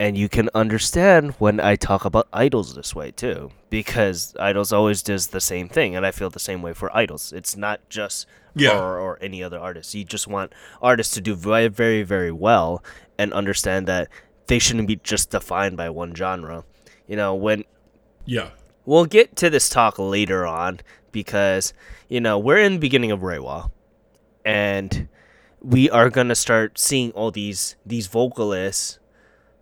And 0.00 0.16
you 0.18 0.28
can 0.28 0.50
understand 0.52 1.34
when 1.38 1.60
I 1.60 1.76
talk 1.76 2.04
about 2.04 2.26
idols 2.32 2.74
this 2.74 2.92
way 2.92 3.12
too, 3.12 3.50
because 3.70 4.34
idols 4.40 4.72
always 4.72 5.00
does 5.02 5.28
the 5.28 5.40
same 5.40 5.68
thing, 5.68 5.94
and 5.94 6.04
I 6.04 6.10
feel 6.10 6.28
the 6.30 6.40
same 6.40 6.60
way 6.60 6.72
for 6.72 6.94
idols. 6.96 7.32
It's 7.32 7.56
not 7.56 7.80
just 7.88 8.26
Yeah. 8.56 8.72
her 8.72 8.98
or 8.98 9.18
any 9.22 9.44
other 9.44 9.60
artist. 9.60 9.94
You 9.94 10.02
just 10.04 10.26
want 10.26 10.52
artists 10.80 11.14
to 11.14 11.20
do 11.20 11.36
very, 11.36 11.68
very, 11.68 12.02
very 12.02 12.32
well, 12.32 12.82
and 13.16 13.32
understand 13.32 13.86
that 13.86 14.08
they 14.48 14.58
shouldn't 14.58 14.88
be 14.88 14.96
just 14.96 15.30
defined 15.30 15.76
by 15.76 15.88
one 15.90 16.14
genre. 16.16 16.64
You 17.06 17.14
know, 17.16 17.34
when 17.34 17.64
Yeah. 18.24 18.48
We'll 18.84 19.06
get 19.06 19.36
to 19.36 19.50
this 19.50 19.68
talk 19.68 19.98
later 19.98 20.46
on 20.46 20.80
because 21.10 21.72
you 22.08 22.20
know 22.20 22.38
we're 22.38 22.58
in 22.58 22.74
the 22.74 22.78
beginning 22.78 23.10
of 23.10 23.20
Reiwa, 23.20 23.70
and 24.44 25.08
we 25.60 25.88
are 25.90 26.10
gonna 26.10 26.34
start 26.34 26.78
seeing 26.78 27.10
all 27.12 27.30
these 27.30 27.76
these 27.86 28.06
vocalists 28.06 28.98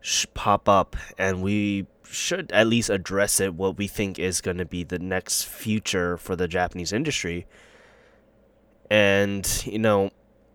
sh- 0.01 0.27
pop 0.35 0.69
up, 0.69 0.97
and 1.19 1.43
we 1.43 1.87
should 2.05 2.51
at 2.53 2.67
least 2.67 2.91
address 2.91 3.41
it. 3.41 3.55
What 3.55 3.77
we 3.77 3.87
think 3.87 4.19
is 4.19 4.41
gonna 4.41 4.65
be 4.65 4.85
the 4.85 4.99
next 4.99 5.45
future 5.45 6.17
for 6.17 6.37
the 6.37 6.49
Japanese 6.49 6.93
industry, 6.93 7.47
and 8.91 9.63
you 9.67 9.79
know 9.79 10.11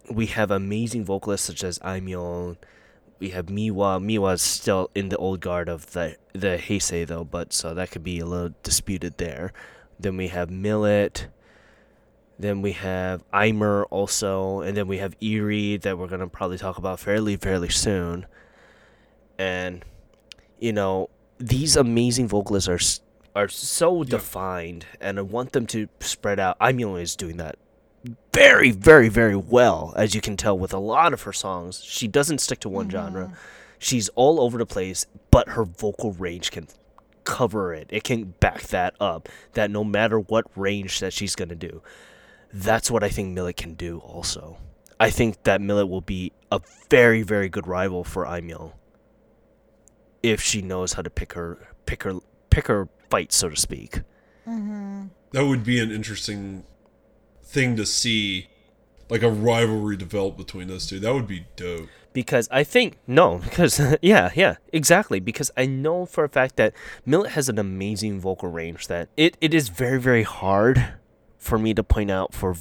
we 0.09 0.27
have 0.27 0.51
amazing 0.51 1.05
vocalists 1.05 1.47
such 1.47 1.63
as 1.63 1.79
Aimyon. 1.79 2.57
We 3.19 3.29
have 3.29 3.47
Miwa. 3.47 3.99
Miwa's 4.03 4.41
still 4.41 4.91
in 4.93 5.09
the 5.09 5.17
old 5.17 5.39
guard 5.39 5.69
of 5.69 5.91
the 5.93 6.17
the 6.33 6.57
Heisei 6.57 7.07
though, 7.07 7.23
but 7.23 7.53
so 7.53 7.73
that 7.73 7.91
could 7.91 8.03
be 8.03 8.19
a 8.19 8.25
little 8.25 8.53
disputed 8.63 9.17
there. 9.17 9.53
Then 9.99 10.17
we 10.17 10.27
have 10.27 10.49
Millet. 10.49 11.27
Then 12.37 12.61
we 12.61 12.73
have 12.73 13.23
Aimer 13.33 13.85
also, 13.85 14.59
and 14.59 14.75
then 14.75 14.87
we 14.87 14.97
have 14.97 15.15
Erie 15.21 15.77
that 15.77 15.97
we're 15.97 16.07
gonna 16.07 16.27
probably 16.27 16.57
talk 16.57 16.77
about 16.77 16.99
fairly 16.99 17.37
fairly 17.37 17.69
soon. 17.69 18.25
And 19.39 19.85
you 20.59 20.73
know 20.73 21.09
these 21.37 21.77
amazing 21.77 22.27
vocalists 22.27 22.67
are 22.67 22.79
are 23.41 23.47
so 23.47 24.03
defined, 24.03 24.85
and 24.99 25.19
I 25.19 25.21
want 25.21 25.53
them 25.53 25.65
to 25.67 25.87
spread 26.01 26.39
out. 26.39 26.59
Aimyon 26.59 27.01
is 27.01 27.15
doing 27.15 27.37
that 27.37 27.57
very, 28.35 28.71
very, 28.71 29.09
very 29.09 29.35
well, 29.35 29.93
as 29.95 30.13
you 30.13 30.21
can 30.21 30.35
tell 30.35 30.57
with 30.57 30.73
a 30.73 30.79
lot 30.79 31.13
of 31.13 31.21
her 31.23 31.33
songs. 31.33 31.81
She 31.83 32.07
doesn't 32.07 32.39
stick 32.39 32.59
to 32.61 32.69
one 32.69 32.89
genre. 32.89 33.25
Mm-hmm. 33.25 33.33
She's 33.79 34.09
all 34.09 34.39
over 34.41 34.57
the 34.57 34.65
place, 34.65 35.05
but 35.31 35.49
her 35.49 35.63
vocal 35.63 36.13
range 36.13 36.51
can 36.51 36.67
cover 37.23 37.73
it. 37.73 37.87
It 37.89 38.03
can 38.03 38.35
back 38.39 38.63
that 38.63 38.95
up. 38.99 39.29
That 39.53 39.71
no 39.71 39.83
matter 39.83 40.19
what 40.19 40.45
range 40.55 40.99
that 40.99 41.13
she's 41.13 41.35
gonna 41.35 41.55
do, 41.55 41.81
that's 42.53 42.91
what 42.91 43.03
I 43.03 43.09
think 43.09 43.33
Millet 43.33 43.57
can 43.57 43.73
do. 43.73 43.99
Also, 43.99 44.57
I 44.99 45.09
think 45.09 45.43
that 45.43 45.61
Millet 45.61 45.89
will 45.89 46.01
be 46.01 46.31
a 46.51 46.59
very, 46.89 47.21
very 47.21 47.49
good 47.49 47.67
rival 47.67 48.03
for 48.03 48.25
Aimyon 48.25 48.73
if 50.23 50.41
she 50.41 50.61
knows 50.61 50.93
how 50.93 51.01
to 51.01 51.09
pick 51.09 51.33
her, 51.33 51.69
pick 51.85 52.03
her, 52.03 52.15
pick 52.49 52.67
her 52.67 52.89
fight, 53.09 53.31
so 53.31 53.49
to 53.49 53.55
speak. 53.55 54.01
Mm-hmm. 54.47 55.05
That 55.31 55.45
would 55.45 55.63
be 55.63 55.79
an 55.79 55.91
interesting 55.91 56.63
thing 57.45 57.75
to 57.77 57.85
see, 57.85 58.47
like 59.09 59.23
a 59.23 59.29
rivalry 59.29 59.95
develop 59.95 60.37
between 60.37 60.67
those 60.67 60.87
two. 60.87 60.99
That 60.99 61.13
would 61.13 61.27
be 61.27 61.45
dope. 61.55 61.89
because 62.13 62.47
I 62.51 62.63
think 62.63 62.97
no, 63.07 63.37
because 63.43 63.79
yeah, 64.01 64.31
yeah, 64.35 64.55
exactly. 64.73 65.19
Because 65.19 65.51
I 65.55 65.65
know 65.65 66.05
for 66.05 66.23
a 66.23 66.29
fact 66.29 66.55
that 66.57 66.73
Millet 67.05 67.31
has 67.31 67.47
an 67.49 67.59
amazing 67.59 68.19
vocal 68.19 68.49
range 68.49 68.87
that 68.87 69.09
it, 69.15 69.37
it 69.39 69.53
is 69.53 69.69
very 69.69 69.99
very 69.99 70.23
hard 70.23 70.93
for 71.37 71.59
me 71.59 71.73
to 71.75 71.83
point 71.83 72.09
out 72.11 72.33
for 72.33 72.55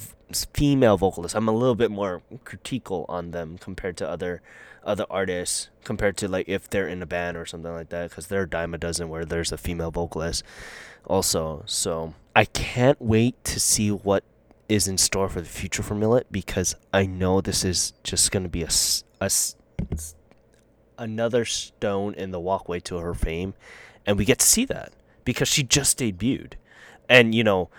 female 0.53 0.97
vocalists. 0.97 1.35
I'm 1.35 1.47
a 1.47 1.51
little 1.51 1.75
bit 1.75 1.91
more 1.91 2.21
critical 2.43 3.05
on 3.09 3.31
them 3.31 3.57
compared 3.57 3.97
to 3.97 4.07
other 4.07 4.41
other 4.83 5.05
artists 5.09 5.69
compared 5.83 6.15
to 6.15 6.27
like 6.27 6.47
if 6.47 6.69
they're 6.69 6.87
in 6.87 7.01
a 7.01 7.05
band 7.07 7.35
or 7.35 7.45
something 7.45 7.71
like 7.71 7.89
that 7.89 8.09
because 8.09 8.27
they're 8.27 8.43
a 8.43 8.49
dime 8.49 8.73
a 8.73 8.77
dozen 8.77 9.09
where 9.09 9.25
there's 9.25 9.51
a 9.51 9.57
female 9.57 9.89
vocalist 9.91 10.43
also. 11.05 11.63
So 11.65 12.13
I 12.35 12.45
can't 12.45 13.01
wait 13.01 13.43
to 13.45 13.59
see 13.59 13.89
what 13.89 14.23
is 14.67 14.87
in 14.87 14.97
store 14.97 15.29
for 15.29 15.41
the 15.41 15.47
future 15.47 15.83
for 15.83 15.95
Millet 15.95 16.31
because 16.31 16.75
I 16.93 17.05
know 17.05 17.41
this 17.41 17.63
is 17.63 17.93
just 18.03 18.31
going 18.31 18.43
to 18.43 18.49
be 18.49 18.63
a, 18.63 18.69
a, 19.21 19.29
another 20.97 21.45
stone 21.45 22.13
in 22.15 22.31
the 22.31 22.39
walkway 22.39 22.79
to 22.81 22.97
her 22.97 23.13
fame 23.13 23.53
and 24.05 24.17
we 24.17 24.25
get 24.25 24.39
to 24.39 24.45
see 24.45 24.65
that 24.65 24.93
because 25.23 25.47
she 25.47 25.63
just 25.63 25.99
debuted. 25.99 26.53
And 27.09 27.35
you 27.35 27.43
know, 27.43 27.69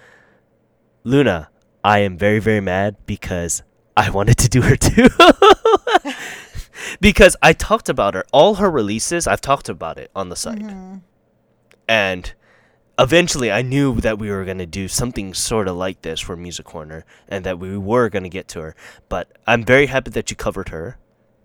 Luna, 1.05 1.49
I 1.83 2.01
am 2.01 2.17
very 2.17 2.39
very 2.39 2.61
mad 2.61 2.97
because 3.07 3.63
I 3.97 4.11
wanted 4.11 4.37
to 4.39 4.49
do 4.49 4.63
her 4.63 4.77
too. 4.77 5.09
because 7.01 7.37
I 7.43 7.53
talked 7.53 7.89
about 7.89 8.15
her 8.15 8.25
all 8.33 8.57
her 8.57 8.71
releases, 8.71 9.27
I've 9.27 9.41
talked 9.41 9.69
about 9.69 9.99
it 9.99 10.11
on 10.15 10.29
the 10.29 10.37
site. 10.37 10.59
Mm-hmm. 10.59 10.97
And 11.89 12.33
eventually 12.99 13.53
I 13.53 13.63
knew 13.63 14.01
that 14.01 14.19
we 14.19 14.31
were 14.31 14.45
going 14.45 14.59
to 14.59 14.67
do 14.67 14.89
something 14.89 15.35
sort 15.35 15.69
of 15.69 15.77
like 15.77 16.03
this 16.03 16.21
for 16.21 16.37
Music 16.37 16.65
Corner 16.65 17.05
and 17.29 17.45
that 17.45 17.59
we 17.59 17.77
were 17.77 18.09
going 18.09 18.23
to 18.23 18.29
get 18.29 18.49
to 18.49 18.61
her. 18.61 18.77
But 19.09 19.37
I'm 19.47 19.65
very 19.65 19.87
happy 19.87 20.11
that 20.13 20.31
you 20.31 20.37
covered 20.37 20.71
her 20.71 20.99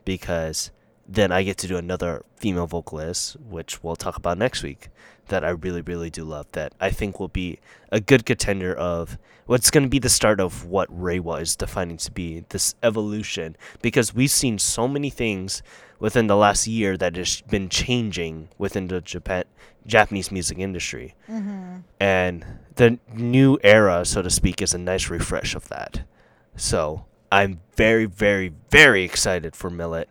because 0.06 0.72
then 1.08 1.32
I 1.32 1.44
get 1.44 1.58
to 1.60 1.68
do 1.68 1.78
another 1.78 2.24
female 2.38 2.68
vocalist, 2.68 3.36
which 3.40 3.84
we'll 3.84 3.98
talk 3.98 4.16
about 4.16 4.38
next 4.38 4.64
week, 4.64 4.90
that 5.28 5.44
I 5.44 5.50
really, 5.50 5.82
really 5.82 6.10
do 6.10 6.24
love. 6.24 6.48
That 6.54 6.74
I 6.80 6.90
think 6.90 7.20
will 7.20 7.28
be 7.28 7.60
a 7.92 8.00
good 8.00 8.26
contender 8.26 8.74
of 8.74 9.18
what's 9.46 9.72
going 9.72 9.84
to 9.84 9.90
be 9.90 10.00
the 10.00 10.10
start 10.10 10.40
of 10.40 10.66
what 10.66 10.90
Reiwa 10.90 11.42
is 11.42 11.56
defining 11.58 11.98
to 11.98 12.12
be 12.12 12.46
this 12.50 12.76
evolution. 12.82 13.58
Because 13.82 14.16
we've 14.16 14.32
seen 14.32 14.58
so 14.58 14.88
many 14.88 15.10
things 15.10 15.62
within 16.00 16.28
the 16.28 16.38
last 16.38 16.66
year 16.66 16.96
that 16.98 17.18
has 17.18 17.42
been 17.42 17.68
changing 17.68 18.50
within 18.58 18.88
the 18.88 19.02
Japan 19.02 19.44
Japanese 19.86 20.32
music 20.32 20.58
industry, 20.60 21.16
and 22.00 22.46
the 22.76 23.00
new 23.14 23.58
era, 23.64 24.06
so 24.06 24.22
to 24.22 24.30
speak, 24.30 24.62
is 24.62 24.74
a 24.74 24.78
nice 24.78 25.10
refresh 25.10 25.56
of 25.56 25.68
that. 25.70 26.02
So 26.56 27.06
I'm 27.32 27.60
very, 27.76 28.06
very, 28.06 28.54
very 28.70 29.04
excited 29.04 29.56
for 29.56 29.70
Millet. 29.70 30.10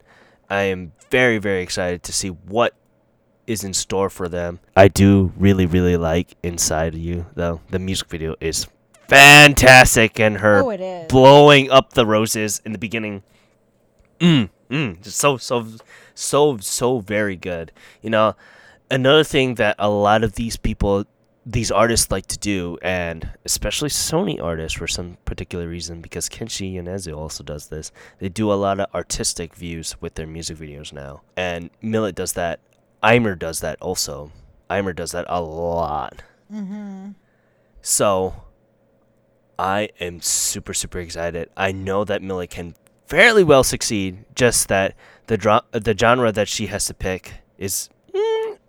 I 0.49 0.63
am 0.63 0.93
very, 1.11 1.39
very 1.39 1.63
excited 1.63 2.03
to 2.05 2.13
see 2.13 2.29
what 2.29 2.75
is 3.47 3.65
in 3.65 3.75
store 3.75 4.11
for 4.11 4.29
them. 4.29 4.61
I 4.77 4.89
do 4.89 5.33
really, 5.37 5.67
really 5.67 5.97
like 5.97 6.37
Inside 6.43 6.95
You, 6.95 7.27
though. 7.35 7.61
The 7.71 7.79
music 7.79 8.09
video 8.09 8.37
is 8.41 8.67
fantastic, 9.09 10.19
and 10.21 10.39
her 10.39 10.63
Oh, 10.63 11.07
blowing 11.09 11.71
up 11.71 11.93
the 11.93 12.07
roses 12.07 12.61
in 12.65 12.73
the 12.73 12.79
beginning. 12.79 13.23
Mm, 14.21 14.51
mm, 14.71 15.03
just 15.03 15.17
so, 15.19 15.37
so, 15.37 15.67
so, 16.15 16.59
so 16.59 16.99
very 17.01 17.37
good. 17.37 17.73
You 18.03 18.11
know, 18.11 18.37
another 18.91 19.25
thing 19.25 19.55
that 19.57 19.77
a 19.79 19.89
lot 19.89 20.25
of 20.25 20.35
these 20.35 20.57
people 20.57 21.05
these 21.47 21.71
artists 21.71 22.11
like 22.11 22.27
to 22.27 22.39
do, 22.39 22.79
and 22.83 23.29
especially 23.45 23.89
Sony 23.89 24.43
artists 24.43 24.77
for 24.77 24.87
some 24.87 25.17
particular 25.25 25.67
reason, 25.67 26.01
because 26.03 26.29
Kenshi 26.29 26.75
Yonezu 26.75 27.17
also 27.17 27.43
does 27.43 27.69
this. 27.69 27.91
They 28.19 28.29
do 28.29 28.53
a 28.53 28.55
lot 28.55 28.79
of 28.79 28.95
artistic 28.95 29.55
views 29.55 29.97
with 30.01 30.15
their 30.15 30.27
music 30.27 30.59
videos 30.59 30.93
now, 30.93 31.23
and 31.37 31.71
Millet 31.81 32.15
does 32.15 32.35
that. 32.35 32.61
Aimer 33.03 33.35
does 33.35 33.61
that 33.61 33.81
also. 33.81 34.31
Aimer 34.71 34.93
does 34.93 35.13
that 35.13 35.25
a 35.29 35.41
lot. 35.41 36.23
Mm-hmm. 36.53 37.13
So, 37.81 38.35
I 39.59 39.89
am 39.99 40.21
super 40.21 40.75
super 40.75 40.99
excited. 40.99 41.49
I 41.57 41.73
know 41.73 42.05
that 42.05 42.23
Millet 42.23 42.51
can 42.51 42.75
fairly 43.07 43.43
well 43.43 43.65
succeed. 43.65 44.25
Just 44.35 44.69
that 44.69 44.95
the 45.27 45.39
dra- 45.39 45.65
the 45.73 45.97
genre 45.97 46.33
that 46.33 46.49
she 46.49 46.67
has 46.67 46.85
to 46.87 46.95
pick 46.95 47.33
is, 47.57 47.89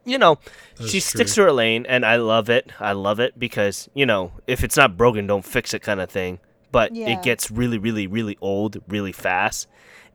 you 0.06 0.18
know, 0.18 0.38
she 0.80 1.00
That's 1.00 1.06
sticks 1.06 1.34
true. 1.36 1.44
to 1.46 1.50
her 1.50 1.54
lane, 1.54 1.86
and 1.88 2.06
I 2.06 2.16
love 2.18 2.50
it. 2.50 2.72
I 2.80 2.94
love 2.94 3.20
it 3.20 3.38
because 3.40 3.90
you 3.94 4.06
know, 4.06 4.32
if 4.48 4.64
it's 4.64 4.78
not 4.78 4.98
broken, 4.98 5.28
don't 5.28 5.46
fix 5.46 5.74
it, 5.74 5.82
kind 5.82 6.00
of 6.02 6.10
thing. 6.10 6.40
But 6.72 6.96
Yeah. 6.96 7.10
it 7.10 7.24
gets 7.24 7.52
really, 7.52 7.78
really, 7.78 8.08
really 8.08 8.38
old 8.42 8.78
really 8.88 9.12
fast, 9.12 9.68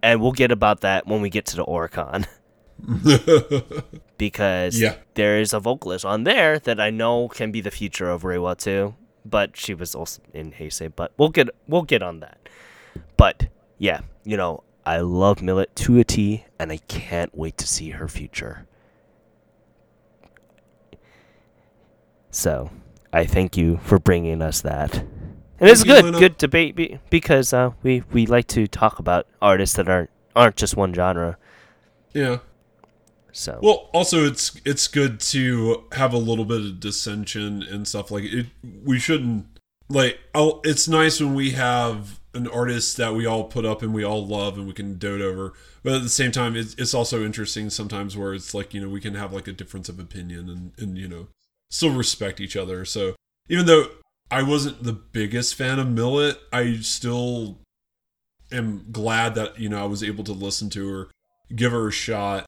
and 0.03 0.21
we'll 0.21 0.33
get 0.33 0.51
about 0.51 0.81
that 0.81 1.07
when 1.07 1.21
we 1.21 1.29
get 1.31 1.45
to 1.47 1.57
the 1.57 1.65
Oricon. 1.65 2.27
because 4.19 4.79
Yeah. 4.81 4.97
there 5.15 5.39
is 5.41 5.53
a 5.53 5.61
vocalist 5.61 6.05
on 6.05 6.25
there 6.25 6.59
that 6.61 6.81
I 6.81 6.91
know 6.91 7.29
can 7.29 7.51
be 7.53 7.61
the 7.61 7.71
future 7.71 8.11
of 8.11 8.23
Reiwa 8.23 8.57
too. 8.57 8.95
But 9.25 9.57
she 9.57 9.75
was 9.75 9.95
also 9.95 10.23
in 10.33 10.53
Heisei. 10.53 10.93
But 10.95 11.13
we'll 11.19 11.31
get 11.31 11.49
we'll 11.67 11.83
get 11.83 12.03
on 12.03 12.21
that. 12.21 12.49
But 13.17 13.49
yeah, 13.79 14.01
you 14.25 14.37
know, 14.37 14.63
I 14.85 14.99
love 15.01 15.43
Millet 15.43 15.75
to 15.77 15.99
a 15.99 16.05
T, 16.05 16.45
and 16.61 16.71
I 16.71 16.77
can't 16.87 17.35
wait 17.37 17.57
to 17.59 17.67
see 17.67 17.91
her 17.91 18.07
future. 18.09 18.67
So, 22.37 22.71
I 23.15 23.25
thank 23.25 23.57
you 23.57 23.79
for 23.83 23.99
bringing 23.99 24.43
us 24.43 24.61
that. 24.61 24.95
And 24.95 25.71
it's 25.71 25.83
good, 25.83 26.05
Luna. 26.05 26.19
good 26.19 26.37
debate 26.37 26.77
be- 26.77 26.99
because 27.09 27.55
uh, 27.55 27.71
we 27.83 28.03
we 28.13 28.27
like 28.27 28.47
to 28.49 28.67
talk 28.67 28.99
about 28.99 29.27
artists 29.41 29.77
that 29.77 29.89
aren't 29.89 30.11
aren't 30.35 30.57
just 30.57 30.77
one 30.77 30.93
genre. 30.93 31.39
Yeah. 32.13 32.41
So 33.33 33.59
Well, 33.63 33.89
also 33.95 34.27
it's 34.27 34.61
it's 34.67 34.87
good 34.87 35.19
to 35.21 35.85
have 35.93 36.13
a 36.13 36.19
little 36.19 36.45
bit 36.45 36.61
of 36.61 36.79
dissension 36.79 37.63
and 37.63 37.89
stuff 37.89 38.11
like 38.11 38.25
it. 38.25 38.49
We 38.85 38.99
shouldn't 38.99 39.47
like. 39.89 40.19
Oh, 40.35 40.61
it's 40.63 40.87
nice 40.87 41.21
when 41.21 41.35
we 41.35 41.53
have 41.53 42.21
an 42.35 42.47
artist 42.49 42.99
that 42.99 43.15
we 43.15 43.25
all 43.25 43.45
put 43.45 43.65
up 43.65 43.81
and 43.81 43.95
we 43.95 44.05
all 44.05 44.27
love 44.27 44.59
and 44.59 44.67
we 44.67 44.75
can 44.75 44.99
dote 44.99 45.23
over. 45.23 45.55
But 45.83 45.95
at 45.95 46.03
the 46.03 46.11
same 46.11 46.33
time, 46.33 46.55
it's 46.55 46.75
it's 46.75 46.93
also 46.93 47.25
interesting 47.25 47.71
sometimes 47.71 48.15
where 48.15 48.35
it's 48.35 48.53
like 48.53 48.75
you 48.75 48.83
know 48.83 48.91
we 48.91 49.01
can 49.01 49.15
have 49.15 49.33
like 49.33 49.49
a 49.49 49.53
difference 49.53 49.89
of 49.89 49.99
opinion 49.99 50.51
and 50.51 50.73
and 50.77 50.99
you 50.99 51.09
know 51.09 51.29
still 51.71 51.95
respect 51.95 52.41
each 52.41 52.57
other. 52.57 52.85
So 52.85 53.15
even 53.49 53.67
though 53.67 53.89
I 54.31 54.43
wasn't 54.43 54.83
the 54.83 54.93
biggest 54.93 55.55
fan 55.55 55.79
of 55.79 55.89
Millet, 55.89 56.39
I 56.53 56.77
still 56.77 57.59
am 58.53 58.87
glad 58.91 59.35
that 59.35 59.59
you 59.59 59.69
know 59.69 59.83
I 59.83 59.87
was 59.87 60.03
able 60.03 60.25
to 60.25 60.33
listen 60.33 60.71
to 60.71 60.89
her, 60.89 61.11
give 61.55 61.73
her 61.73 61.89
a 61.89 61.93
shot. 61.93 62.47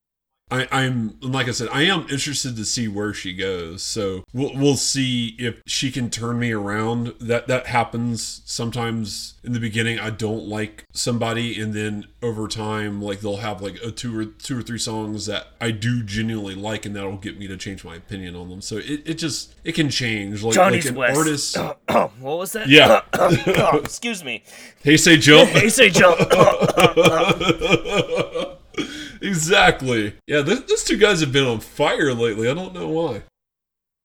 I, 0.51 0.69
I'm 0.71 1.17
like 1.21 1.49
I 1.49 1.51
said, 1.51 1.69
I 1.73 1.83
am 1.83 2.07
interested 2.11 2.57
to 2.57 2.65
see 2.65 2.89
where 2.89 3.13
she 3.13 3.35
goes. 3.35 3.83
So 3.83 4.25
we'll 4.33 4.55
we'll 4.55 4.77
see 4.77 5.37
if 5.39 5.61
she 5.67 5.91
can 5.91 6.11
turn 6.11 6.39
me 6.39 6.53
around. 6.53 7.15
That 7.21 7.49
that 7.49 7.67
happens 7.67 8.43
sometimes 8.45 9.35
in 9.45 9.53
the 9.53 9.61
beginning. 9.61 9.99
I 9.99 10.11
don't 10.11 10.47
like 10.47 10.85
somebody, 10.93 11.61
and 11.61 11.75
then 11.75 12.07
over 12.23 12.49
time, 12.49 13.03
like 13.03 13.21
they'll 13.21 13.39
have 13.39 13.61
like 13.61 13.77
a 13.83 13.91
two 13.91 14.19
or 14.19 14.25
two 14.25 14.59
or 14.59 14.63
three 14.63 14.79
songs 14.79 15.27
that 15.27 15.49
I 15.61 15.71
do 15.71 16.03
genuinely 16.03 16.55
like, 16.55 16.87
and 16.87 16.97
that'll 16.97 17.19
get 17.19 17.39
me 17.39 17.47
to 17.49 17.57
change 17.57 17.85
my 17.85 17.97
opinion 17.97 18.35
on 18.35 18.49
them. 18.49 18.63
So 18.63 18.79
it, 18.79 19.03
it 19.05 19.15
just 19.15 19.55
it 19.65 19.75
can 19.75 19.91
change. 19.91 20.43
Like, 20.43 20.55
Johnny's 20.55 20.87
like 20.87 20.93
an 20.93 20.99
West. 20.99 21.59
artist. 21.59 21.79
what 22.21 22.39
was 22.39 22.53
that? 22.53 22.69
Yeah. 22.69 23.03
Oh, 23.13 23.79
excuse 23.85 24.25
me. 24.25 24.43
Hey, 24.83 24.97
say 24.97 25.19
jump. 25.19 25.51
Hey, 25.51 25.69
say 25.69 25.91
jump. 25.91 26.19
exactly. 29.23 30.14
Yeah, 30.27 30.43
th- 30.43 30.67
those 30.67 30.85
two 30.85 30.97
guys 30.97 31.21
have 31.21 31.33
been 31.33 31.47
on 31.47 31.61
fire 31.61 32.14
lately. 32.14 32.49
I 32.49 32.55
don't 32.55 32.75
know 32.75 32.88
why. 32.88 33.23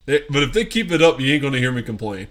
They- 0.06 0.24
but 0.30 0.42
if 0.42 0.52
they 0.52 0.64
keep 0.64 0.90
it 0.90 1.02
up, 1.02 1.20
you 1.20 1.32
ain't 1.32 1.42
going 1.42 1.52
to 1.54 1.58
hear 1.58 1.72
me 1.72 1.82
complain. 1.82 2.28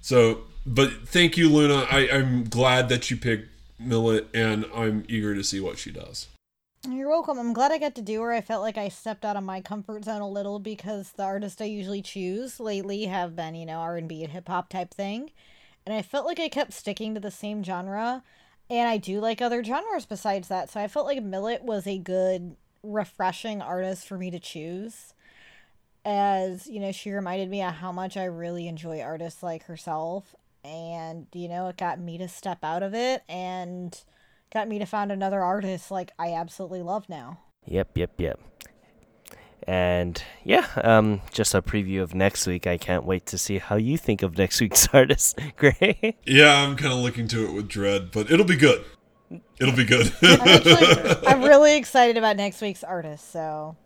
So, 0.00 0.42
but 0.64 1.08
thank 1.08 1.36
you, 1.36 1.48
Luna. 1.48 1.86
I, 1.90 2.08
I'm 2.10 2.44
glad 2.44 2.88
that 2.88 3.10
you 3.10 3.16
picked 3.16 3.48
Millet, 3.78 4.28
and 4.34 4.64
I'm 4.74 5.04
eager 5.08 5.34
to 5.34 5.42
see 5.44 5.60
what 5.60 5.78
she 5.78 5.90
does. 5.90 6.28
You're 6.88 7.08
welcome. 7.08 7.38
I'm 7.38 7.52
glad 7.52 7.72
I 7.72 7.78
got 7.78 7.96
to 7.96 8.02
do 8.02 8.22
her. 8.22 8.32
I 8.32 8.40
felt 8.40 8.62
like 8.62 8.78
I 8.78 8.88
stepped 8.88 9.24
out 9.24 9.36
of 9.36 9.42
my 9.42 9.60
comfort 9.60 10.04
zone 10.04 10.20
a 10.20 10.28
little 10.28 10.60
because 10.60 11.10
the 11.12 11.24
artists 11.24 11.60
I 11.60 11.64
usually 11.64 12.02
choose 12.02 12.60
lately 12.60 13.06
have 13.06 13.34
been, 13.34 13.56
you 13.56 13.66
know, 13.66 13.78
R&B 13.78 14.22
and 14.22 14.32
hip 14.32 14.46
hop 14.46 14.68
type 14.68 14.94
thing. 14.94 15.30
And 15.84 15.92
I 15.94 16.02
felt 16.02 16.26
like 16.26 16.38
I 16.38 16.48
kept 16.48 16.72
sticking 16.72 17.14
to 17.14 17.20
the 17.20 17.30
same 17.32 17.64
genre. 17.64 18.22
And 18.68 18.88
I 18.88 18.96
do 18.96 19.20
like 19.20 19.40
other 19.40 19.62
genres 19.62 20.06
besides 20.06 20.48
that. 20.48 20.70
So 20.70 20.80
I 20.80 20.88
felt 20.88 21.06
like 21.06 21.22
Millet 21.22 21.62
was 21.62 21.86
a 21.86 21.98
good, 21.98 22.56
refreshing 22.82 23.62
artist 23.62 24.06
for 24.06 24.18
me 24.18 24.30
to 24.30 24.38
choose. 24.38 25.14
As, 26.04 26.66
you 26.66 26.80
know, 26.80 26.92
she 26.92 27.10
reminded 27.10 27.50
me 27.50 27.62
of 27.62 27.74
how 27.74 27.92
much 27.92 28.16
I 28.16 28.24
really 28.24 28.68
enjoy 28.68 29.00
artists 29.00 29.42
like 29.42 29.64
herself. 29.64 30.34
And, 30.64 31.26
you 31.32 31.48
know, 31.48 31.68
it 31.68 31.76
got 31.76 32.00
me 32.00 32.18
to 32.18 32.28
step 32.28 32.58
out 32.62 32.82
of 32.82 32.94
it 32.94 33.22
and 33.28 33.98
got 34.52 34.68
me 34.68 34.78
to 34.78 34.86
find 34.86 35.12
another 35.12 35.42
artist 35.42 35.90
like 35.90 36.10
I 36.18 36.32
absolutely 36.34 36.82
love 36.82 37.08
now. 37.08 37.40
Yep, 37.66 37.98
yep, 37.98 38.12
yep. 38.18 38.40
And 39.66 40.22
yeah, 40.44 40.66
um, 40.82 41.22
just 41.32 41.54
a 41.54 41.60
preview 41.60 42.00
of 42.00 42.14
next 42.14 42.46
week. 42.46 42.66
I 42.66 42.78
can't 42.78 43.04
wait 43.04 43.26
to 43.26 43.38
see 43.38 43.58
how 43.58 43.76
you 43.76 43.98
think 43.98 44.22
of 44.22 44.38
next 44.38 44.60
week's 44.60 44.88
artist, 44.92 45.38
Gray. 45.56 46.16
Yeah, 46.24 46.62
I'm 46.62 46.76
kind 46.76 46.92
of 46.92 47.00
looking 47.00 47.26
to 47.28 47.46
it 47.46 47.52
with 47.52 47.68
dread, 47.68 48.10
but 48.12 48.30
it'll 48.30 48.46
be 48.46 48.56
good. 48.56 48.84
It'll 49.58 49.74
be 49.74 49.84
good. 49.84 50.12
I'm 50.22 50.40
actually 50.48 51.26
I'm 51.26 51.42
really 51.42 51.76
excited 51.76 52.16
about 52.16 52.36
next 52.36 52.60
week's 52.60 52.84
artist, 52.84 53.32
so 53.32 53.76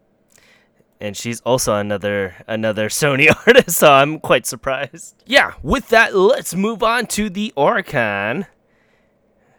and 1.00 1.16
she's 1.16 1.40
also 1.40 1.76
another 1.76 2.34
another 2.46 2.88
Sony 2.88 3.34
artist, 3.46 3.78
so 3.78 3.90
I'm 3.90 4.20
quite 4.20 4.46
surprised. 4.46 5.22
Yeah, 5.26 5.54
with 5.62 5.88
that, 5.88 6.14
let's 6.14 6.54
move 6.54 6.82
on 6.82 7.06
to 7.06 7.30
the 7.30 7.52
Oricon. 7.56 8.46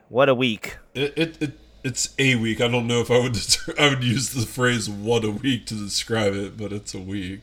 What 0.10 0.29
a 0.29 0.36
week! 0.36 0.77
It, 0.93 1.13
it, 1.17 1.41
it 1.41 1.61
it's 1.84 2.13
a 2.20 2.36
week. 2.36 2.62
I 2.62 2.67
don't 2.67 2.88
know 2.88 3.00
if 3.02 3.10
I 3.12 3.20
would 3.20 3.38
I 3.80 3.89
would 3.89 4.04
use 4.04 4.30
the 4.30 4.46
phrase 4.46 4.89
"what 4.89 5.24
a 5.24 5.32
week" 5.32 5.65
to 5.67 5.74
describe 5.76 6.34
it, 6.34 6.58
but 6.58 6.72
it's 6.72 6.94
a 6.94 7.00
week. 7.00 7.41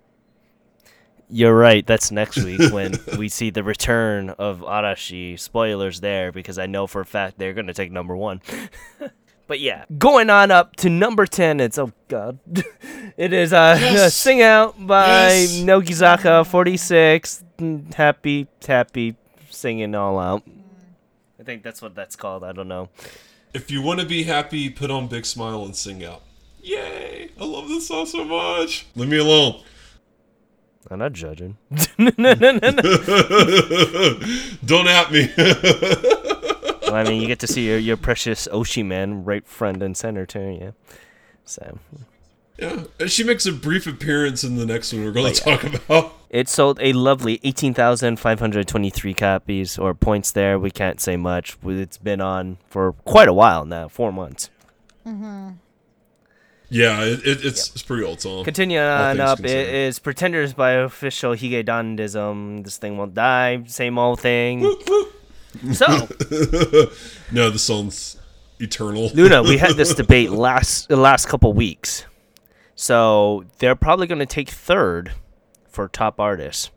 You're 1.31 1.55
right. 1.57 1.87
That's 1.87 2.11
next 2.11 2.39
week 2.43 2.73
when 2.73 2.95
we 3.19 3.29
see 3.29 3.51
the 3.51 3.63
return 3.63 4.31
of 4.31 4.61
Arashi. 4.61 5.39
Spoilers 5.39 6.01
there 6.01 6.33
because 6.33 6.59
I 6.59 6.65
know 6.67 6.87
for 6.87 7.03
a 7.03 7.05
fact 7.05 7.39
they're 7.39 7.53
gonna 7.53 7.75
take 7.75 7.93
number 7.93 8.17
one. 8.17 8.41
but 9.47 9.61
yeah, 9.61 9.85
going 9.99 10.31
on 10.31 10.51
up 10.51 10.77
to 10.77 10.89
number 10.89 11.27
ten. 11.27 11.61
It's 11.61 11.77
oh 11.79 11.93
god, 12.09 12.39
it 13.19 13.33
is 13.35 13.53
uh 13.53 13.77
Yes. 13.79 14.15
"Sing 14.25 14.41
Out" 14.41 14.75
by 14.87 15.07
Yes. 15.07 15.59
Nogizaka 15.59 16.47
Forty 16.47 16.79
Six. 16.79 17.45
Happy, 17.95 18.47
happy, 18.67 19.17
singing 19.51 19.95
all 19.95 20.19
out. 20.19 20.45
I 21.39 21.43
think 21.43 21.63
that's 21.63 21.83
what 21.83 21.95
that's 21.95 22.17
called. 22.17 22.43
I 22.43 22.53
don't 22.53 22.69
know. 22.69 22.89
If 23.55 23.71
you 23.71 23.83
want 23.83 24.01
to 24.01 24.07
be 24.07 24.25
happy, 24.25 24.69
put 24.71 24.91
on 24.91 25.09
big 25.09 25.25
smile 25.25 25.65
and 25.65 25.75
sing 25.75 26.05
out. 26.05 26.23
Yay! 26.63 27.31
I 27.41 27.45
love 27.45 27.69
this 27.69 27.89
song 27.89 28.07
so 28.07 28.25
much. 28.25 28.87
Leave 28.95 29.09
me 29.09 29.19
alone. 29.19 29.63
I'm 30.91 30.99
not 30.99 31.13
judging. 31.13 31.57
Don't 31.71 32.19
at 34.89 35.13
me. 35.13 35.31
well, 35.37 36.95
I 36.95 37.05
mean, 37.07 37.21
you 37.21 37.27
get 37.27 37.41
to 37.41 37.47
see 37.47 37.69
your, 37.69 37.79
your 37.79 37.97
precious 37.97 38.49
oshimen 38.49 39.23
right 39.25 39.47
front 39.47 39.83
and 39.83 39.97
center 39.97 40.25
too. 40.25 40.59
Yeah. 40.61 40.71
So 41.45 41.79
yeah, 42.59 42.85
and 43.01 43.11
she 43.11 43.25
makes 43.25 43.47
a 43.47 43.53
brief 43.53 43.87
appearance 43.87 44.45
in 44.45 44.57
the 44.57 44.67
next 44.67 44.93
one 44.93 45.05
we're 45.05 45.13
going 45.13 45.33
to 45.33 45.41
talk 45.41 45.65
about. 45.65 46.15
It 46.31 46.47
sold 46.47 46.79
a 46.83 46.93
lovely 46.93 47.41
18,523 47.43 49.15
copies 49.15 49.79
or 49.79 49.95
points 49.95 50.31
there. 50.31 50.59
We 50.59 50.71
can't 50.71 51.01
say 51.01 51.17
much. 51.17 51.57
It's 51.65 51.97
been 51.97 52.21
on 52.21 52.59
for 52.69 52.93
quite 52.93 53.29
a 53.29 53.33
while 53.33 53.65
now, 53.65 53.89
four 53.89 54.13
months. 54.13 54.51
Mhm. 55.07 55.57
Yeah, 56.69 57.03
it, 57.05 57.21
it, 57.27 57.45
it's 57.47 57.71
it's 57.71 57.83
pretty 57.83 58.05
old 58.05 58.21
song. 58.21 58.45
Continuing 58.45 58.85
on 58.85 59.21
up, 59.21 59.39
it 59.41 59.43
considered. 59.43 60.03
Pretenders 60.03 60.53
by 60.53 60.73
official 60.73 61.33
Hige 61.33 61.65
Dandism. 61.65 62.63
This 62.63 62.77
thing 62.77 62.99
won't 62.99 63.15
die. 63.15 63.63
Same 63.67 63.99
old 63.99 64.21
thing. 64.21 64.61
so, 65.73 65.87
no, 67.33 67.49
the 67.49 67.59
song's 67.59 68.19
eternal. 68.61 69.09
Luna, 69.15 69.43
we 69.43 69.57
had 69.57 69.77
this 69.77 69.95
debate 70.03 70.31
last 70.31 70.89
the 70.91 70.97
last 70.97 71.27
couple 71.27 71.55
weeks. 71.55 72.05
So 72.81 73.43
they're 73.59 73.75
probably 73.75 74.07
going 74.07 74.21
to 74.21 74.27
take 74.27 74.51
third 74.51 75.11
for 75.69 75.89
top 75.89 76.21
artists 76.21 76.71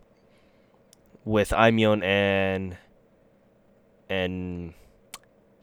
with 1.23 1.51
Aimyon 1.51 2.03
and 2.03 2.75
and 4.09 4.73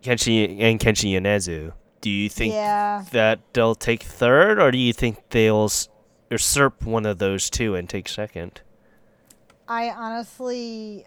Kenshi 0.01 0.63
and 0.63 0.79
Kenshi 0.79 1.13
Yonezu. 1.13 1.73
Do 2.01 2.09
you 2.09 2.29
think 2.29 2.55
yeah. 2.55 3.05
that 3.11 3.41
they'll 3.53 3.75
take 3.75 4.05
third, 4.05 4.61
or 4.61 4.71
do 4.71 4.79
you 4.79 4.93
think 4.93 5.19
they'll 5.31 5.73
usurp 6.31 6.85
one 6.85 7.05
of 7.05 7.19
those 7.19 7.51
two 7.51 7.75
and 7.75 7.89
take 7.89 8.09
second? 8.09 8.61
I 9.67 9.91
honestly 9.91 11.05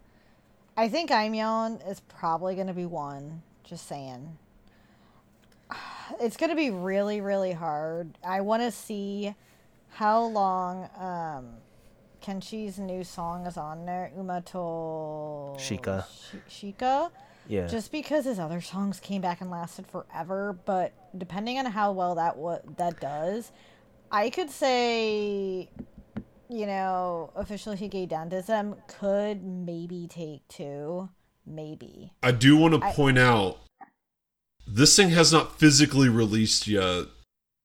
I 0.76 0.88
think 0.88 1.10
Aimyon 1.10 1.88
is 1.88 2.00
probably 2.00 2.56
gonna 2.56 2.74
be 2.74 2.86
one. 2.86 3.42
Just 3.62 3.86
saying. 3.86 4.36
It's 6.20 6.36
gonna 6.36 6.56
be 6.56 6.70
really, 6.70 7.20
really 7.20 7.52
hard. 7.52 8.16
I 8.24 8.40
wanna 8.40 8.70
see 8.70 9.34
how 9.90 10.22
long 10.24 10.88
um 10.98 11.54
Kenshi's 12.22 12.78
new 12.78 13.04
song 13.04 13.46
is 13.46 13.56
on 13.56 13.86
there, 13.86 14.10
Uma 14.16 14.40
to 14.42 14.58
Shika. 15.58 16.04
Shi- 16.48 16.72
Shika. 16.72 17.10
Yeah. 17.46 17.66
Just 17.66 17.90
because 17.92 18.24
his 18.26 18.38
other 18.38 18.60
songs 18.60 19.00
came 19.00 19.22
back 19.22 19.40
and 19.40 19.50
lasted 19.50 19.86
forever, 19.86 20.58
but 20.66 20.92
depending 21.16 21.58
on 21.58 21.64
how 21.66 21.92
well 21.92 22.14
that 22.16 22.36
what 22.36 22.76
that 22.76 23.00
does, 23.00 23.52
I 24.12 24.28
could 24.30 24.50
say, 24.50 25.70
you 26.50 26.66
know, 26.66 27.30
official 27.36 27.74
Hige 27.74 28.06
Dandism 28.08 28.76
could 28.88 29.42
maybe 29.44 30.06
take 30.10 30.46
two, 30.48 31.08
maybe. 31.46 32.12
I 32.22 32.32
do 32.32 32.56
want 32.56 32.74
to 32.74 32.86
I- 32.86 32.92
point 32.92 33.18
out 33.18 33.58
this 34.74 34.94
thing 34.96 35.10
has 35.10 35.32
not 35.32 35.58
physically 35.58 36.08
released 36.08 36.66
yet. 36.66 37.06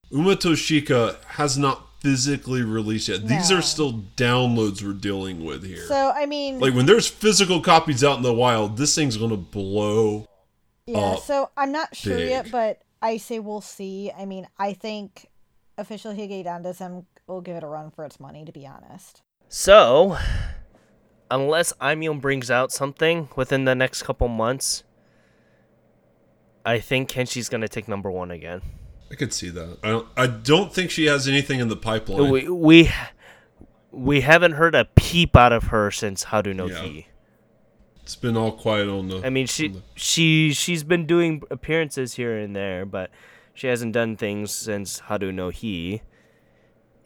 Uma 0.10 0.36
to 0.38 0.50
Shika 0.50 1.24
has 1.26 1.58
not 1.58 1.88
physically 2.00 2.62
released 2.62 3.08
yet. 3.08 3.28
These 3.28 3.52
are 3.52 3.62
still 3.62 3.94
downloads 4.16 4.84
we're 4.84 4.94
dealing 4.94 5.44
with 5.44 5.66
here. 5.66 5.86
So 5.88 6.12
I 6.16 6.26
mean, 6.26 6.60
like 6.60 6.74
when 6.74 6.86
there's 6.86 7.08
physical 7.08 7.62
copies 7.62 8.04
out 8.04 8.18
in 8.18 8.24
the 8.24 8.34
wild, 8.34 8.78
this 8.78 8.94
thing's 8.94 9.18
gonna 9.18 9.38
blow. 9.38 10.28
yeah. 10.86 11.16
so 11.16 11.50
I'm 11.58 11.72
not 11.72 11.96
sure 11.96 12.20
yet, 12.20 12.52
but 12.52 12.82
I 13.02 13.18
say 13.18 13.40
we'll 13.40 13.62
see. 13.62 14.12
I 14.12 14.26
mean, 14.26 14.48
I 14.58 14.74
think 14.74 15.28
official 15.78 16.14
Hige 16.14 16.46
Dandism 16.46 17.06
will 17.26 17.42
give 17.42 17.56
it 17.56 17.64
a 17.64 17.68
run 17.68 17.90
for 17.90 18.06
its 18.06 18.20
money. 18.20 18.46
To 18.46 18.52
be 18.52 18.68
honest. 18.68 19.22
So, 19.48 20.18
unless 21.32 21.74
Aimyon 21.74 22.20
brings 22.20 22.52
out 22.52 22.72
something 22.72 23.30
within 23.36 23.66
the 23.66 23.76
next 23.76 24.04
couple 24.04 24.28
months, 24.28 24.84
I 26.66 26.80
think 26.80 27.10
Kenshi's 27.10 27.50
gonna 27.50 27.68
take 27.68 27.88
number 27.88 28.10
one 28.12 28.32
again. 28.32 28.62
I 29.12 29.16
could 29.16 29.34
see 29.34 29.50
that. 29.50 29.78
I 29.84 29.90
don't. 29.90 30.08
I 30.18 30.28
don't 30.28 30.74
think 30.74 30.90
she 30.92 31.06
has 31.06 31.28
anything 31.28 31.60
in 31.60 31.68
the 31.68 31.76
pipeline. 31.76 32.32
We 32.32 32.50
we 32.50 32.92
we 33.92 34.22
haven't 34.22 34.54
heard 34.54 34.74
a 34.76 34.86
peep 34.96 35.36
out 35.36 35.54
of 35.54 35.66
her 35.66 35.92
since 35.92 36.24
Haru 36.24 36.54
no 36.54 36.66
Yeah. 36.68 36.82
Ki. 36.82 37.08
It's 38.02 38.16
been 38.16 38.36
all 38.36 38.52
quiet 38.52 38.90
on 38.90 39.08
the. 39.10 39.22
I 39.26 39.30
mean, 39.30 39.46
she 39.48 39.68
the- 39.70 39.82
she 39.96 40.52
she's 40.54 40.84
been 40.84 41.06
doing 41.06 41.44
appearances 41.52 42.14
here 42.16 42.38
and 42.38 42.56
there, 42.56 42.86
but 42.86 43.12
she 43.54 43.68
hasn't 43.68 43.94
done 43.94 44.18
things 44.18 44.52
since 44.52 45.00
Haru 45.00 45.32
no 45.32 45.52
Hi. 45.52 46.02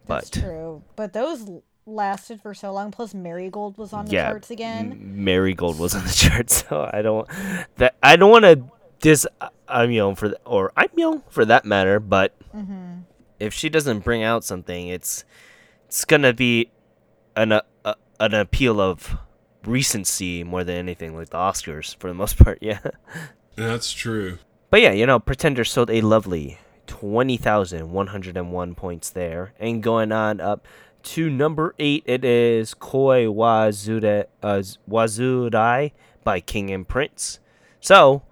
That's 0.07 0.29
But 0.29 0.39
true. 0.39 0.83
But 0.95 1.13
those 1.13 1.49
lasted 1.85 2.41
for 2.41 2.53
so 2.53 2.71
long. 2.71 2.91
Plus, 2.91 3.13
Marigold 3.13 3.77
was 3.77 3.91
on 3.93 4.05
the 4.05 4.13
yeah, 4.13 4.29
charts 4.29 4.49
again. 4.49 4.91
M- 4.93 5.25
Marigold 5.25 5.77
was 5.77 5.93
on 5.93 6.03
the 6.05 6.13
charts, 6.13 6.65
so 6.67 6.89
I 6.93 7.01
don't 7.01 7.27
that 7.75 7.95
I 8.01 8.15
don't 8.15 8.31
want 8.31 8.45
to 8.45 8.63
dis 8.99 9.25
Aimyon 9.69 10.17
for 10.17 10.29
th- 10.29 10.41
or 10.45 10.71
Aimyon 10.77 11.21
for 11.29 11.45
that 11.45 11.65
matter. 11.65 11.99
But 11.99 12.33
Mm-hmm. 12.55 13.01
if 13.39 13.53
she 13.53 13.69
doesn't 13.69 13.99
bring 13.99 14.23
out 14.23 14.43
something, 14.43 14.87
it's 14.87 15.23
it's 15.85 16.05
gonna 16.05 16.33
be 16.33 16.71
an 17.35 17.51
uh, 17.51 17.61
uh, 17.85 17.93
an 18.19 18.33
appeal 18.33 18.79
of 18.81 19.17
recency 19.65 20.43
more 20.43 20.63
than 20.63 20.75
anything, 20.77 21.15
like 21.15 21.29
the 21.29 21.37
Oscars 21.37 21.95
for 21.99 22.07
the 22.07 22.13
most 22.15 22.37
part. 22.43 22.57
Yeah. 22.61 22.79
That's 23.55 23.91
true. 23.91 24.39
But 24.69 24.81
yeah, 24.81 24.91
you 24.91 25.05
know, 25.05 25.19
Pretender 25.19 25.63
sold 25.65 25.89
a 25.91 26.01
lovely 26.01 26.57
20,101 26.87 28.75
points 28.75 29.09
there. 29.09 29.53
And 29.59 29.83
going 29.83 30.11
on 30.11 30.39
up 30.41 30.65
to 31.03 31.29
number 31.29 31.73
8, 31.79 32.03
it 32.05 32.25
is 32.25 32.73
Koi 32.73 33.25
Wazure, 33.25 34.25
uh, 34.43 34.61
Wazurai 34.89 35.91
by 36.23 36.39
King 36.39 36.71
and 36.71 36.87
Prince. 36.87 37.39
So, 37.79 38.23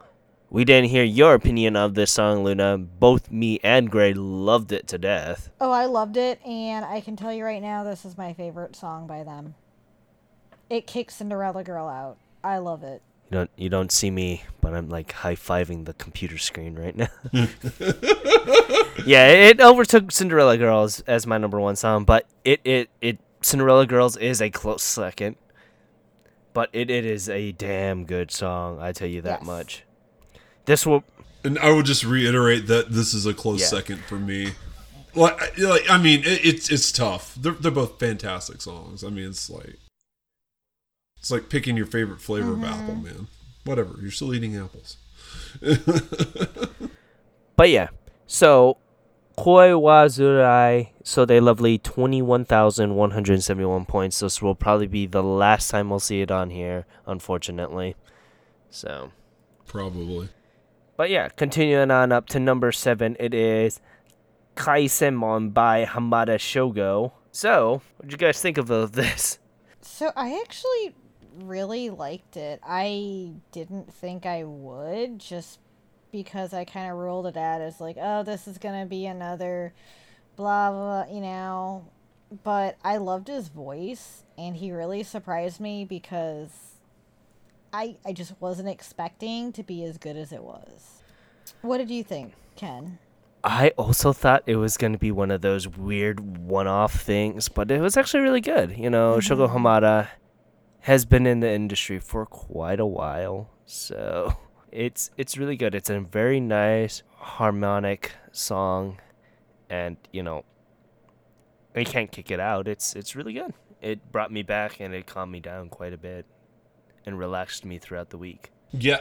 we 0.50 0.64
didn't 0.64 0.90
hear 0.90 1.04
your 1.04 1.34
opinion 1.34 1.76
of 1.76 1.96
this 1.96 2.12
song, 2.12 2.44
Luna. 2.44 2.78
Both 2.78 3.32
me 3.32 3.60
and 3.64 3.90
Gray 3.90 4.14
loved 4.14 4.72
it 4.72 4.88
to 4.90 4.98
death. 4.98 5.50
Oh, 5.60 5.72
I 5.72 5.86
loved 5.86 6.18
it, 6.18 6.46
and 6.46 6.86
I 6.86 7.02
can 7.02 7.16
tell 7.16 7.34
you 7.34 7.44
right 7.44 7.62
now, 7.62 7.84
this 7.84 8.06
is 8.06 8.18
my 8.18 8.34
favorite 8.34 8.76
song 8.76 9.08
by 9.08 9.24
them. 9.24 9.56
It 10.70 10.88
kicks 10.88 11.16
Cinderella 11.16 11.64
Girl 11.64 11.88
out. 11.88 12.18
I 12.44 12.58
love 12.60 12.84
it. 12.84 13.02
You 13.32 13.38
don't 13.40 13.50
you 13.56 13.70
don't 13.70 13.92
see 13.92 14.12
me, 14.12 14.44
but 14.62 14.74
I'm 14.76 14.88
like 14.88 15.12
high 15.12 15.36
fiving 15.36 15.86
the 15.86 15.94
computer 15.94 16.38
screen 16.38 16.76
right 16.76 16.96
now. 16.96 17.08
yeah, 19.04 19.28
it 19.28 19.60
overtook 19.60 20.12
Cinderella 20.12 20.58
Girls 20.58 21.02
as 21.02 21.26
my 21.26 21.38
number 21.40 21.60
one 21.60 21.76
song, 21.76 22.04
but 22.04 22.28
it 22.44 22.62
it, 22.64 22.90
it 23.02 23.18
Cinderella 23.42 23.88
Girls 23.88 24.16
is 24.18 24.42
a 24.42 24.50
close 24.52 24.84
second. 24.84 25.38
But 26.54 26.70
it, 26.72 26.90
it 26.90 27.04
is 27.04 27.28
a 27.28 27.52
damn 27.52 28.06
good 28.06 28.32
song, 28.32 28.80
I 28.80 28.92
tell 28.94 29.10
you 29.10 29.22
that 29.24 29.40
Yes. 29.42 29.46
much. 29.48 29.84
This 30.66 30.86
will 30.86 31.04
And 31.44 31.60
I 31.60 31.72
would 31.72 31.86
just 31.86 32.04
reiterate 32.04 32.68
that 32.68 32.92
this 32.92 33.14
is 33.14 33.26
a 33.26 33.34
close 33.34 33.62
Yeah. 33.62 33.68
second 33.68 34.04
for 34.06 34.16
me. 34.16 34.54
Like, 35.14 35.42
I- 35.42 35.62
like 35.62 35.90
I 35.90 35.98
mean, 35.98 36.22
it, 36.22 36.46
it's 36.46 36.70
it's 36.70 36.92
tough. 36.92 37.36
They're 37.36 37.54
they're 37.54 37.72
both 37.72 38.00
fantastic 38.00 38.62
songs. 38.62 39.04
I 39.04 39.10
mean, 39.10 39.30
it's 39.30 39.50
like 39.50 39.78
it's 41.18 41.32
like 41.32 41.50
picking 41.50 41.78
your 41.78 41.86
favorite 41.86 42.22
flavor 42.22 42.52
of 42.52 42.60
mm-hmm. 42.60 42.66
apple, 42.66 42.96
man. 42.96 43.28
Whatever, 43.64 43.96
you're 44.02 44.12
still 44.12 44.34
eating 44.34 44.58
apples. 44.58 44.98
But 47.56 47.70
yeah, 47.70 47.88
so 48.28 48.78
Koi 49.38 49.70
Wazurai, 49.70 50.90
so 51.04 51.26
they 51.26 51.40
lovely 51.40 51.78
21,171 51.78 53.86
points. 53.86 54.20
This 54.20 54.42
will 54.42 54.56
probably 54.56 54.88
be 54.88 55.06
the 55.06 55.24
last 55.24 55.70
time 55.70 55.90
we'll 55.90 56.00
see 56.00 56.22
it 56.22 56.32
on 56.32 56.50
here, 56.50 56.86
unfortunately. 57.06 57.96
So, 58.70 59.12
Probably. 59.66 60.30
But 60.98 61.10
yeah, 61.10 61.30
continuing 61.30 61.92
on 61.92 62.12
up 62.12 62.28
to 62.30 62.40
number 62.40 62.72
seven, 62.72 63.16
it 63.20 63.34
is 63.34 63.82
Kaisenmon 64.56 65.54
by 65.54 65.86
Hamada 65.86 66.38
Shogo. 66.38 67.12
So, 67.32 67.82
what 67.98 68.08
do 68.08 68.14
you 68.14 68.18
guys 68.18 68.42
think 68.42 68.58
of 68.58 68.68
this? 68.94 69.40
So 69.82 70.12
I 70.16 70.42
actually 70.42 70.96
really 71.44 71.90
liked 71.90 72.38
it. 72.38 72.60
I 72.66 73.34
didn't 73.52 73.94
think 73.94 74.26
I 74.26 74.44
would 74.44 75.20
just 75.20 75.60
because 76.12 76.54
I 76.54 76.64
kind 76.64 76.90
of 76.90 76.98
ruled 76.98 77.28
it 77.28 77.38
out 77.38 77.62
as 77.62 77.82
like, 77.82 77.98
oh, 78.00 78.24
this 78.24 78.48
is 78.48 78.58
going 78.58 78.80
to 78.80 78.86
be 78.88 79.06
another 79.06 79.74
blah, 80.36 80.72
blah, 80.72 81.06
you 81.14 81.22
know. 81.22 81.88
But 82.44 82.78
I 82.84 82.98
loved 82.98 83.28
his 83.28 83.50
voice 83.50 84.24
and 84.38 84.56
he 84.56 84.72
really 84.72 85.04
surprised 85.04 85.60
me 85.60 85.86
because 85.86 86.75
I 87.76 87.98
I 88.06 88.14
just 88.14 88.34
wasn't 88.40 88.70
expecting 88.70 89.52
to 89.52 89.62
be 89.62 89.84
as 89.84 89.98
good 89.98 90.16
as 90.16 90.32
it 90.32 90.42
was. 90.42 91.04
What 91.62 91.80
did 91.80 91.92
you 91.92 92.06
think, 92.06 92.34
Ken? 92.56 93.00
I 93.44 93.74
also 93.78 94.14
thought 94.14 94.44
it 94.46 94.56
was 94.56 94.78
going 94.78 94.94
to 94.94 94.98
be 95.00 95.12
one 95.12 95.30
of 95.30 95.42
those 95.42 95.68
weird 95.68 96.48
one 96.48 96.68
off 96.68 96.94
things, 96.94 97.50
but 97.50 97.70
it 97.70 97.82
was 97.82 97.98
actually 97.98 98.22
really 98.22 98.40
good. 98.40 98.78
You 98.78 98.90
know, 98.90 99.18
mm-hmm. 99.18 99.34
Shogo 99.34 99.54
Hamada 99.54 100.08
has 100.80 101.04
been 101.04 101.28
in 101.28 101.42
the 101.42 101.52
industry 101.52 102.00
for 102.00 102.26
quite 102.26 102.80
a 102.80 102.86
while, 102.86 103.50
so 103.66 104.38
it's 104.72 105.12
it's 105.18 105.38
really 105.38 105.58
good. 105.58 105.76
It's 105.76 105.90
a 105.90 106.00
very 106.00 106.40
nice 106.40 107.04
harmonic 107.18 108.14
song 108.32 109.00
and, 109.70 109.98
you 110.14 110.24
know, 110.24 110.46
I 111.76 111.84
can't 111.84 112.10
kick 112.10 112.32
it 112.32 112.40
out. 112.40 112.70
It's 112.70 112.96
it's 112.96 113.18
really 113.18 113.34
good. 113.34 113.54
It 113.82 114.14
brought 114.14 114.32
me 114.32 114.44
back 114.44 114.80
and 114.80 114.94
it 114.94 115.08
calmed 115.08 115.34
me 115.34 115.42
down 115.42 115.68
quite 115.68 115.92
a 115.92 115.98
bit 115.98 116.26
and 117.06 117.20
relaxed 117.20 117.66
me 117.66 117.78
throughout 117.78 118.10
the 118.10 118.18
week. 118.18 118.52
Yeah. 118.72 119.00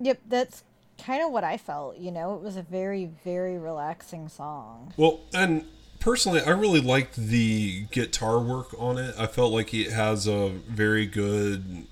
Yep, 0.00 0.20
that's 0.28 0.64
kind 1.02 1.22
of 1.22 1.30
what 1.30 1.44
I 1.44 1.56
felt, 1.56 1.98
you 1.98 2.10
know. 2.10 2.34
It 2.34 2.42
was 2.42 2.56
a 2.56 2.62
very 2.62 3.10
very 3.24 3.58
relaxing 3.58 4.28
song. 4.28 4.92
Well, 4.96 5.20
and 5.32 5.64
personally, 6.00 6.40
I 6.40 6.50
really 6.50 6.80
liked 6.80 7.16
the 7.16 7.86
guitar 7.90 8.38
work 8.38 8.74
on 8.78 8.98
it. 8.98 9.14
I 9.18 9.26
felt 9.26 9.52
like 9.52 9.72
it 9.72 9.92
has 9.92 10.26
a 10.26 10.48
very 10.48 11.06
good 11.06 11.86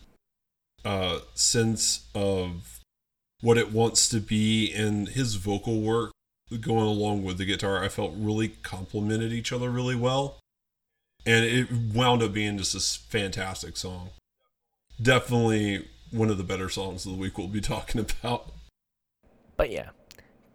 uh, 0.85 1.20
sense 1.35 2.07
of 2.14 2.80
what 3.41 3.59
it 3.59 3.72
wants 3.72 4.09
to 4.11 4.20
be, 4.20 4.72
and 4.72 5.09
his 5.09 5.35
vocal 5.37 5.80
work 5.80 6.12
going 6.61 6.87
along 6.87 7.24
with 7.24 7.39
the 7.39 7.45
guitar, 7.45 7.83
I 7.83 7.89
felt 7.89 8.12
really 8.16 8.49
complemented 8.49 9.33
each 9.33 9.53
other 9.53 9.70
really 9.70 9.97
well. 9.97 10.39
And 11.24 11.45
it 11.45 11.70
wound 11.70 12.22
up 12.22 12.33
being 12.33 12.59
just 12.59 12.74
a 12.74 13.11
fantastic 13.11 13.76
song. 13.76 14.11
Definitely 15.01 15.88
one 16.11 16.28
of 16.30 16.38
the 16.38 16.45
better 16.45 16.68
songs 16.68 17.07
of 17.07 17.12
the 17.12 17.18
week 17.18 17.38
we'll 17.38 17.47
be 17.49 17.61
talking 17.61 18.01
about. 18.01 18.53
But 19.57 19.70
yeah, 19.70 19.90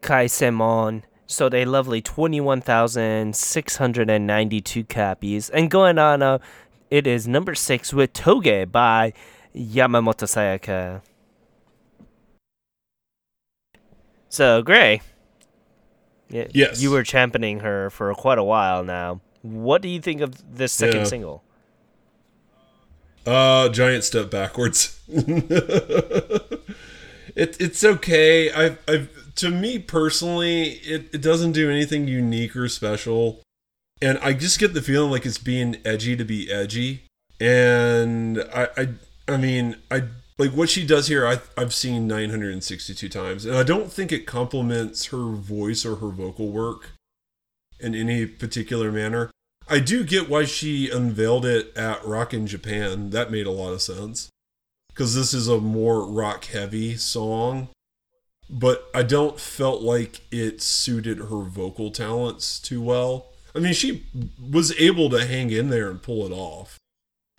Kaisenmon 0.02 1.04
sold 1.26 1.54
a 1.54 1.66
lovely 1.66 2.02
21,692 2.02 4.84
copies. 4.86 5.50
And 5.50 5.70
going 5.70 5.98
on, 5.98 6.22
uh, 6.22 6.40
it 6.90 7.06
is 7.08 7.28
number 7.28 7.54
six 7.56 7.94
with 7.94 8.14
Toge 8.14 8.72
by 8.72 9.12
Yamamoto 9.56 10.26
Sayaka. 10.26 11.02
So, 14.30 14.62
Gray. 14.62 15.02
Yes. 16.30 16.82
You 16.82 16.92
were 16.92 17.04
championing 17.04 17.62
her 17.62 17.90
for 17.90 18.14
quite 18.14 18.38
a 18.38 18.44
while 18.44 18.84
now. 18.84 19.22
What 19.42 19.82
do 19.82 19.88
you 19.88 20.02
think 20.02 20.20
of 20.22 20.58
this 20.58 20.74
second 20.74 21.00
Yeah. 21.00 21.06
single? 21.06 21.44
Uh, 23.28 23.68
giant 23.68 24.06
step 24.06 24.32
backwards. 24.32 25.02
it 25.10 26.62
it's 27.36 27.84
okay. 27.84 28.50
I 28.54 28.78
I 28.88 29.10
to 29.36 29.50
me 29.50 29.80
personally, 29.80 30.64
it 30.64 31.10
it 31.14 31.22
doesn't 31.22 31.52
do 31.52 31.70
anything 31.70 32.08
unique 32.08 32.56
or 32.56 32.70
special, 32.70 33.42
and 34.02 34.18
I 34.20 34.32
just 34.32 34.60
get 34.60 34.74
the 34.74 34.82
feeling 34.82 35.12
like 35.12 35.26
it's 35.26 35.38
being 35.38 35.76
edgy 35.84 36.16
to 36.16 36.24
be 36.24 36.50
edgy, 36.50 37.04
and 37.38 38.40
I 38.56 38.70
I 38.78 38.88
I 39.28 39.36
mean 39.36 39.76
I 39.92 40.04
like 40.38 40.52
what 40.52 40.70
she 40.70 40.86
does 40.88 41.10
here. 41.10 41.28
I 41.28 41.42
I've 41.58 41.74
seen 41.74 42.08
962 42.08 43.10
times, 43.10 43.44
and 43.44 43.58
I 43.58 43.64
don't 43.64 43.92
think 43.92 44.14
it 44.14 44.26
complements 44.26 45.08
her 45.08 45.34
voice 45.34 45.86
or 45.86 45.98
her 45.98 46.12
vocal 46.12 46.48
work 46.48 46.92
in 47.82 47.94
any 47.94 48.26
particular 48.26 48.90
manner. 48.90 49.32
I 49.70 49.80
do 49.80 50.04
get 50.04 50.30
why 50.30 50.46
she 50.46 50.90
unveiled 50.90 51.46
it 51.46 51.76
at 51.76 52.06
Rock 52.06 52.34
in 52.34 52.48
Japan. 52.48 53.10
That 53.10 53.32
made 53.32 53.46
a 53.46 53.52
lot 53.52 53.74
of 53.74 53.82
sense. 53.82 54.30
Because 54.88 55.14
this 55.14 55.34
is 55.34 55.48
a 55.48 55.60
more 55.60 56.06
rock 56.06 56.46
heavy 56.46 56.96
song. 56.96 57.70
But 58.50 58.90
I 58.96 59.04
don't 59.04 59.40
felt 59.40 59.82
like 59.82 60.22
it 60.32 60.62
suited 60.62 61.18
her 61.18 61.42
vocal 61.42 61.92
talents 61.92 62.60
too 62.60 62.82
well. 62.82 63.28
I 63.54 63.60
mean, 63.60 63.74
she 63.74 64.06
was 64.40 64.74
able 64.80 65.10
to 65.10 65.26
hang 65.26 65.52
in 65.52 65.70
there 65.70 65.90
and 65.90 66.02
pull 66.02 66.26
it 66.26 66.32
off. 66.32 66.78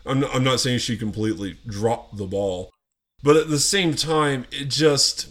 I'm 0.05 0.23
I'm 0.25 0.43
not 0.43 0.59
saying 0.59 0.79
she 0.79 0.97
completely 0.97 1.57
dropped 1.65 2.17
the 2.17 2.27
ball. 2.27 2.69
But 3.23 3.37
at 3.37 3.49
the 3.49 3.59
same 3.59 3.95
time, 3.95 4.45
it 4.51 4.69
just 4.69 5.29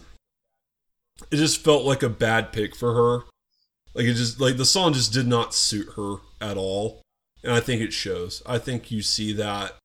it 1.30 1.36
just 1.36 1.62
felt 1.62 1.84
like 1.84 2.03
a 2.03 2.09
bad 2.09 2.53
pick 2.53 2.74
for 2.74 2.94
her. 2.94 3.24
Like 3.94 4.07
it 4.07 4.14
just 4.14 4.40
like 4.40 4.57
the 4.57 4.64
song 4.64 4.94
just 4.94 5.12
did 5.12 5.28
not 5.28 5.55
suit 5.55 5.90
her 5.96 6.16
at 6.41 6.57
all. 6.57 7.03
And 7.43 7.53
I 7.53 7.61
think 7.61 7.80
it 7.80 7.93
shows. 7.93 8.43
I 8.47 8.59
think 8.59 8.91
you 8.91 9.03
see 9.03 9.32
that 9.34 9.76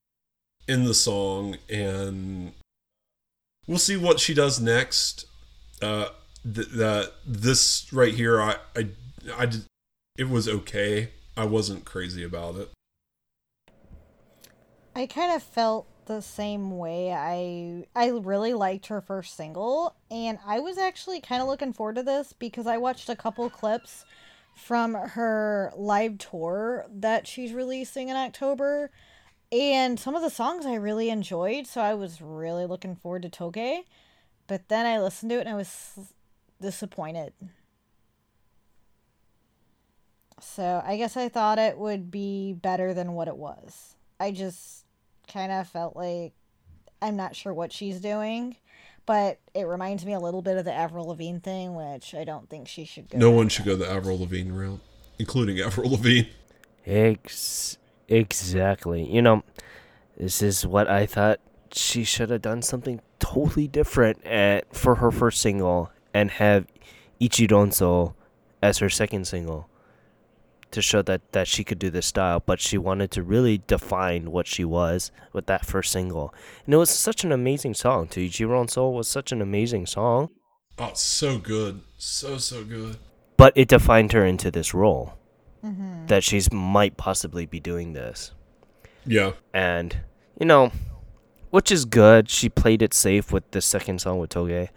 in 0.68 0.86
the 0.86 0.94
song, 0.94 1.58
and 1.70 2.54
we'll 3.68 3.78
see 3.78 3.98
what 3.98 4.20
she 4.20 4.34
does 4.34 4.60
next. 4.60 5.26
Uh, 5.82 6.10
th- 6.44 6.70
that 6.70 7.14
this 7.26 7.92
right 7.92 8.14
here, 8.14 8.42
I, 8.42 8.56
I, 8.76 8.88
I 9.38 9.46
did, 9.46 9.66
it 10.18 10.30
was 10.30 10.48
okay. 10.48 11.10
I 11.36 11.46
wasn't 11.46 11.86
crazy 11.86 12.24
about 12.24 12.56
it. 12.56 12.70
I 14.96 15.08
kind 15.08 15.34
of 15.34 15.42
felt 15.42 15.88
the 16.06 16.22
same 16.22 16.78
way. 16.78 17.12
I 17.12 17.86
I 17.96 18.10
really 18.10 18.54
liked 18.54 18.88
her 18.88 19.02
first 19.02 19.36
single, 19.36 19.96
and 20.12 20.38
I 20.46 20.60
was 20.60 20.78
actually 20.78 21.22
kind 21.22 21.42
of 21.42 21.48
looking 21.48 21.74
forward 21.74 21.96
to 21.96 22.04
this 22.04 22.34
because 22.34 22.68
I 22.68 22.78
watched 22.78 23.10
a 23.10 23.16
couple 23.16 23.50
clips 23.50 24.06
from 24.56 24.94
her 24.94 25.72
live 25.76 26.18
tour 26.18 26.86
that 26.90 27.28
she's 27.28 27.54
releasing 27.54 28.10
in 28.10 28.16
October. 28.16 28.92
And 29.52 30.00
some 30.00 30.16
of 30.16 30.22
the 30.22 30.30
songs 30.30 30.66
I 30.66 30.76
really 30.76 31.10
enjoyed, 31.10 31.68
so 31.68 31.82
I 31.82 31.94
was 31.94 32.22
really 32.22 32.66
looking 32.66 32.96
forward 32.96 33.22
to 33.24 33.30
Toge. 33.30 33.84
But 34.48 34.68
then 34.68 34.86
I 34.86 35.00
listened 35.00 35.30
to 35.32 35.38
it 35.38 35.42
and 35.42 35.50
I 35.50 35.56
was 35.56 36.12
disappointed. 36.62 37.34
So 40.42 40.84
I 40.86 40.98
guess 40.98 41.16
I 41.16 41.30
thought 41.30 41.60
it 41.60 41.78
would 41.78 42.12
be 42.12 42.54
better 42.54 42.94
than 42.94 43.14
what 43.14 43.28
it 43.28 43.38
was. 43.38 43.96
I 44.20 44.32
just 44.32 44.86
kind 45.32 45.52
of 45.52 45.68
felt 45.68 45.96
like 45.96 46.34
I'm 47.02 47.16
not 47.16 47.36
sure 47.36 47.54
what 47.54 47.72
she's 47.72 48.00
doing, 48.00 48.58
but 49.06 49.40
it 49.54 49.64
reminds 49.68 50.06
me 50.06 50.14
a 50.14 50.20
little 50.20 50.42
bit 50.42 50.58
of 50.58 50.66
the 50.66 50.74
Avril 50.74 51.08
Lavigne 51.08 51.40
thing, 51.40 51.76
which 51.76 52.16
I 52.16 52.24
don't 52.24 52.50
think 52.50 52.68
she 52.68 52.86
should 52.86 53.10
go. 53.10 53.18
No 53.18 53.32
one 53.32 53.50
should 53.50 53.66
go 53.66 53.76
the 53.76 53.90
Avril 53.90 54.20
Lavigne 54.20 54.52
route, 54.52 54.80
including 55.20 55.60
Avril 55.60 55.92
Lavigne. 55.92 56.30
Ex- 56.86 57.78
exactly. 58.08 59.04
You 59.10 59.22
know, 59.22 59.44
this 60.18 60.42
is 60.42 60.66
what 60.66 60.90
I 60.90 61.06
thought 61.06 61.40
she 61.72 62.04
should 62.04 62.30
have 62.30 62.42
done 62.42 62.62
something 62.62 63.02
totally 63.20 63.68
different 63.68 64.24
at, 64.26 64.74
for 64.76 64.96
her 64.96 65.12
first 65.12 65.42
single 65.42 65.92
and 66.14 66.32
have 66.32 66.68
Ichirinsou 67.20 68.14
as 68.62 68.78
her 68.78 68.90
second 68.90 69.28
single 69.28 69.70
to 70.74 70.82
show 70.82 71.02
that, 71.04 71.32
that 71.32 71.48
she 71.48 71.64
could 71.64 71.80
do 71.80 71.90
this 71.90 72.06
style, 72.08 72.42
but 72.46 72.60
she 72.60 72.78
wanted 72.78 73.10
to 73.12 73.24
really 73.24 73.62
define 73.66 74.32
what 74.32 74.46
she 74.48 74.66
was 74.66 75.12
with 75.32 75.46
that 75.48 75.66
first 75.66 75.92
single. 75.92 76.34
And 76.66 76.74
it 76.74 76.78
was 76.78 76.90
such 76.90 77.24
an 77.24 77.32
amazing 77.32 77.74
song, 77.74 78.08
too. 78.08 78.28
Ichirinsou 78.28 78.94
was 78.94 79.08
such 79.08 79.32
an 79.32 79.42
amazing 79.42 79.86
song. 79.86 80.30
Oh, 80.78 80.92
so 80.94 81.38
good. 81.38 81.82
So, 81.98 82.38
so 82.38 82.64
good. 82.64 82.98
But 83.38 83.54
it 83.56 83.68
defined 83.68 84.12
her 84.12 84.26
into 84.26 84.52
this 84.52 84.74
role 84.74 85.18
Mm-hmm. 85.64 86.08
that 86.08 86.26
she's 86.26 86.52
might 86.52 86.98
possibly 86.98 87.46
be 87.46 87.62
doing 87.62 87.94
this. 87.94 88.34
Yeah. 89.06 89.32
and 89.54 89.98
you 90.38 90.46
know, 90.46 90.74
which 91.52 91.72
is 91.72 91.86
good. 91.86 92.30
She 92.30 92.50
played 92.50 92.82
it 92.82 92.94
safe 92.94 93.32
with 93.32 93.50
the 93.52 93.62
second 93.62 94.02
song 94.02 94.20
with 94.20 94.32
Toge, 94.32 94.68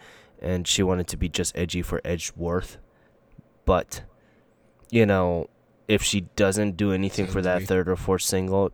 and 0.41 0.65
she 0.69 0.85
wanted 0.85 1.09
to 1.09 1.17
be 1.17 1.29
just 1.29 1.59
edgy 1.59 1.83
for 1.83 2.01
Edgeworth. 2.05 2.79
But 3.65 4.03
you 4.91 5.07
know, 5.07 5.49
if 5.89 6.03
she 6.03 6.23
doesn't 6.37 6.77
do 6.77 6.93
anything 6.93 7.27
for 7.27 7.41
that 7.43 7.63
third 7.65 7.89
or 7.89 7.97
fourth 7.97 8.23
single, 8.23 8.73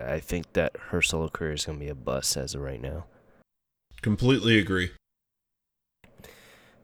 I 0.00 0.20
think 0.20 0.52
that 0.54 0.72
her 0.88 1.02
solo 1.02 1.28
career 1.28 1.52
is 1.52 1.64
gonna 1.66 1.78
be 1.78 1.88
a 1.88 1.94
bust 1.94 2.36
as 2.36 2.54
of 2.54 2.60
right 2.62 2.80
now. 2.80 3.04
Completely 4.02 4.58
agree. 4.58 4.90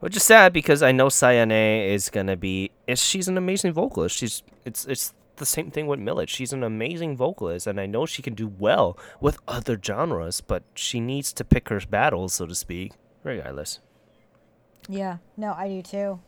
Which 0.01 0.14
is 0.16 0.22
sad 0.22 0.53
because 0.53 0.82
I 0.82 0.93
know 0.93 1.07
Sayane 1.07 1.89
is 1.89 2.11
gonna 2.11 2.37
be. 2.37 2.70
She's 2.95 3.28
an 3.28 3.39
amazing 3.39 3.72
vocalist. 3.72 4.16
She's 4.16 4.43
it's 4.64 4.84
it's 4.84 5.14
the 5.37 5.47
same 5.47 5.70
thing 5.70 5.87
with 5.87 5.99
Millet. 5.99 6.28
She's 6.28 6.53
an 6.53 6.62
amazing 6.62 7.16
vocalist, 7.16 7.66
and 7.66 7.80
I 7.80 7.87
know 7.87 8.05
she 8.07 8.22
can 8.22 8.34
do 8.34 8.47
well 8.47 8.99
with 9.20 9.39
other 9.49 9.78
genres, 9.82 10.41
but 10.43 10.62
she 10.74 11.01
needs 11.01 11.32
to 11.34 11.45
pick 11.45 11.68
her 11.70 11.80
battles, 11.89 12.34
so 12.34 12.47
to 12.47 12.55
speak. 12.55 12.93
Regardless, 13.24 13.80
Yeah, 14.89 15.18
no, 15.37 15.53
I 15.55 15.68
do 15.68 15.82
too. 15.82 16.20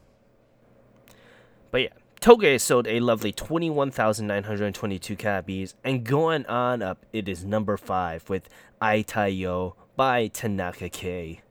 but 1.70 1.82
yeah, 1.82 1.92
Toge 2.20 2.60
sold 2.60 2.88
a 2.88 2.98
lovely 2.98 3.30
twenty-one 3.30 3.92
thousand 3.92 4.26
nine 4.26 4.42
hundred 4.42 4.74
twenty-two 4.74 5.14
copies, 5.14 5.74
and 5.84 6.02
going 6.02 6.44
on 6.46 6.82
up, 6.82 7.06
it 7.12 7.28
is 7.28 7.44
number 7.44 7.76
five 7.76 8.28
with 8.28 8.48
Aitayo 8.82 9.74
by 9.94 10.26
Tanaka 10.26 10.88
Kei. 10.88 11.42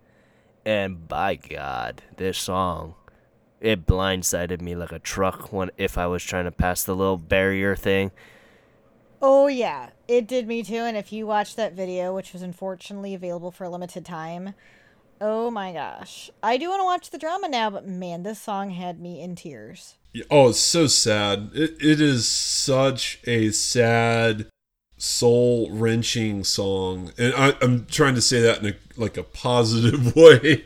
And 0.65 1.07
by 1.07 1.35
God, 1.35 2.03
this 2.17 2.37
song, 2.37 2.95
it 3.61 3.85
blindsided 3.85 4.59
me 4.59 4.75
like 4.75 4.91
a 4.91 4.99
truck 4.99 5.53
when 5.53 5.71
if 5.77 5.97
I 5.97 6.07
was 6.07 6.21
trying 6.21 6.45
to 6.45 6.51
pass 6.51 6.83
the 6.83 6.95
little 6.95 7.17
barrier 7.17 7.73
thing. 7.73 8.11
Oh 9.21 9.47
yeah, 9.47 9.91
it 10.09 10.27
did 10.27 10.47
me 10.47 10.63
too. 10.63 10.75
And 10.75 10.97
if 10.97 11.13
you 11.13 11.25
watch 11.25 11.55
that 11.55 11.73
video, 11.73 12.13
which 12.13 12.33
was 12.33 12.41
unfortunately 12.41 13.13
available 13.13 13.51
for 13.51 13.63
a 13.63 13.69
limited 13.69 14.05
time, 14.05 14.53
oh 15.21 15.49
my 15.49 15.71
gosh, 15.71 16.29
I 16.43 16.57
do 16.57 16.67
want 16.67 16.81
to 16.81 16.85
watch 16.85 17.09
the 17.09 17.17
drama 17.17 17.47
now. 17.47 17.69
But 17.69 17.87
man, 17.87 18.23
this 18.23 18.41
song 18.41 18.71
had 18.71 18.99
me 18.99 19.21
in 19.21 19.35
tears. 19.35 19.95
Oh, 20.29 20.49
it's 20.49 20.59
so 20.59 20.87
sad. 20.87 21.51
It, 21.53 21.75
it 21.81 22.01
is 22.01 22.27
such 22.27 23.19
a 23.25 23.51
sad, 23.51 24.47
soul 24.97 25.69
wrenching 25.71 26.43
song, 26.43 27.11
and 27.17 27.33
I, 27.35 27.53
I'm 27.61 27.85
trying 27.85 28.15
to 28.15 28.21
say 28.21 28.41
that 28.41 28.59
in 28.59 28.67
a, 28.67 28.75
like 28.95 29.17
a 29.17 29.23
positive 29.23 30.15
way, 30.15 30.65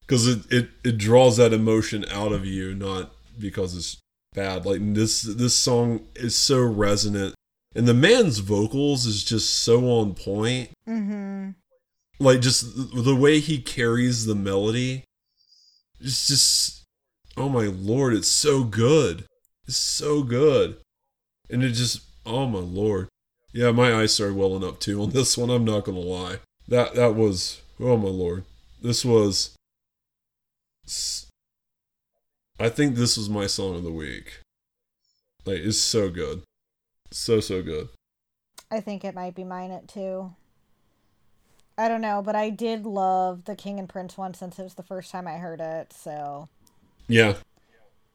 because 0.00 0.26
it, 0.26 0.52
it 0.52 0.68
it 0.84 0.98
draws 0.98 1.36
that 1.38 1.52
emotion 1.52 2.04
out 2.10 2.32
of 2.32 2.44
you, 2.44 2.74
not 2.74 3.12
because 3.38 3.76
it's 3.76 3.98
bad. 4.34 4.66
Like 4.66 4.80
this 4.94 5.22
this 5.22 5.54
song 5.54 6.06
is 6.14 6.36
so 6.36 6.60
resonant, 6.60 7.34
and 7.74 7.86
the 7.86 7.94
man's 7.94 8.38
vocals 8.38 9.06
is 9.06 9.24
just 9.24 9.50
so 9.62 9.88
on 9.88 10.14
point. 10.14 10.70
Mm-hmm. 10.88 11.50
Like 12.18 12.40
just 12.40 12.64
the 12.94 13.16
way 13.16 13.40
he 13.40 13.60
carries 13.60 14.26
the 14.26 14.34
melody, 14.34 15.04
it's 16.00 16.28
just 16.28 16.81
oh 17.36 17.48
my 17.48 17.66
lord, 17.66 18.14
it's 18.14 18.28
so 18.28 18.64
good. 18.64 19.24
It's 19.66 19.76
so 19.76 20.22
good. 20.22 20.76
And 21.50 21.62
it 21.62 21.72
just 21.72 22.02
oh 22.26 22.46
my 22.46 22.58
lord. 22.58 23.08
Yeah, 23.52 23.70
my 23.70 23.94
eyes 23.94 24.14
started 24.14 24.36
welling 24.36 24.64
up 24.64 24.80
too 24.80 25.02
on 25.02 25.10
this 25.12 25.36
one, 25.36 25.50
I'm 25.50 25.64
not 25.64 25.84
gonna 25.84 25.98
lie. 25.98 26.38
That 26.68 26.94
that 26.94 27.14
was 27.14 27.60
oh 27.80 27.96
my 27.96 28.08
lord. 28.08 28.44
This 28.80 29.04
was 29.04 29.54
I 32.58 32.68
think 32.68 32.96
this 32.96 33.16
was 33.16 33.28
my 33.28 33.46
song 33.46 33.76
of 33.76 33.82
the 33.82 33.92
week. 33.92 34.40
Like 35.44 35.58
it's 35.58 35.78
so 35.78 36.10
good. 36.10 36.42
So 37.10 37.40
so 37.40 37.62
good. 37.62 37.88
I 38.70 38.80
think 38.80 39.04
it 39.04 39.14
might 39.14 39.34
be 39.34 39.44
mine 39.44 39.70
at 39.70 39.86
too. 39.86 40.34
I 41.76 41.88
don't 41.88 42.00
know, 42.00 42.22
but 42.22 42.36
I 42.36 42.50
did 42.50 42.84
love 42.84 43.44
the 43.44 43.56
King 43.56 43.78
and 43.78 43.88
Prince 43.88 44.16
one 44.16 44.34
since 44.34 44.58
it 44.58 44.62
was 44.62 44.74
the 44.74 44.82
first 44.82 45.10
time 45.10 45.26
I 45.26 45.38
heard 45.38 45.60
it. 45.60 45.92
So, 45.92 46.48
Yeah. 47.08 47.34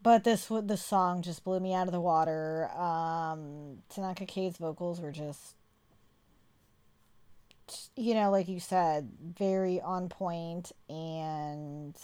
but 0.02 0.24
this 0.24 0.46
w- 0.48 0.66
the 0.66 0.78
song 0.78 1.22
just 1.22 1.44
blew 1.44 1.60
me 1.60 1.74
out 1.74 1.88
of 1.88 1.94
the 1.94 2.00
water. 2.02 2.70
Um, 2.72 3.80
Tanaka 3.90 4.26
Kei's 4.26 4.58
vocals 4.58 5.02
were 5.02 5.12
just, 5.12 5.56
you 7.96 8.14
know, 8.14 8.32
like 8.32 8.48
you 8.48 8.60
said, 8.60 9.10
very 9.38 9.82
on 9.82 10.08
point, 10.10 10.72
and 10.90 11.96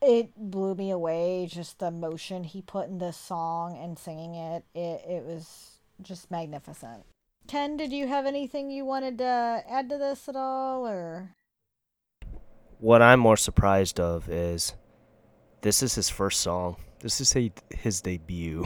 it 0.00 0.30
blew 0.36 0.74
me 0.74 0.90
away. 0.90 1.46
Just 1.50 1.78
the 1.78 1.86
emotion 1.88 2.44
he 2.44 2.62
put 2.62 2.88
in 2.88 2.98
this 2.98 3.16
song 3.16 3.76
and 3.76 3.98
singing 3.98 4.34
it, 4.34 4.64
it 4.74 5.02
it 5.06 5.24
was 5.24 5.80
just 6.02 6.30
magnificent. 6.30 7.04
Ken, 7.46 7.76
did 7.76 7.92
you 7.92 8.08
have 8.08 8.26
anything 8.26 8.70
you 8.70 8.84
wanted 8.84 9.18
to 9.18 9.62
add 9.68 9.88
to 9.90 9.98
this 9.98 10.28
at 10.28 10.36
all, 10.36 10.86
or? 10.86 11.34
What 12.78 13.00
I'm 13.02 13.20
more 13.20 13.36
surprised 13.36 14.00
of 14.00 14.28
is 14.28 14.74
this 15.66 15.82
is 15.82 15.96
his 15.96 16.08
first 16.08 16.40
song. 16.40 16.76
This 17.00 17.20
is 17.20 17.34
a, 17.34 17.50
his 17.70 18.00
debut. 18.00 18.64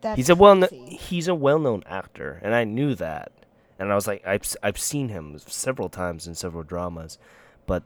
That's 0.00 0.16
he's 0.16 0.28
a 0.30 0.34
well 0.34 0.58
crazy. 0.66 0.96
he's 0.96 1.28
a 1.28 1.34
well-known 1.34 1.82
actor 1.86 2.38
and 2.42 2.54
i 2.54 2.62
knew 2.62 2.94
that 2.94 3.32
and 3.80 3.90
i 3.90 3.94
was 3.96 4.06
like 4.06 4.24
I've, 4.24 4.42
s- 4.42 4.56
I've 4.62 4.78
seen 4.78 5.08
him 5.08 5.36
several 5.44 5.88
times 5.88 6.28
in 6.28 6.36
several 6.36 6.62
dramas 6.62 7.18
but 7.66 7.82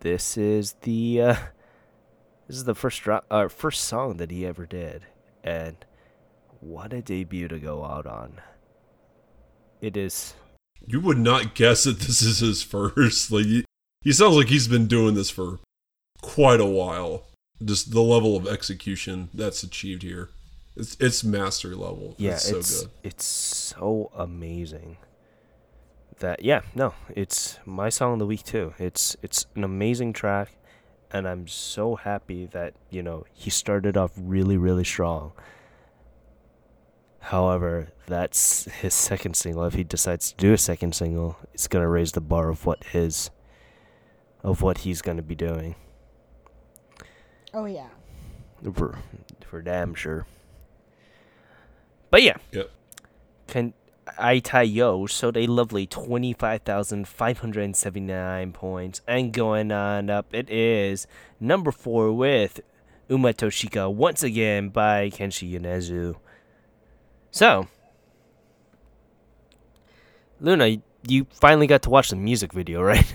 this 0.00 0.36
is 0.36 0.72
the 0.82 1.22
uh, 1.22 1.36
this 2.48 2.56
is 2.56 2.64
the 2.64 2.74
first 2.74 3.02
dra- 3.02 3.22
uh, 3.30 3.46
first 3.46 3.84
song 3.84 4.16
that 4.16 4.32
he 4.32 4.44
ever 4.44 4.66
did 4.66 5.06
and 5.44 5.76
what 6.58 6.92
a 6.92 7.00
debut 7.00 7.46
to 7.46 7.60
go 7.60 7.84
out 7.84 8.06
on 8.06 8.40
it 9.80 9.96
is 9.96 10.34
You 10.84 11.00
would 11.02 11.18
not 11.18 11.54
guess 11.54 11.84
that 11.84 12.00
this 12.00 12.20
is 12.20 12.40
his 12.40 12.62
first. 12.74 13.30
Like 13.30 13.44
he, 13.46 13.64
he 14.00 14.12
sounds 14.12 14.34
like 14.36 14.48
he's 14.48 14.66
been 14.66 14.86
doing 14.88 15.14
this 15.14 15.30
for 15.30 15.60
quite 16.24 16.60
a 16.60 16.66
while. 16.66 17.26
Just 17.64 17.92
the 17.92 18.02
level 18.02 18.36
of 18.36 18.46
execution 18.46 19.28
that's 19.32 19.62
achieved 19.62 20.02
here. 20.02 20.30
It's 20.76 20.96
it's 20.98 21.22
mastery 21.22 21.76
level. 21.76 22.16
yeah 22.18 22.32
it's 22.32 22.48
so 22.68 22.82
good. 22.82 22.90
it's 23.04 23.24
so 23.24 24.10
amazing 24.16 24.96
that 26.18 26.42
yeah 26.42 26.62
no 26.74 26.94
it's 27.14 27.58
my 27.64 27.88
song 27.88 28.14
of 28.14 28.18
the 28.18 28.26
week 28.26 28.42
too 28.42 28.74
it's 28.78 29.16
it's 29.22 29.46
an 29.54 29.62
amazing 29.62 30.12
track 30.12 30.56
and 31.12 31.28
i'm 31.28 31.46
so 31.46 31.94
happy 31.96 32.46
that 32.46 32.74
you 32.90 33.02
know 33.02 33.24
he 33.32 33.50
started 33.50 33.96
off 33.96 34.12
really 34.16 34.56
really 34.56 34.84
strong 34.84 35.32
However, 37.24 37.88
that's 38.06 38.64
his 38.82 38.92
second 38.92 39.34
single. 39.34 39.64
If 39.64 39.72
he 39.74 39.82
decides 39.82 40.30
to 40.32 40.36
do 40.36 40.52
a 40.52 40.58
second 40.58 40.94
single, 40.94 41.38
it's 41.54 41.68
gonna 41.68 41.88
raise 41.88 42.12
the 42.12 42.20
bar 42.20 42.50
of 42.50 42.66
what 42.66 42.84
his 42.84 43.30
of 44.42 44.60
what 44.60 44.78
he's 44.78 45.00
gonna 45.00 45.22
be 45.22 45.34
doing. 45.34 45.74
Oh 47.54 47.66
yeah. 47.66 47.88
For 48.74 48.98
for 49.46 49.62
damn 49.62 49.94
sure. 49.94 50.26
But 52.10 52.22
yeah. 52.22 52.36
Yep. 52.52 52.70
Can 53.46 53.74
Aitayo 54.18 55.08
showed 55.08 55.36
a 55.36 55.46
lovely 55.46 55.86
25,579 55.86 58.52
points. 58.52 59.00
And 59.06 59.32
going 59.32 59.70
on 59.72 60.10
up, 60.10 60.26
it 60.32 60.50
is 60.50 61.06
number 61.40 61.70
four 61.70 62.12
with 62.12 62.60
Uma 63.08 63.32
to 63.34 63.46
Shika 63.46 63.92
once 63.92 64.22
again 64.22 64.68
by 64.68 65.10
Kenshi 65.10 65.52
Yonezu. 65.52 66.16
So, 67.30 67.68
Luna, 70.40 70.76
you 71.06 71.26
finally 71.30 71.66
got 71.66 71.82
to 71.82 71.90
watch 71.90 72.10
the 72.10 72.16
music 72.16 72.52
video, 72.52 72.82
right? 72.82 73.14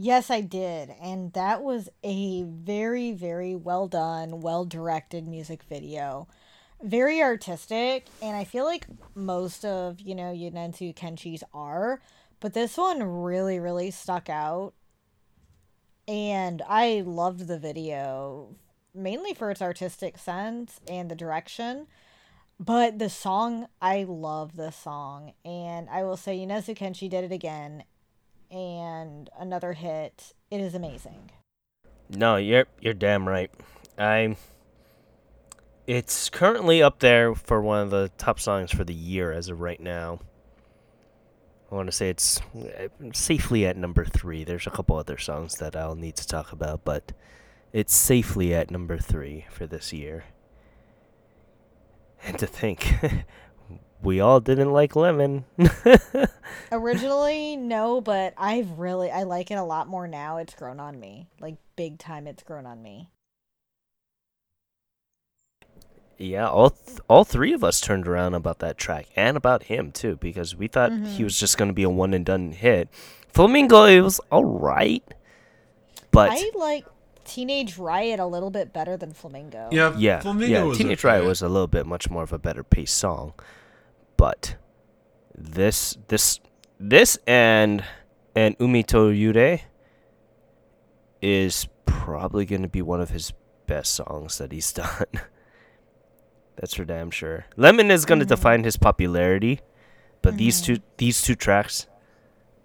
Yes, 0.00 0.30
I 0.30 0.42
did. 0.42 0.94
And 1.02 1.32
that 1.32 1.64
was 1.64 1.88
a 2.04 2.44
very, 2.44 3.10
very 3.10 3.56
well 3.56 3.88
done, 3.88 4.40
well 4.40 4.64
directed 4.64 5.26
music 5.26 5.64
video. 5.64 6.28
Very 6.80 7.20
artistic. 7.20 8.06
And 8.22 8.36
I 8.36 8.44
feel 8.44 8.64
like 8.64 8.86
most 9.16 9.64
of, 9.64 10.00
you 10.00 10.14
know, 10.14 10.32
Yonezu 10.32 10.94
Kenshi's 10.94 11.42
are. 11.52 12.00
But 12.38 12.54
this 12.54 12.76
one 12.76 13.02
really, 13.02 13.58
really 13.58 13.90
stuck 13.90 14.30
out. 14.30 14.72
And 16.06 16.62
I 16.68 17.02
loved 17.04 17.48
the 17.48 17.58
video, 17.58 18.54
mainly 18.94 19.34
for 19.34 19.50
its 19.50 19.60
artistic 19.60 20.16
sense 20.16 20.78
and 20.88 21.10
the 21.10 21.16
direction. 21.16 21.88
But 22.60 23.00
the 23.00 23.10
song, 23.10 23.66
I 23.82 24.04
love 24.04 24.54
the 24.54 24.70
song. 24.70 25.32
And 25.44 25.90
I 25.90 26.04
will 26.04 26.16
say, 26.16 26.38
Yonezu 26.38 26.78
Kenshi 26.78 27.10
did 27.10 27.24
it 27.24 27.32
again 27.32 27.82
and 28.50 29.30
another 29.38 29.72
hit. 29.72 30.34
It 30.50 30.60
is 30.60 30.74
amazing. 30.74 31.30
No, 32.10 32.36
you're 32.36 32.66
you're 32.80 32.94
damn 32.94 33.28
right. 33.28 33.50
I 33.98 34.36
it's 35.86 36.28
currently 36.28 36.82
up 36.82 36.98
there 36.98 37.34
for 37.34 37.62
one 37.62 37.80
of 37.80 37.90
the 37.90 38.10
top 38.18 38.38
songs 38.38 38.70
for 38.70 38.84
the 38.84 38.94
year 38.94 39.32
as 39.32 39.48
of 39.48 39.60
right 39.60 39.80
now. 39.80 40.20
I 41.70 41.74
want 41.74 41.88
to 41.88 41.92
say 41.92 42.08
it's 42.08 42.40
uh, 42.54 42.88
safely 43.12 43.66
at 43.66 43.76
number 43.76 44.04
3. 44.04 44.44
There's 44.44 44.66
a 44.66 44.70
couple 44.70 44.96
other 44.96 45.18
songs 45.18 45.56
that 45.56 45.76
I'll 45.76 45.94
need 45.94 46.16
to 46.16 46.26
talk 46.26 46.52
about, 46.52 46.84
but 46.84 47.12
it's 47.72 47.94
safely 47.94 48.54
at 48.54 48.70
number 48.70 48.96
3 48.96 49.46
for 49.50 49.66
this 49.66 49.92
year. 49.92 50.24
And 52.22 52.38
to 52.38 52.46
think 52.46 52.94
we 54.02 54.20
all 54.20 54.40
didn't 54.40 54.72
like 54.72 54.96
lemon. 54.96 55.44
Originally, 56.72 57.56
no, 57.56 58.00
but 58.00 58.34
I've 58.36 58.78
really 58.78 59.10
I 59.10 59.24
like 59.24 59.50
it 59.50 59.54
a 59.54 59.62
lot 59.62 59.88
more 59.88 60.06
now. 60.06 60.36
It's 60.38 60.54
grown 60.54 60.80
on 60.80 60.98
me. 60.98 61.28
Like 61.40 61.56
big 61.76 61.98
time 61.98 62.26
it's 62.26 62.42
grown 62.42 62.66
on 62.66 62.82
me. 62.82 63.10
Yeah, 66.18 66.48
all 66.48 66.70
th- 66.70 66.98
all 67.08 67.24
three 67.24 67.52
of 67.52 67.62
us 67.62 67.80
turned 67.80 68.08
around 68.08 68.34
about 68.34 68.58
that 68.58 68.76
track 68.76 69.06
and 69.14 69.36
about 69.36 69.64
him 69.64 69.92
too 69.92 70.16
because 70.16 70.56
we 70.56 70.66
thought 70.66 70.90
mm-hmm. 70.90 71.04
he 71.04 71.22
was 71.22 71.38
just 71.38 71.56
going 71.56 71.68
to 71.68 71.74
be 71.74 71.84
a 71.84 71.90
one 71.90 72.12
and 72.12 72.26
done 72.26 72.50
hit. 72.50 72.88
Flamingo 73.28 73.84
it 73.84 74.00
was 74.00 74.20
all 74.30 74.44
right. 74.44 75.04
But 76.10 76.30
I 76.32 76.50
like 76.56 76.86
Teenage 77.24 77.78
Riot 77.78 78.18
a 78.18 78.26
little 78.26 78.50
bit 78.50 78.72
better 78.72 78.96
than 78.96 79.12
Flamingo. 79.12 79.68
Yeah, 79.70 79.94
yeah, 79.96 80.20
Flamingo 80.20 80.72
yeah. 80.72 80.76
Teenage 80.76 81.04
Riot 81.04 81.24
was 81.24 81.40
a 81.40 81.48
little 81.48 81.68
bit 81.68 81.86
much 81.86 82.10
more 82.10 82.24
of 82.24 82.32
a 82.32 82.38
better 82.38 82.64
paced 82.64 82.96
song, 82.96 83.34
but 84.18 84.56
this 85.34 85.96
this 86.08 86.40
this 86.78 87.18
and 87.26 87.82
and 88.36 88.54
Umi 88.60 88.82
to 88.84 89.10
Yure 89.10 89.60
is 91.22 91.66
probably 91.86 92.44
going 92.44 92.62
to 92.62 92.68
be 92.68 92.82
one 92.82 93.00
of 93.00 93.10
his 93.10 93.32
best 93.66 93.94
songs 93.94 94.36
that 94.38 94.52
he's 94.52 94.70
done. 94.84 95.06
That's 96.56 96.74
for 96.74 96.84
damn 96.84 97.10
sure. 97.10 97.46
Lemon 97.56 97.90
is 97.90 98.04
going 98.04 98.18
to 98.18 98.24
mm-hmm. 98.24 98.34
define 98.34 98.64
his 98.64 98.76
popularity, 98.76 99.60
but 100.20 100.30
mm-hmm. 100.30 100.38
these 100.38 100.60
two 100.60 100.78
these 100.98 101.22
two 101.22 101.34
tracks 101.34 101.86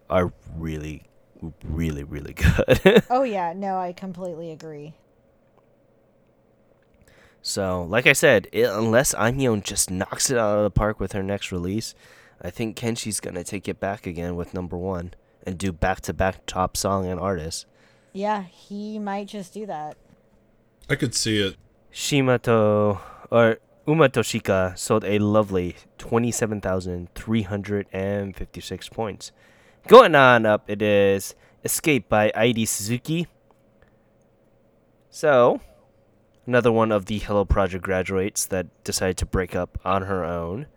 are 0.10 0.34
really 0.58 1.04
really 1.64 2.04
really 2.04 2.34
good. 2.34 3.04
oh 3.10 3.24
yeah, 3.24 3.54
no, 3.56 3.78
I 3.78 3.94
completely 3.94 4.52
agree. 4.52 4.96
So, 7.46 7.84
like 7.84 8.08
I 8.08 8.14
said, 8.14 8.48
it, 8.54 8.70
unless 8.70 9.14
Aimyon 9.14 9.64
just 9.64 9.92
knocks 9.92 10.30
it 10.30 10.38
out 10.38 10.58
of 10.58 10.64
the 10.64 10.72
park 10.72 11.02
with 11.02 11.12
her 11.12 11.22
next 11.22 11.52
release, 11.52 11.94
I 12.42 12.50
think 12.50 12.78
Kenshi's 12.78 13.20
gonna 13.20 13.44
take 13.44 13.68
it 13.68 13.82
back 13.82 14.08
again 14.08 14.38
with 14.38 14.54
number 14.54 14.78
one 14.78 15.14
and 15.46 15.58
do 15.58 15.74
back 15.74 16.00
to 16.02 16.14
back 16.14 16.46
top 16.46 16.78
song 16.78 17.06
and 17.06 17.20
artist. 17.20 17.66
Yeah, 18.14 18.44
he 18.44 18.98
might 18.98 19.28
just 19.28 19.54
do 19.54 19.66
that. 19.66 19.98
I 20.90 20.96
could 20.96 21.14
see 21.14 21.40
it. 21.40 21.58
Shimato 21.92 23.02
or 23.30 23.58
Uma 23.86 24.08
to 24.08 24.22
Shika 24.22 24.78
sold 24.78 25.04
a 25.04 25.20
lovely 25.20 25.76
27,356 25.98 28.90
points. 28.90 29.34
Going 29.88 30.16
on 30.16 30.46
up, 30.46 30.70
it 30.70 30.82
is 30.82 31.36
Escape 31.66 32.08
by 32.08 32.32
Airi 32.38 32.66
Suzuki. 32.66 33.28
So, 35.10 35.60
another 36.46 36.72
one 36.72 36.92
of 36.92 37.06
the 37.06 37.20
Hello 37.20 37.46
Project 37.46 37.84
graduates 37.84 38.46
that 38.46 38.68
decided 38.84 39.18
to 39.18 39.26
break 39.26 39.56
up 39.56 39.80
on 39.84 40.04
her 40.04 40.24
own. 40.24 40.68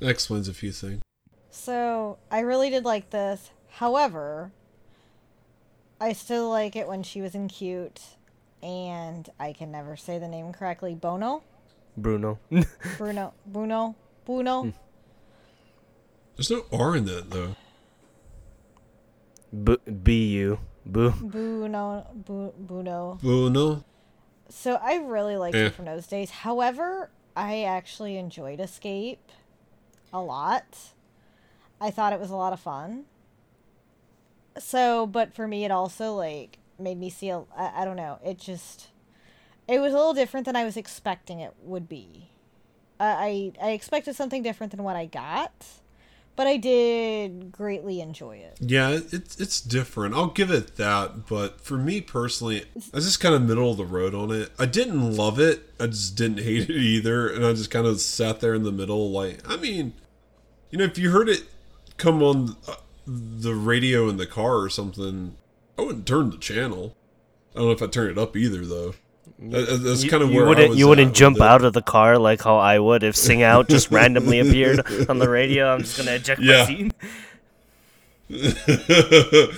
That 0.00 0.10
explains 0.10 0.48
a 0.48 0.54
few 0.54 0.72
things. 0.72 1.02
So, 1.50 2.18
I 2.30 2.40
really 2.40 2.70
did 2.70 2.84
like 2.84 3.10
this. 3.10 3.50
However, 3.68 4.52
I 6.00 6.12
still 6.12 6.48
like 6.50 6.76
it 6.76 6.88
when 6.88 7.02
she 7.02 7.20
was 7.20 7.34
in 7.34 7.48
cute 7.48 8.00
and 8.62 9.28
I 9.38 9.52
can 9.52 9.70
never 9.70 9.96
say 9.96 10.18
the 10.18 10.26
name 10.26 10.52
correctly. 10.52 10.94
Bono? 10.94 11.42
Bruno. 11.96 12.38
Bruno. 12.98 13.34
Bruno. 13.46 13.94
Bruno. 14.24 14.62
Hmm. 14.62 14.70
There's 16.36 16.50
no 16.50 16.64
R 16.72 16.96
in 16.96 17.04
that 17.04 17.30
though. 17.30 17.54
B 19.52 19.76
B 20.02 20.26
U. 20.38 20.58
Boo. 20.84 21.10
Bruno. 21.10 22.06
Bruno. 22.14 23.18
Bruno. 23.22 23.84
So 24.48 24.74
I 24.82 24.96
really 24.96 25.36
liked 25.36 25.56
eh. 25.56 25.66
it 25.66 25.74
from 25.74 25.86
those 25.86 26.06
days. 26.06 26.30
However, 26.30 27.10
I 27.36 27.62
actually 27.62 28.16
enjoyed 28.16 28.60
Escape 28.60 29.32
a 30.12 30.20
lot. 30.20 30.92
I 31.80 31.90
thought 31.90 32.12
it 32.12 32.20
was 32.20 32.30
a 32.30 32.36
lot 32.36 32.52
of 32.52 32.60
fun. 32.60 33.04
So, 34.58 35.06
but 35.06 35.34
for 35.34 35.48
me, 35.48 35.64
it 35.64 35.70
also 35.70 36.14
like 36.14 36.58
made 36.78 36.98
me 36.98 37.10
see. 37.10 37.30
A, 37.30 37.42
I, 37.56 37.82
I 37.82 37.84
don't 37.84 37.96
know. 37.96 38.18
It 38.24 38.38
just 38.38 38.88
it 39.66 39.80
was 39.80 39.92
a 39.92 39.96
little 39.96 40.14
different 40.14 40.46
than 40.46 40.56
I 40.56 40.64
was 40.64 40.76
expecting 40.76 41.40
it 41.40 41.52
would 41.62 41.88
be. 41.88 42.30
I 43.00 43.52
I 43.60 43.70
expected 43.70 44.14
something 44.14 44.42
different 44.42 44.70
than 44.70 44.84
what 44.84 44.96
I 44.96 45.06
got, 45.06 45.66
but 46.36 46.46
I 46.46 46.56
did 46.56 47.52
greatly 47.52 48.00
enjoy 48.00 48.36
it. 48.36 48.58
Yeah, 48.60 48.98
it's 49.12 49.38
it's 49.40 49.60
different. 49.60 50.14
I'll 50.14 50.28
give 50.28 50.50
it 50.50 50.76
that. 50.76 51.26
But 51.26 51.60
for 51.60 51.76
me 51.76 52.00
personally, 52.00 52.64
I 52.76 52.96
was 52.96 53.04
just 53.04 53.20
kind 53.20 53.34
of 53.34 53.42
middle 53.42 53.70
of 53.70 53.76
the 53.76 53.84
road 53.84 54.14
on 54.14 54.30
it. 54.30 54.50
I 54.58 54.66
didn't 54.66 55.16
love 55.16 55.38
it. 55.38 55.72
I 55.78 55.86
just 55.86 56.16
didn't 56.16 56.38
hate 56.44 56.68
it 56.68 56.76
either, 56.76 57.28
and 57.28 57.44
I 57.44 57.52
just 57.52 57.70
kind 57.70 57.86
of 57.86 58.00
sat 58.00 58.40
there 58.40 58.54
in 58.54 58.64
the 58.64 58.72
middle. 58.72 59.10
Like, 59.10 59.48
I 59.48 59.56
mean, 59.56 59.94
you 60.70 60.78
know, 60.78 60.84
if 60.84 60.98
you 60.98 61.10
heard 61.10 61.28
it 61.28 61.44
come 61.96 62.22
on 62.22 62.56
uh, 62.66 62.76
the 63.06 63.54
radio 63.54 64.08
in 64.08 64.16
the 64.16 64.26
car 64.26 64.56
or 64.56 64.68
something, 64.68 65.36
I 65.78 65.82
wouldn't 65.82 66.06
turn 66.06 66.30
the 66.30 66.38
channel. 66.38 66.96
I 67.54 67.58
don't 67.58 67.66
know 67.66 67.72
if 67.72 67.82
I 67.82 67.86
turn 67.86 68.10
it 68.10 68.18
up 68.18 68.36
either, 68.36 68.64
though. 68.64 68.94
That's 69.38 70.08
kind 70.08 70.22
of 70.22 70.30
you, 70.30 70.36
where 70.36 70.46
wouldn't 70.46 70.76
you 70.76 70.88
wouldn't 70.88 71.14
jump 71.14 71.40
out 71.40 71.64
of 71.64 71.72
the 71.72 71.82
car 71.82 72.18
like 72.18 72.42
how 72.42 72.56
I 72.56 72.78
would 72.78 73.02
if 73.02 73.16
Sing 73.16 73.42
Out 73.42 73.68
just 73.68 73.90
randomly 73.92 74.38
appeared 74.38 75.08
on 75.08 75.18
the 75.18 75.28
radio. 75.28 75.72
I'm 75.72 75.80
just 75.80 75.98
gonna 75.98 76.12
eject 76.12 76.40
yeah. 76.40 76.58
my 76.58 76.66
seat. 76.66 76.92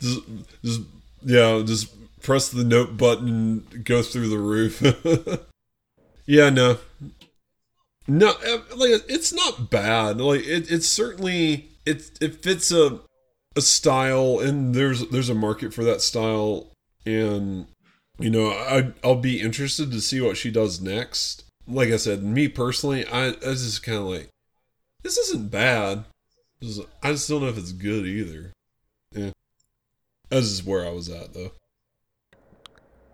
just, 0.00 0.20
just 0.62 0.80
yeah, 1.24 1.62
just 1.64 1.92
press 2.22 2.48
the 2.48 2.64
note 2.64 2.96
button, 2.96 3.66
go 3.84 4.02
through 4.02 4.28
the 4.28 4.38
roof. 4.38 4.80
yeah, 6.26 6.50
no, 6.50 6.78
no, 8.06 8.30
uh, 8.30 8.58
like 8.76 9.02
it's 9.08 9.32
not 9.32 9.70
bad. 9.70 10.20
Like 10.20 10.42
it, 10.42 10.70
it's 10.70 10.88
certainly 10.88 11.68
it 11.84 12.10
it 12.20 12.42
fits 12.42 12.70
a 12.70 13.00
a 13.56 13.60
style, 13.60 14.38
and 14.40 14.74
there's 14.74 15.08
there's 15.08 15.28
a 15.28 15.34
market 15.34 15.74
for 15.74 15.84
that 15.84 16.00
style, 16.00 16.68
and 17.04 17.66
you 18.22 18.30
know, 18.30 18.50
I 18.50 18.92
I'll 19.04 19.16
be 19.16 19.40
interested 19.40 19.90
to 19.90 20.00
see 20.00 20.20
what 20.20 20.36
she 20.36 20.50
does 20.50 20.80
next. 20.80 21.44
Like 21.66 21.90
I 21.90 21.96
said, 21.96 22.22
me 22.22 22.48
personally, 22.48 23.06
I, 23.06 23.28
I 23.28 23.32
just 23.32 23.82
kind 23.82 23.98
of 23.98 24.04
like 24.04 24.28
this 25.02 25.18
isn't 25.18 25.50
bad. 25.50 26.04
I 27.02 27.12
just 27.12 27.28
don't 27.28 27.42
know 27.42 27.48
if 27.48 27.58
it's 27.58 27.72
good 27.72 28.06
either. 28.06 28.52
Yeah, 29.12 29.30
this 30.30 30.44
is 30.44 30.64
where 30.64 30.86
I 30.86 30.90
was 30.90 31.08
at 31.08 31.34
though. 31.34 31.52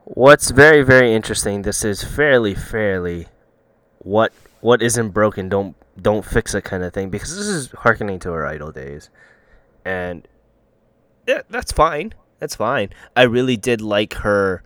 What's 0.04 0.50
very 0.50 0.82
very 0.82 1.14
interesting. 1.14 1.62
This 1.62 1.84
is 1.84 2.02
fairly 2.02 2.54
fairly 2.54 3.26
what 3.98 4.32
what 4.60 4.82
isn't 4.82 5.10
broken 5.10 5.48
don't 5.48 5.76
don't 6.00 6.24
fix 6.24 6.54
it 6.54 6.64
kind 6.64 6.82
of 6.82 6.92
thing 6.92 7.10
because 7.10 7.36
this 7.36 7.46
is 7.46 7.70
harkening 7.70 8.18
to 8.20 8.30
her 8.32 8.46
idol 8.46 8.72
days, 8.72 9.10
and 9.84 10.26
yeah, 11.26 11.42
that's 11.48 11.72
fine. 11.72 12.14
That's 12.38 12.54
fine. 12.54 12.90
I 13.16 13.22
really 13.22 13.56
did 13.56 13.80
like 13.80 14.14
her 14.14 14.62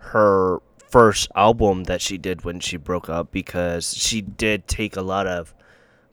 her 0.00 0.58
first 0.88 1.28
album 1.36 1.84
that 1.84 2.00
she 2.00 2.18
did 2.18 2.44
when 2.44 2.58
she 2.58 2.76
broke 2.76 3.08
up 3.08 3.30
because 3.30 3.96
she 3.96 4.20
did 4.20 4.66
take 4.66 4.96
a 4.96 5.02
lot 5.02 5.26
of 5.26 5.54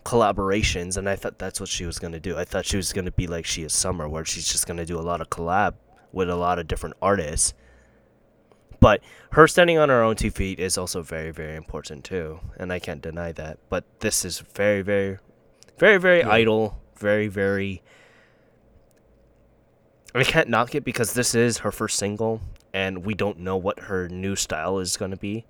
collaborations 0.06 0.96
and 0.98 1.10
I 1.10 1.16
thought 1.16 1.40
that's 1.40 1.60
what 1.60 1.68
she 1.70 1.86
was 1.86 2.00
going 2.00 2.14
to 2.14 2.20
do. 2.20 2.38
I 2.38 2.46
thought 2.46 2.66
she 2.66 2.78
was 2.78 2.94
going 2.94 3.06
to 3.06 3.12
be 3.12 3.28
like 3.28 3.46
she 3.46 3.64
is 3.64 3.74
Summer 3.74 4.08
where 4.08 4.24
she's 4.24 4.48
just 4.48 4.68
going 4.68 4.78
to 4.78 4.86
do 4.86 5.00
a 5.00 5.02
lot 5.02 5.20
of 5.20 5.30
collab 5.30 5.74
with 6.12 6.30
a 6.30 6.36
lot 6.36 6.60
of 6.60 6.68
different 6.68 6.96
artists. 7.02 7.54
But 8.80 9.02
her 9.32 9.48
standing 9.48 9.78
on 9.80 9.90
her 9.90 10.04
own 10.04 10.16
two 10.16 10.30
feet 10.32 10.60
is 10.60 10.78
also 10.78 11.02
very 11.02 11.32
very 11.32 11.56
important 11.56 12.04
too, 12.04 12.40
and 12.58 12.72
I 12.72 12.78
can't 12.80 13.02
deny 13.02 13.32
that. 13.32 13.58
But 13.70 13.86
this 14.02 14.24
is 14.24 14.40
very 14.40 14.82
very 14.84 15.18
very 15.80 15.98
very 15.98 16.20
Yeah. 16.20 16.30
idle, 16.30 16.80
very 16.96 17.28
very 17.28 17.82
I 20.16 20.24
can't 20.24 20.50
knock 20.50 20.74
it 20.76 20.84
because 20.84 21.14
this 21.14 21.36
is 21.36 21.60
her 21.60 21.72
first 21.72 21.98
single 21.98 22.42
and 22.74 23.06
we 23.06 23.14
don't 23.14 23.40
know 23.40 23.58
what 23.58 23.80
her 23.82 24.08
new 24.10 24.36
style 24.36 24.80
is 24.80 24.98
going 24.98 25.12
to 25.12 25.18
be. 25.18 25.46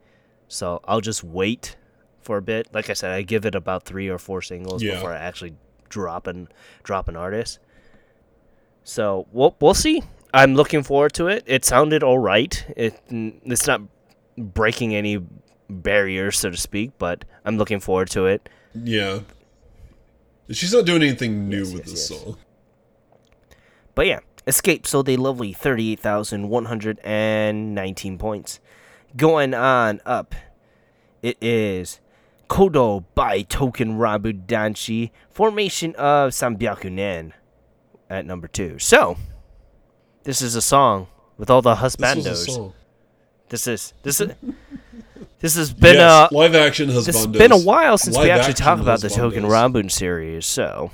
So 0.48 0.82
I'll 0.86 1.02
just 1.02 1.24
wait 1.24 1.76
for 2.22 2.38
a 2.38 2.42
bit. 2.42 2.68
Like 2.74 2.90
I 2.90 2.94
said, 2.94 3.12
I 3.12 3.22
give 3.22 3.46
it 3.46 3.56
about 3.56 3.84
3 3.84 4.10
or 4.10 4.18
4 4.18 4.42
singles 4.42 4.84
Yeah. 4.84 4.96
before 4.96 5.14
I 5.14 5.18
actually 5.18 5.56
drop 5.90 6.28
an 6.28 6.50
drop 6.84 7.08
an 7.08 7.16
artist. 7.16 7.60
So, 8.84 9.28
we'll 9.32 9.56
we'll 9.60 9.74
see. 9.74 10.02
I'm 10.34 10.56
looking 10.56 10.82
forward 10.84 11.14
to 11.14 11.28
it. 11.28 11.44
It 11.46 11.66
sounded 11.66 12.04
all 12.04 12.20
right. 12.20 12.66
It 12.78 13.00
it's 13.10 13.68
not 13.68 13.82
breaking 14.38 14.96
any 14.96 15.20
barriers 15.70 16.40
so 16.40 16.50
to 16.52 16.58
speak, 16.58 16.92
but 16.98 17.26
I'm 17.46 17.58
looking 17.58 17.80
forward 17.82 18.10
to 18.12 18.26
it. 18.28 18.48
Yeah. 18.74 19.20
She's 20.52 20.74
not 20.74 20.86
doing 20.86 21.04
anything 21.04 21.50
new 21.50 21.60
Yes, 21.64 21.74
with 21.74 21.82
yes, 21.88 21.92
this 21.92 22.12
yes. 22.12 22.22
song. 22.22 22.38
But 23.96 24.08
yeah, 24.08 24.20
Escape 24.48 24.88
sold 24.88 25.10
a 25.10 25.18
lovely 25.18 25.52
38,119 25.54 28.18
points. 28.18 28.60
Going 29.16 29.54
on 29.54 30.02
up, 30.06 30.34
it 31.22 31.38
is 31.42 32.00
Kodo 32.50 33.04
by 33.14 33.42
Token 33.42 33.98
Ranbu 33.98 34.46
Danshi, 34.46 35.12
Formation 35.30 35.94
of 35.96 36.32
Sambyakunen 36.32 37.34
at 38.10 38.26
number 38.26 38.48
two. 38.48 38.80
So, 38.80 39.18
this 40.24 40.42
is 40.42 40.56
a 40.56 40.62
song 40.62 41.08
with 41.38 41.50
all 41.50 41.62
the 41.62 41.76
This 41.76 41.84
was 41.84 41.96
a 41.96 41.98
husbandos. 41.98 42.46
song. 42.50 42.74
This 43.50 43.68
is 43.68 43.94
this 44.04 44.22
is 44.22 44.32
this 45.40 45.56
has 45.56 45.74
been 45.74 45.96
yes, 45.96 46.32
a 46.32 46.34
live 46.34 46.56
action 46.56 46.90
husbandos. 46.90 47.06
this 47.06 47.16
has 47.16 47.28
been 47.28 47.52
a 47.52 47.58
while 47.60 47.98
since 47.98 48.18
we 48.18 48.30
actually 48.30 48.52
action 48.52 48.66
talked 48.66 48.82
about 48.82 49.02
the 49.02 49.10
Token 49.10 49.44
husbandos. 49.44 49.72
Rambun 49.74 49.92
series. 49.92 50.46
So, 50.46 50.92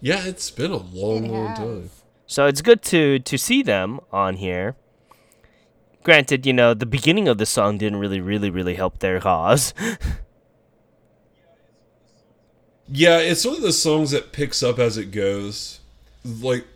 Yeah, 0.00 0.24
it's 0.24 0.50
been 0.50 0.70
a 0.72 0.76
long, 0.76 1.26
It 1.26 1.30
long 1.32 1.46
has. 1.48 1.58
time. 1.58 1.90
So 2.26 2.46
it's 2.46 2.62
good 2.62 2.82
to 2.84 3.18
to 3.20 3.38
see 3.38 3.62
them 3.62 4.00
on 4.12 4.36
here. 4.36 4.74
Granted, 6.02 6.46
you 6.46 6.52
know, 6.52 6.74
the 6.74 6.86
beginning 6.86 7.28
of 7.28 7.38
the 7.38 7.46
song 7.46 7.78
didn't 7.78 7.98
really 7.98 8.20
really 8.20 8.50
really 8.50 8.74
help 8.74 8.98
their 8.98 9.20
cause. 9.20 9.74
Yeah, 12.88 13.18
it's 13.18 13.44
one 13.44 13.56
of 13.56 13.62
the 13.62 13.72
songs 13.72 14.12
that 14.12 14.32
picks 14.32 14.62
up 14.62 14.78
as 14.78 14.96
it 14.96 15.06
goes. 15.10 15.80
Like, 16.24 16.66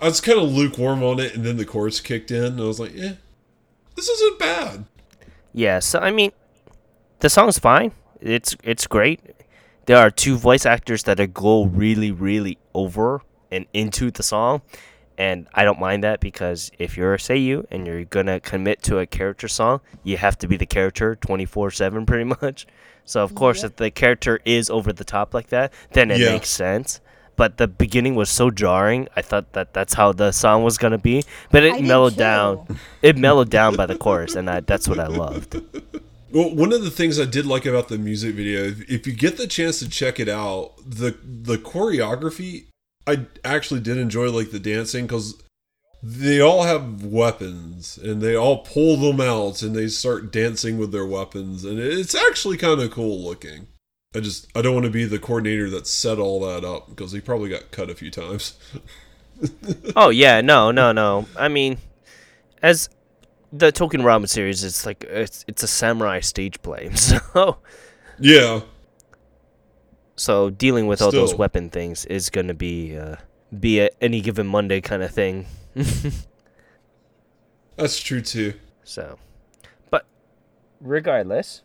I 0.00 0.04
was 0.06 0.20
kind 0.20 0.38
of 0.38 0.50
lukewarm 0.50 1.02
on 1.02 1.18
it, 1.18 1.34
and 1.34 1.44
then 1.44 1.56
the 1.56 1.64
chorus 1.64 2.00
kicked 2.00 2.30
in, 2.30 2.44
and 2.44 2.60
I 2.60 2.64
was 2.64 2.78
like, 2.80 2.94
"Yeah. 2.94 3.14
this 3.96 4.08
isn't 4.08 4.38
bad. 4.38 4.84
yeah, 5.52 5.78
so 5.78 5.98
I 5.98 6.10
mean, 6.10 6.32
the 7.20 7.30
song's 7.30 7.58
fine. 7.58 7.92
It's 8.20 8.56
it's 8.62 8.86
great. 8.86 9.20
There 9.86 9.96
are 9.96 10.10
two 10.10 10.36
voice 10.36 10.66
actors 10.66 11.04
that 11.04 11.18
are 11.20 11.26
go 11.26 11.64
really 11.64 12.10
really 12.12 12.58
over 12.74 13.22
and 13.50 13.66
into 13.72 14.10
the 14.10 14.22
song, 14.22 14.62
and 15.18 15.46
I 15.54 15.64
don't 15.64 15.78
mind 15.80 16.02
that 16.04 16.20
because 16.20 16.70
if 16.78 16.96
you're 16.96 17.14
a 17.14 17.18
Seiyu 17.18 17.66
and 17.70 17.86
you're 17.86 18.04
gonna 18.04 18.40
commit 18.40 18.82
to 18.84 18.98
a 18.98 19.06
character 19.06 19.48
song, 19.48 19.80
you 20.02 20.16
have 20.16 20.38
to 20.38 20.48
be 20.48 20.56
the 20.56 20.66
character 20.66 21.14
twenty 21.16 21.44
four 21.46 21.70
seven 21.70 22.06
pretty 22.06 22.24
much. 22.42 22.66
So 23.04 23.22
of 23.22 23.34
course, 23.34 23.62
Yep. 23.62 23.70
if 23.72 23.76
the 23.76 23.90
character 23.90 24.40
is 24.44 24.70
over 24.70 24.92
the 24.92 25.04
top 25.04 25.34
like 25.34 25.48
that, 25.48 25.72
then 25.92 26.10
it 26.10 26.20
Yeah. 26.20 26.30
makes 26.32 26.48
sense. 26.48 27.00
But 27.36 27.56
the 27.56 27.66
beginning 27.68 28.14
was 28.16 28.28
so 28.28 28.50
jarring. 28.50 29.08
I 29.16 29.22
thought 29.22 29.54
that 29.54 29.72
that's 29.72 29.94
how 29.94 30.12
the 30.12 30.30
song 30.30 30.62
was 30.62 30.76
gonna 30.78 30.98
be, 30.98 31.24
but 31.50 31.62
it 31.64 31.74
did 31.76 31.84
mellowed 31.86 32.16
down. 32.16 32.78
It 33.02 33.16
mellowed 33.16 33.48
down 33.50 33.76
by 33.76 33.86
the 33.86 33.96
chorus, 33.96 34.34
and 34.36 34.48
I, 34.50 34.60
that's 34.60 34.86
what 34.88 34.98
I 34.98 35.06
loved. 35.06 35.60
Well, 36.32 36.54
one 36.54 36.72
of 36.72 36.84
the 36.84 36.92
things 36.92 37.18
I 37.18 37.24
did 37.24 37.44
like 37.44 37.66
about 37.66 37.88
the 37.88 37.98
music 37.98 38.36
video, 38.36 38.62
if, 38.62 38.88
if 38.88 39.04
you 39.04 39.12
get 39.12 39.36
the 39.36 39.48
chance 39.48 39.80
to 39.80 39.88
check 39.88 40.20
it 40.20 40.28
out, 40.28 40.74
the 40.86 41.16
the 41.24 41.56
choreography, 41.58 42.66
I 43.10 43.26
actually 43.44 43.80
did 43.80 43.96
enjoy 43.96 44.30
like 44.30 44.50
the 44.50 44.58
dancing 44.58 45.06
because 45.06 45.42
they 46.02 46.40
all 46.40 46.62
have 46.62 47.04
weapons 47.04 47.98
and 47.98 48.22
they 48.22 48.34
all 48.34 48.58
pull 48.58 48.96
them 48.96 49.20
out 49.20 49.62
and 49.62 49.74
they 49.74 49.88
start 49.88 50.32
dancing 50.32 50.78
with 50.78 50.92
their 50.92 51.06
weapons 51.06 51.64
and 51.64 51.78
it's 51.78 52.14
actually 52.14 52.56
kind 52.56 52.80
of 52.80 52.90
cool 52.90 53.22
looking. 53.22 53.66
I 54.14 54.20
just 54.20 54.48
I 54.56 54.62
don't 54.62 54.74
want 54.74 54.86
to 54.86 54.90
be 54.90 55.04
the 55.04 55.18
coordinator 55.18 55.70
that 55.70 55.86
set 55.86 56.18
all 56.18 56.40
that 56.40 56.64
up 56.64 56.88
because 56.88 57.12
he 57.12 57.20
probably 57.20 57.48
got 57.48 57.70
cut 57.70 57.90
a 57.90 57.94
few 57.94 58.10
times. 58.10 58.58
Oh 59.96 60.10
yeah, 60.10 60.42
no, 60.42 60.70
no, 60.70 60.92
no. 60.92 61.26
I 61.34 61.48
mean, 61.48 61.78
as 62.62 62.90
the 63.50 63.72
Token 63.72 64.02
Ranbu 64.02 64.28
series, 64.28 64.62
it's 64.64 64.84
like 64.84 65.04
it's 65.04 65.46
it's 65.48 65.62
a 65.62 65.66
samurai 65.66 66.20
stage 66.20 66.60
play. 66.60 66.90
So 66.94 67.56
yeah, 68.18 68.60
so 70.20 70.50
dealing 70.50 70.86
with 70.86 71.00
all 71.00 71.10
those 71.10 71.34
weapon 71.34 71.70
things 71.70 72.04
is 72.04 72.28
gonna 72.28 72.52
be 72.52 72.94
uh, 72.94 73.16
be 73.58 73.80
a 73.80 73.88
any 74.02 74.20
given 74.20 74.46
Monday 74.46 74.82
kind 74.82 75.02
of 75.02 75.10
thing. 75.10 75.46
that's 77.76 77.98
true 77.98 78.20
too. 78.20 78.52
So, 78.84 79.18
but 79.88 80.04
regardless, 80.78 81.62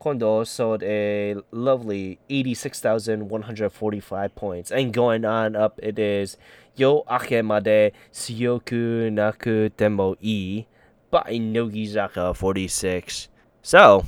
Kondo 0.00 0.42
sold 0.42 0.82
a 0.82 1.36
lovely 1.52 2.18
86,145 2.28 4.34
points. 4.34 4.72
And 4.72 4.92
going 4.92 5.24
on 5.24 5.54
up, 5.54 5.78
it 5.80 5.96
is 5.96 6.36
Yo 6.74 7.04
Akemade 7.04 7.92
Syoku 8.12 9.12
Naku 9.12 9.68
Temo 9.68 10.16
I 10.20 10.66
by 11.08 11.38
Nogizaka 11.38 12.34
46. 12.34 13.28
So, 13.62 14.04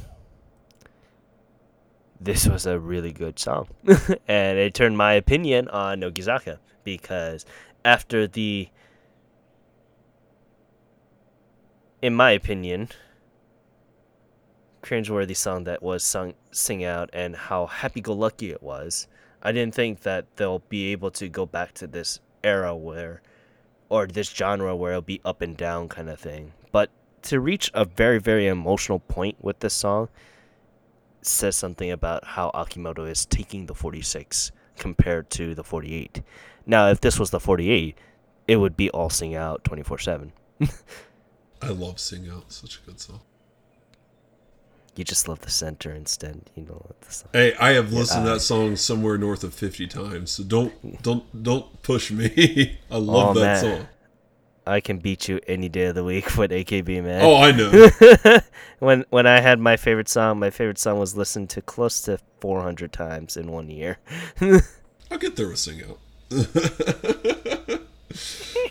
this 2.20 2.48
was 2.48 2.66
a 2.66 2.78
really 2.78 3.12
good 3.12 3.38
song. 3.38 3.68
and 4.28 4.58
it 4.58 4.74
turned 4.74 4.96
my 4.96 5.12
opinion 5.12 5.68
on 5.68 6.00
Nogizaka 6.00 6.58
because 6.84 7.44
after 7.84 8.26
the 8.26 8.68
in 12.02 12.14
my 12.14 12.30
opinion, 12.30 12.88
cringeworthy 14.82 15.36
song 15.36 15.64
that 15.64 15.82
was 15.82 16.04
sung 16.04 16.34
sing 16.52 16.84
out 16.84 17.10
and 17.12 17.34
how 17.34 17.66
happy 17.66 18.00
go 18.00 18.12
lucky 18.12 18.50
it 18.50 18.62
was. 18.62 19.08
I 19.42 19.52
didn't 19.52 19.74
think 19.74 20.02
that 20.02 20.26
they'll 20.36 20.62
be 20.68 20.92
able 20.92 21.10
to 21.12 21.28
go 21.28 21.46
back 21.46 21.72
to 21.74 21.86
this 21.86 22.20
era 22.44 22.76
where 22.76 23.22
or 23.88 24.06
this 24.06 24.30
genre 24.30 24.74
where 24.74 24.92
it'll 24.92 25.02
be 25.02 25.20
up 25.24 25.42
and 25.42 25.56
down 25.56 25.88
kind 25.88 26.08
of 26.08 26.18
thing. 26.18 26.52
But 26.72 26.90
to 27.22 27.40
reach 27.40 27.70
a 27.74 27.84
very, 27.84 28.18
very 28.18 28.46
emotional 28.46 29.00
point 29.00 29.36
with 29.40 29.60
this 29.60 29.74
song 29.74 30.08
says 31.26 31.56
something 31.56 31.90
about 31.90 32.24
how 32.24 32.50
Akimoto 32.54 33.08
is 33.10 33.26
taking 33.26 33.66
the 33.66 33.74
46 33.74 34.52
compared 34.76 35.30
to 35.30 35.54
the 35.54 35.64
48. 35.64 36.22
Now, 36.66 36.88
if 36.88 37.00
this 37.00 37.18
was 37.18 37.30
the 37.30 37.40
48, 37.40 37.96
it 38.48 38.56
would 38.56 38.76
be 38.76 38.90
all 38.90 39.10
sing 39.10 39.34
out 39.34 39.64
24 39.64 39.98
7. 39.98 40.32
I 41.62 41.68
love 41.68 41.98
Sing 41.98 42.28
Out, 42.30 42.52
such 42.52 42.78
a 42.78 42.80
good 42.86 43.00
song. 43.00 43.20
You 44.94 45.04
just 45.04 45.28
love 45.28 45.40
the 45.40 45.50
center 45.50 45.92
instead, 45.92 46.50
you 46.54 46.64
know. 46.64 46.86
The 47.00 47.12
song. 47.12 47.28
Hey, 47.32 47.54
I 47.60 47.72
have 47.72 47.92
listened 47.92 48.24
to 48.24 48.30
I- 48.30 48.34
that 48.34 48.40
song 48.40 48.76
somewhere 48.76 49.18
north 49.18 49.44
of 49.44 49.52
fifty 49.52 49.86
times, 49.86 50.30
so 50.32 50.44
don't 50.44 51.02
don't 51.02 51.42
don't 51.42 51.82
push 51.82 52.10
me. 52.10 52.78
I 52.90 52.96
love 52.96 53.36
Oh, 53.36 53.40
that 53.40 53.62
man. 53.62 53.78
song. 53.78 53.88
I 54.66 54.80
can 54.80 54.98
beat 54.98 55.28
you 55.28 55.40
any 55.46 55.68
day 55.68 55.84
of 55.86 55.94
the 55.94 56.04
week 56.04 56.36
with 56.36 56.50
AKB, 56.50 57.02
man. 57.02 57.22
Oh, 57.22 57.36
I 57.36 57.52
know. 57.52 58.40
when 58.80 59.04
when 59.10 59.26
I 59.26 59.40
had 59.40 59.60
my 59.60 59.76
favorite 59.76 60.08
song, 60.08 60.38
my 60.38 60.50
favorite 60.50 60.78
song 60.78 60.98
was 60.98 61.16
listened 61.16 61.50
to 61.50 61.62
close 61.62 62.00
to 62.02 62.18
400 62.40 62.92
times 62.92 63.36
in 63.36 63.52
one 63.52 63.70
year. 63.70 63.98
I'll 65.10 65.18
get 65.18 65.36
there 65.36 65.48
with 65.48 65.58
Sing 65.58 65.82
Out. 65.84 66.00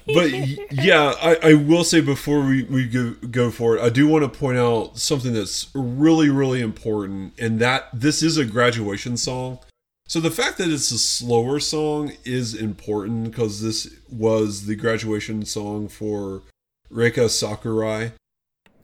but 0.07 0.31
yeah, 0.71 1.13
I, 1.21 1.37
I 1.41 1.53
will 1.53 1.83
say 1.85 2.01
before 2.01 2.41
we, 2.41 2.63
we 2.63 2.85
go, 2.87 3.15
go 3.31 3.49
for 3.51 3.77
it, 3.77 3.81
I 3.81 3.89
do 3.89 4.07
want 4.07 4.23
to 4.23 4.39
point 4.39 4.57
out 4.57 4.97
something 4.97 5.33
that's 5.33 5.69
really, 5.73 6.29
really 6.29 6.61
important, 6.61 7.33
and 7.39 7.59
that 7.59 7.87
this 7.93 8.21
is 8.21 8.37
a 8.37 8.43
graduation 8.43 9.15
song. 9.15 9.59
So 10.07 10.19
the 10.19 10.29
fact 10.31 10.57
that 10.59 10.69
it's 10.69 10.91
a 10.91 10.99
slower 10.99 11.59
song 11.59 12.13
is 12.23 12.53
important 12.53 13.23
because 13.23 13.61
this 13.61 13.89
was 14.11 14.67
the 14.67 14.75
graduation 14.75 15.45
song 15.45 15.87
for 15.87 16.43
Reika 16.91 17.27
Sakurai. 17.29 18.11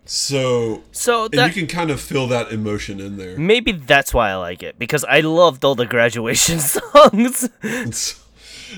So, 0.03 0.81
So 0.91 1.25
and 1.31 1.35
you 1.35 1.49
can 1.51 1.67
kind 1.67 1.91
of 1.91 2.01
feel 2.01 2.25
that 2.27 2.51
emotion 2.51 2.99
in 2.99 3.17
there. 3.17 3.37
maybe 3.37 3.71
that's 3.71 4.13
why 4.15 4.31
I 4.31 4.35
like 4.35 4.63
it 4.63 4.79
because 4.79 5.03
I 5.05 5.19
loved 5.19 5.63
all 5.63 5.75
the 5.75 5.85
graduation 5.85 6.59
songs. 6.59 7.43
It's- 7.63 8.17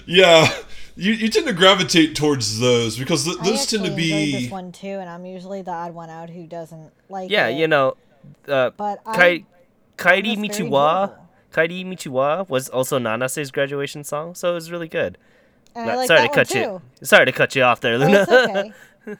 yeah, 0.05 0.51
you, 0.97 1.13
you 1.13 1.29
tend 1.29 1.47
to 1.47 1.53
gravitate 1.53 2.15
towards 2.15 2.59
those 2.59 2.97
because 2.97 3.23
th- 3.25 3.37
those 3.37 3.65
tend 3.67 3.85
to 3.85 3.91
actually 3.91 4.03
enjoyed 4.11 4.31
be 4.35 4.41
this 4.43 4.51
one 4.51 4.71
too, 4.73 4.87
and 4.87 5.07
I'm 5.07 5.25
usually 5.25 5.61
the 5.61 5.71
odd 5.71 5.93
one 5.93 6.09
out 6.09 6.29
who 6.29 6.45
doesn't 6.45 6.91
like 7.09 7.29
yeah, 7.31 7.47
it. 7.47 7.57
you 7.59 7.67
know, 7.67 7.95
uh, 8.47 8.71
But 8.71 8.99
I 9.05 9.15
Kai- 9.15 9.45
Kairi 9.97 10.29
was 10.35 10.49
Michiwa. 10.49 11.03
enjoyable. 11.03 11.22
Kaerimichi 11.53 12.07
wa 12.07 12.45
was 12.49 12.67
also 12.67 12.99
Nanase's 12.99 13.51
graduation 13.51 14.03
song, 14.03 14.35
so 14.35 14.51
it 14.51 14.55
was 14.55 14.71
really 14.71 14.87
good. 14.87 15.17
And 15.75 15.85
No, 15.85 15.93
I 15.93 15.95
like 15.95 16.07
sorry 16.07 16.21
that 16.21 16.27
to 16.29 16.33
cut 16.35 16.49
one 16.51 16.81
you. 16.99 17.05
Sorry 17.05 17.25
to 17.25 17.31
cut 17.31 17.55
you 17.55 17.63
off 17.63 17.79
there, 17.79 17.93
Oh, 17.95 17.97
Luna. 17.99 18.21
it's 18.27 18.31
okay. 18.31 19.17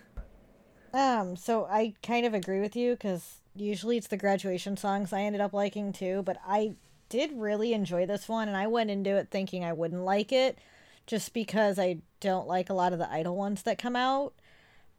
um, 0.94 1.36
so 1.36 1.66
I 1.66 1.94
kind 2.04 2.26
of 2.26 2.34
agree 2.34 2.60
with 2.60 2.76
you 2.76 2.92
because 2.94 3.38
usually 3.56 3.98
it's 3.98 4.08
the 4.08 4.18
graduation 4.18 4.76
songs 4.78 5.14
I 5.14 5.22
ended 5.22 5.42
up 5.42 5.54
liking 5.54 5.94
too, 5.94 6.24
but 6.24 6.38
I 6.46 6.74
did 7.10 7.32
really 7.34 7.74
enjoy 7.74 8.06
this 8.06 8.28
one, 8.28 8.48
and 8.48 8.58
I 8.58 8.68
went 8.68 8.90
into 8.90 9.16
it 9.16 9.30
thinking 9.30 9.64
I 9.64 9.74
wouldn't 9.74 10.04
like 10.04 10.32
it, 10.32 10.58
just 11.06 11.34
because 11.34 11.78
I 11.78 11.98
don't 12.20 12.48
like 12.48 12.70
a 12.70 12.74
lot 12.74 12.94
of 12.94 13.00
the 13.00 13.12
idol 13.12 13.36
ones 13.36 13.62
that 13.64 13.78
come 13.78 13.96
out. 13.96 14.34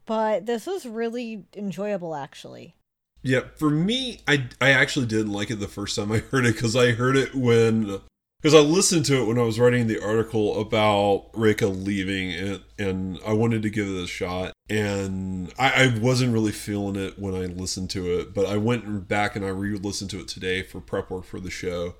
But 0.06 0.46
this 0.46 0.66
was 0.66 0.86
really 0.86 1.44
enjoyable, 1.56 2.14
actually. 2.14 2.76
Yeah, 3.24 3.40
for 3.56 3.70
me, 3.70 4.20
I 4.28 4.48
I 4.60 4.70
actually 4.70 5.06
didn't 5.06 5.32
like 5.32 5.50
it 5.50 5.56
the 5.56 5.66
first 5.66 5.96
time 5.96 6.12
I 6.12 6.18
heard 6.30 6.44
it 6.44 6.54
because 6.54 6.76
I 6.76 6.92
heard 6.92 7.16
it 7.16 7.34
when 7.34 8.00
because 8.40 8.54
I 8.54 8.60
listened 8.60 9.06
to 9.06 9.22
it 9.22 9.26
when 9.26 9.38
I 9.38 9.42
was 9.42 9.58
writing 9.58 9.86
the 9.86 10.04
article 10.04 10.60
about 10.60 11.32
Reika 11.32 11.74
leaving 11.74 12.30
it, 12.30 12.62
and 12.78 13.18
I 13.26 13.32
wanted 13.32 13.62
to 13.62 13.70
give 13.70 13.88
it 13.88 14.04
a 14.04 14.06
shot, 14.06 14.52
and 14.68 15.50
I, 15.58 15.84
I 15.84 15.98
wasn't 15.98 16.34
really 16.34 16.52
feeling 16.52 16.96
it 16.96 17.18
when 17.18 17.34
I 17.34 17.46
listened 17.46 17.88
to 17.90 18.20
it, 18.20 18.34
but 18.34 18.44
I 18.44 18.58
went 18.58 19.08
back 19.08 19.36
and 19.36 19.44
I 19.44 19.48
re-listened 19.48 20.10
to 20.10 20.20
it 20.20 20.28
today 20.28 20.62
for 20.62 20.82
prep 20.82 21.08
work 21.08 21.24
for 21.24 21.40
the 21.40 21.50
show, 21.50 21.94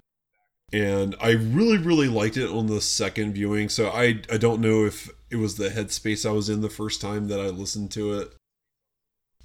and 0.75 1.16
I 1.22 1.31
really 1.31 1.79
really 1.79 2.09
liked 2.09 2.37
it 2.37 2.51
on 2.51 2.66
the 2.66 2.83
second 2.83 3.33
viewing. 3.33 3.70
So 3.70 3.89
I 3.89 4.20
I 4.31 4.37
don't 4.37 4.61
know 4.61 4.85
if 4.85 5.09
it 5.31 5.37
was 5.37 5.57
the 5.57 5.70
headspace 5.70 6.29
I 6.29 6.33
was 6.33 6.51
in 6.51 6.61
the 6.61 6.68
first 6.68 7.01
time 7.01 7.29
that 7.29 7.41
I 7.41 7.47
listened 7.47 7.93
to 7.93 8.12
it 8.18 8.35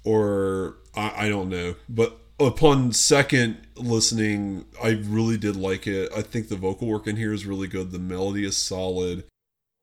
or 0.04 0.76
I, 0.94 1.26
I 1.26 1.28
don't 1.28 1.48
know. 1.48 1.74
But 1.88 2.18
upon 2.38 2.92
second 2.92 3.66
listening, 3.76 4.66
I 4.82 4.90
really 4.90 5.36
did 5.36 5.56
like 5.56 5.86
it. 5.86 6.10
I 6.16 6.22
think 6.22 6.48
the 6.48 6.56
vocal 6.56 6.88
work 6.88 7.06
in 7.06 7.16
here 7.16 7.32
is 7.32 7.46
really 7.46 7.68
good. 7.68 7.90
The 7.90 7.98
melody 7.98 8.44
is 8.44 8.56
solid. 8.56 9.24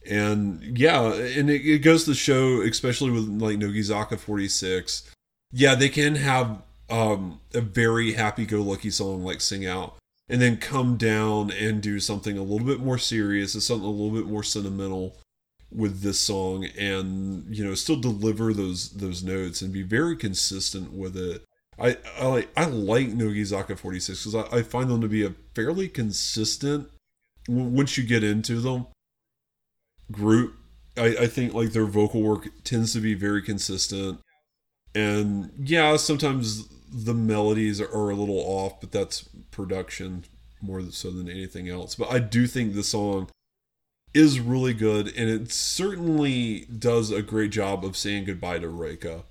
And 0.09 0.77
yeah, 0.77 1.13
and 1.13 1.49
it, 1.49 1.65
it 1.65 1.79
goes 1.79 2.05
to 2.05 2.13
show, 2.13 2.61
especially 2.61 3.11
with 3.11 3.27
like 3.27 3.57
Nogizaka 3.57 4.17
46, 4.17 5.11
yeah, 5.51 5.75
they 5.75 5.89
can 5.89 6.15
have 6.15 6.61
um, 6.89 7.41
a 7.53 7.61
very 7.61 8.13
happy 8.13 8.45
go 8.45 8.61
lucky 8.61 8.89
song 8.89 9.23
like 9.23 9.41
Sing 9.41 9.65
Out 9.65 9.97
and 10.29 10.41
then 10.41 10.57
come 10.57 10.97
down 10.97 11.51
and 11.51 11.81
do 11.81 11.99
something 11.99 12.37
a 12.37 12.43
little 12.43 12.67
bit 12.67 12.79
more 12.79 12.97
serious 12.97 13.53
and 13.53 13.63
something 13.63 13.87
a 13.87 13.91
little 13.91 14.11
bit 14.11 14.29
more 14.29 14.43
sentimental 14.43 15.17
with 15.71 16.01
this 16.01 16.19
song 16.19 16.65
and 16.77 17.43
you 17.55 17.63
know 17.63 17.75
still 17.75 17.97
deliver 17.97 18.53
those 18.53 18.91
those 18.91 19.23
notes 19.23 19.61
and 19.61 19.73
be 19.73 19.83
very 19.83 20.15
consistent 20.15 20.93
with 20.93 21.17
it. 21.17 21.43
I 21.79 21.97
i 22.19 22.25
like 22.25 22.49
i 22.57 22.65
like 22.65 23.09
nogizaka 23.09 23.77
46 23.77 24.25
because 24.25 24.35
I, 24.51 24.57
I 24.57 24.61
find 24.63 24.89
them 24.89 25.01
to 25.01 25.07
be 25.07 25.25
a 25.25 25.35
fairly 25.53 25.87
consistent 25.87 26.89
once 27.47 27.97
you 27.97 28.03
get 28.03 28.23
into 28.23 28.59
them 28.59 28.87
group 30.11 30.55
I, 30.97 31.05
I 31.05 31.27
think 31.27 31.53
like 31.53 31.73
their 31.73 31.85
vocal 31.85 32.23
work 32.23 32.47
tends 32.63 32.93
to 32.93 32.99
be 32.99 33.13
very 33.13 33.43
consistent. 33.43 34.19
And 34.95 35.51
yeah 35.59 35.97
sometimes 35.97 36.67
the 36.91 37.13
melodies 37.13 37.79
are 37.79 38.09
a 38.09 38.15
little 38.15 38.39
off 38.39 38.79
but 38.81 38.91
that's 38.91 39.29
production 39.51 40.23
more 40.61 40.81
so 40.89 41.11
than 41.11 41.29
anything 41.29 41.69
else. 41.69 41.93
But 41.93 42.11
i 42.11 42.17
do 42.17 42.47
think 42.47 42.73
the 42.73 42.83
song 42.83 43.29
is 44.17 44.39
really 44.39 44.73
good 44.73 45.07
and 45.15 45.29
it 45.29 45.51
certainly 45.51 46.65
does 46.65 47.11
a 47.11 47.21
great 47.21 47.51
job 47.51 47.85
of 47.85 47.95
saying 47.95 48.25
goodbye 48.25 48.57
to 48.57 48.67
Reika 48.67 49.23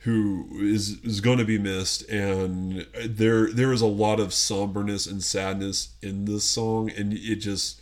who 0.00 0.46
is 0.60 1.02
is 1.02 1.22
going 1.22 1.38
to 1.38 1.46
be 1.46 1.58
missed 1.58 2.06
and 2.10 2.86
there 3.06 3.50
there 3.50 3.72
is 3.72 3.80
a 3.80 3.86
lot 3.86 4.20
of 4.20 4.34
somberness 4.34 5.06
and 5.06 5.24
sadness 5.24 5.94
in 6.02 6.26
this 6.26 6.44
song 6.44 6.90
and 6.90 7.14
it 7.14 7.36
just 7.36 7.80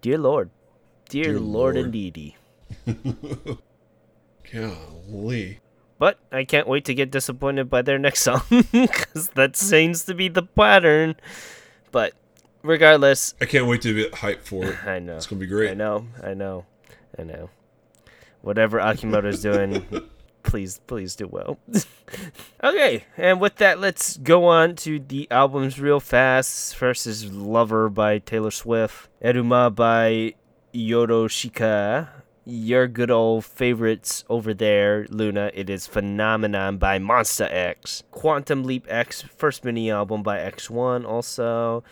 Dear 0.00 0.18
Lord. 0.18 0.50
Dear, 1.08 1.24
Dear 1.24 1.40
Lord, 1.40 1.74
Lord. 1.74 1.86
indeedy. 1.86 2.36
golly 4.52 5.60
But 5.98 6.18
I 6.32 6.44
can't 6.44 6.66
wait 6.68 6.84
to 6.86 6.94
get 6.94 7.10
disappointed 7.10 7.68
by 7.70 7.82
their 7.82 7.98
next 7.98 8.22
song 8.22 8.42
because 8.50 9.28
that 9.34 9.56
seems 9.56 10.04
to 10.04 10.14
be 10.14 10.28
the 10.28 10.42
pattern. 10.42 11.16
But 11.92 12.12
regardless, 12.62 13.34
I 13.40 13.46
can't 13.46 13.66
wait 13.66 13.82
to 13.82 13.94
get 13.94 14.12
hyped 14.12 14.42
for 14.42 14.64
it. 14.64 14.86
I 14.86 14.98
know. 14.98 15.16
It's 15.16 15.26
gonna 15.26 15.40
be 15.40 15.46
great. 15.46 15.70
I 15.70 15.74
know, 15.74 16.06
I 16.22 16.34
know, 16.34 16.66
I 17.18 17.22
know. 17.22 17.50
Whatever 18.44 18.78
Akimoto's 18.78 19.40
doing, 19.40 19.86
please, 20.42 20.78
please 20.86 21.16
do 21.16 21.26
well. 21.26 21.58
okay, 22.62 23.04
and 23.16 23.40
with 23.40 23.56
that, 23.56 23.80
let's 23.80 24.18
go 24.18 24.44
on 24.44 24.76
to 24.76 24.98
the 24.98 25.26
albums 25.30 25.80
real 25.80 25.98
fast. 25.98 26.76
First 26.76 27.06
is 27.06 27.32
Lover 27.32 27.88
by 27.88 28.18
Taylor 28.18 28.50
Swift, 28.50 29.08
Elma 29.22 29.70
by 29.70 30.34
Yorushika. 30.74 32.10
Your 32.44 32.86
good 32.86 33.10
old 33.10 33.46
favorites 33.46 34.26
over 34.28 34.52
there, 34.52 35.06
Luna. 35.08 35.50
It 35.54 35.70
is 35.70 35.86
Phenomenon 35.86 36.76
by 36.76 36.98
Monsta 36.98 37.50
X. 37.50 38.02
Quantum 38.10 38.64
Leap 38.64 38.84
X, 38.90 39.22
first 39.22 39.64
mini 39.64 39.90
album 39.90 40.22
by 40.22 40.36
X1, 40.36 41.06
also. 41.06 41.82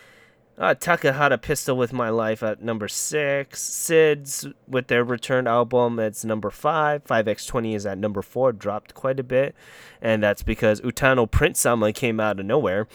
Uh, 0.55 0.75
Takahata 0.75 1.41
Pistol 1.41 1.75
with 1.75 1.91
My 1.91 2.09
Life 2.09 2.43
at 2.43 2.61
number 2.61 2.87
six. 2.87 3.61
Sids 3.63 4.53
with 4.67 4.87
their 4.87 5.03
return 5.03 5.47
album, 5.47 5.97
it's 5.99 6.23
number 6.23 6.51
five. 6.51 7.03
5x20 7.05 7.75
is 7.75 7.85
at 7.85 7.97
number 7.97 8.21
four, 8.21 8.51
dropped 8.51 8.93
quite 8.93 9.19
a 9.19 9.23
bit. 9.23 9.55
And 10.01 10.21
that's 10.21 10.43
because 10.43 10.79
Uta 10.83 11.15
no 11.15 11.25
Prince 11.25 11.61
Sama 11.61 11.91
came 11.91 12.19
out 12.19 12.39
of 12.39 12.45
nowhere. 12.45 12.87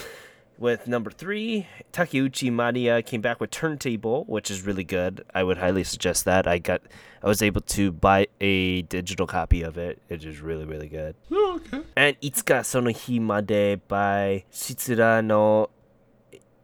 With 0.57 0.89
number 0.89 1.11
three, 1.11 1.69
Takeuchi 1.93 2.51
Mariya 2.51 3.03
came 3.03 3.21
back 3.21 3.41
with 3.41 3.51
Turntable, 3.51 4.25
which 4.25 4.51
is 4.51 4.63
really 4.63 4.83
good. 4.83 5.25
I 5.33 5.45
would 5.45 5.59
highly 5.59 5.85
suggest 5.85 6.25
that. 6.25 6.49
I 6.49 6.59
got, 6.59 6.83
I 7.23 7.29
was 7.29 7.43
able 7.43 7.61
to 7.61 7.93
buy 7.93 8.27
a 8.41 8.83
digital 8.83 9.29
copy 9.29 9.63
of 9.63 9.79
it. 9.79 10.01
It 10.09 10.25
is 10.25 10.41
really, 10.41 10.65
really 10.65 10.89
good. 10.89 11.15
Oh, 11.31 11.61
okay. 11.73 11.85
And 11.95 12.21
Itsuka 12.21 12.63
Sonohi 12.63 13.21
Made 13.21 13.87
by 13.87 14.45
Shitsura 14.53 15.25
no 15.25 15.71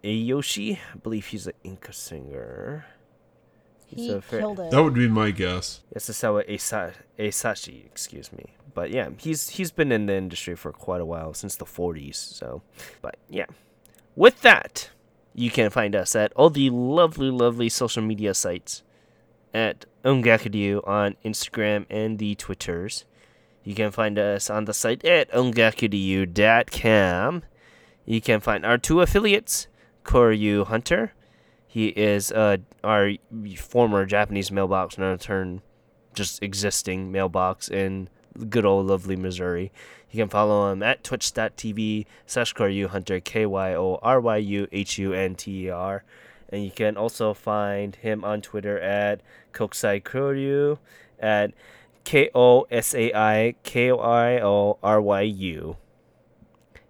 Eiyoshi. 0.05 0.79
I 0.93 0.97
believe 0.99 1.27
he's 1.27 1.47
an 1.47 1.55
enka 1.65 1.95
singer. 1.95 2.85
He's 3.87 4.07
He 4.07 4.13
a 4.13 4.21
fa- 4.21 4.39
killed 4.39 4.61
it. 4.61 4.71
That 4.71 4.83
would 4.83 4.95
be 4.95 5.09
my 5.09 5.31
guess. 5.31 5.81
Yasasawa 5.95 6.45
Esa- 6.49 6.93
Eisashi, 7.19 7.85
excuse 7.87 8.33
me. 8.33 8.55
But 8.75 8.91
yeah, 8.91 9.11
he's 9.19 9.51
he's 9.51 9.71
been 9.71 9.93
in 9.93 10.07
the 10.07 10.15
industry 10.15 10.57
for 10.57 10.73
quite 10.73 11.01
a 11.01 11.05
while, 11.07 11.33
since 11.35 11.55
the 11.57 11.65
40s. 11.65 12.17
So, 12.17 12.63
but 13.03 13.17
yeah. 13.31 13.47
With 14.17 14.41
that, 14.43 14.91
you 15.35 15.51
can 15.51 15.71
find 15.71 15.95
us 15.97 16.15
at 16.17 16.33
all 16.35 16.51
the 16.51 16.71
lovely, 16.71 17.31
lovely 17.31 17.69
social 17.69 18.03
media 18.03 18.35
sites 18.35 18.83
at 19.53 19.87
Ongakudyu 20.05 20.87
on 20.87 21.17
Instagram 21.25 21.87
and 21.91 22.19
the 22.19 22.35
Twitters. 22.35 23.05
You 23.65 23.75
can 23.75 23.91
find 23.91 24.19
us 24.19 24.51
on 24.51 24.65
the 24.67 24.75
site 24.75 25.05
at 25.05 25.31
ongakudyu.com. 25.33 27.43
You 28.07 28.21
can 28.21 28.41
find 28.41 28.67
our 28.67 28.77
two 28.79 29.01
affiliates, 29.01 29.67
Kyoryu 30.05 30.67
Hunter. 30.67 31.13
He 31.67 31.89
is 31.89 32.31
uh, 32.31 32.59
our 32.85 33.13
former 33.59 34.07
Japanese 34.07 34.53
mailbox, 34.53 34.97
now 34.97 35.17
turned 35.17 35.63
just 36.15 36.43
existing 36.43 37.11
mailbox 37.11 37.69
in 37.69 38.09
good 38.49 38.65
old 38.65 38.87
lovely 38.87 39.17
Missouri. 39.17 39.73
You 40.11 40.23
can 40.23 40.29
follow 40.29 40.71
him 40.71 40.83
at 40.83 41.03
twitch.tv 41.03 42.07
slash 42.27 42.55
Kyoryu 42.55 42.87
Hunter, 42.87 43.19
K 43.19 43.47
Y 43.47 43.75
O 43.75 43.99
R 44.03 44.21
Y 44.21 44.37
U 44.37 44.69
H 44.71 44.99
U 44.99 45.13
N 45.13 45.35
T 45.35 45.67
E 45.67 45.71
R. 45.71 46.05
And 46.51 46.65
you 46.65 46.71
can 46.71 46.97
also 46.97 47.35
find 47.35 47.97
him 47.97 48.23
on 48.23 48.41
Twitter 48.41 48.79
at 48.79 49.23
Kokusai 49.53 50.03
Koryu, 50.03 50.79
at 51.19 51.53
K 52.05 52.31
O 52.35 52.67
S 52.71 52.95
A 52.95 53.13
I 53.13 53.55
K 53.65 53.91
O 53.91 53.99
I 53.99 54.41
O 54.41 54.79
R 54.83 55.01
Y 55.01 55.23
U. 55.23 55.77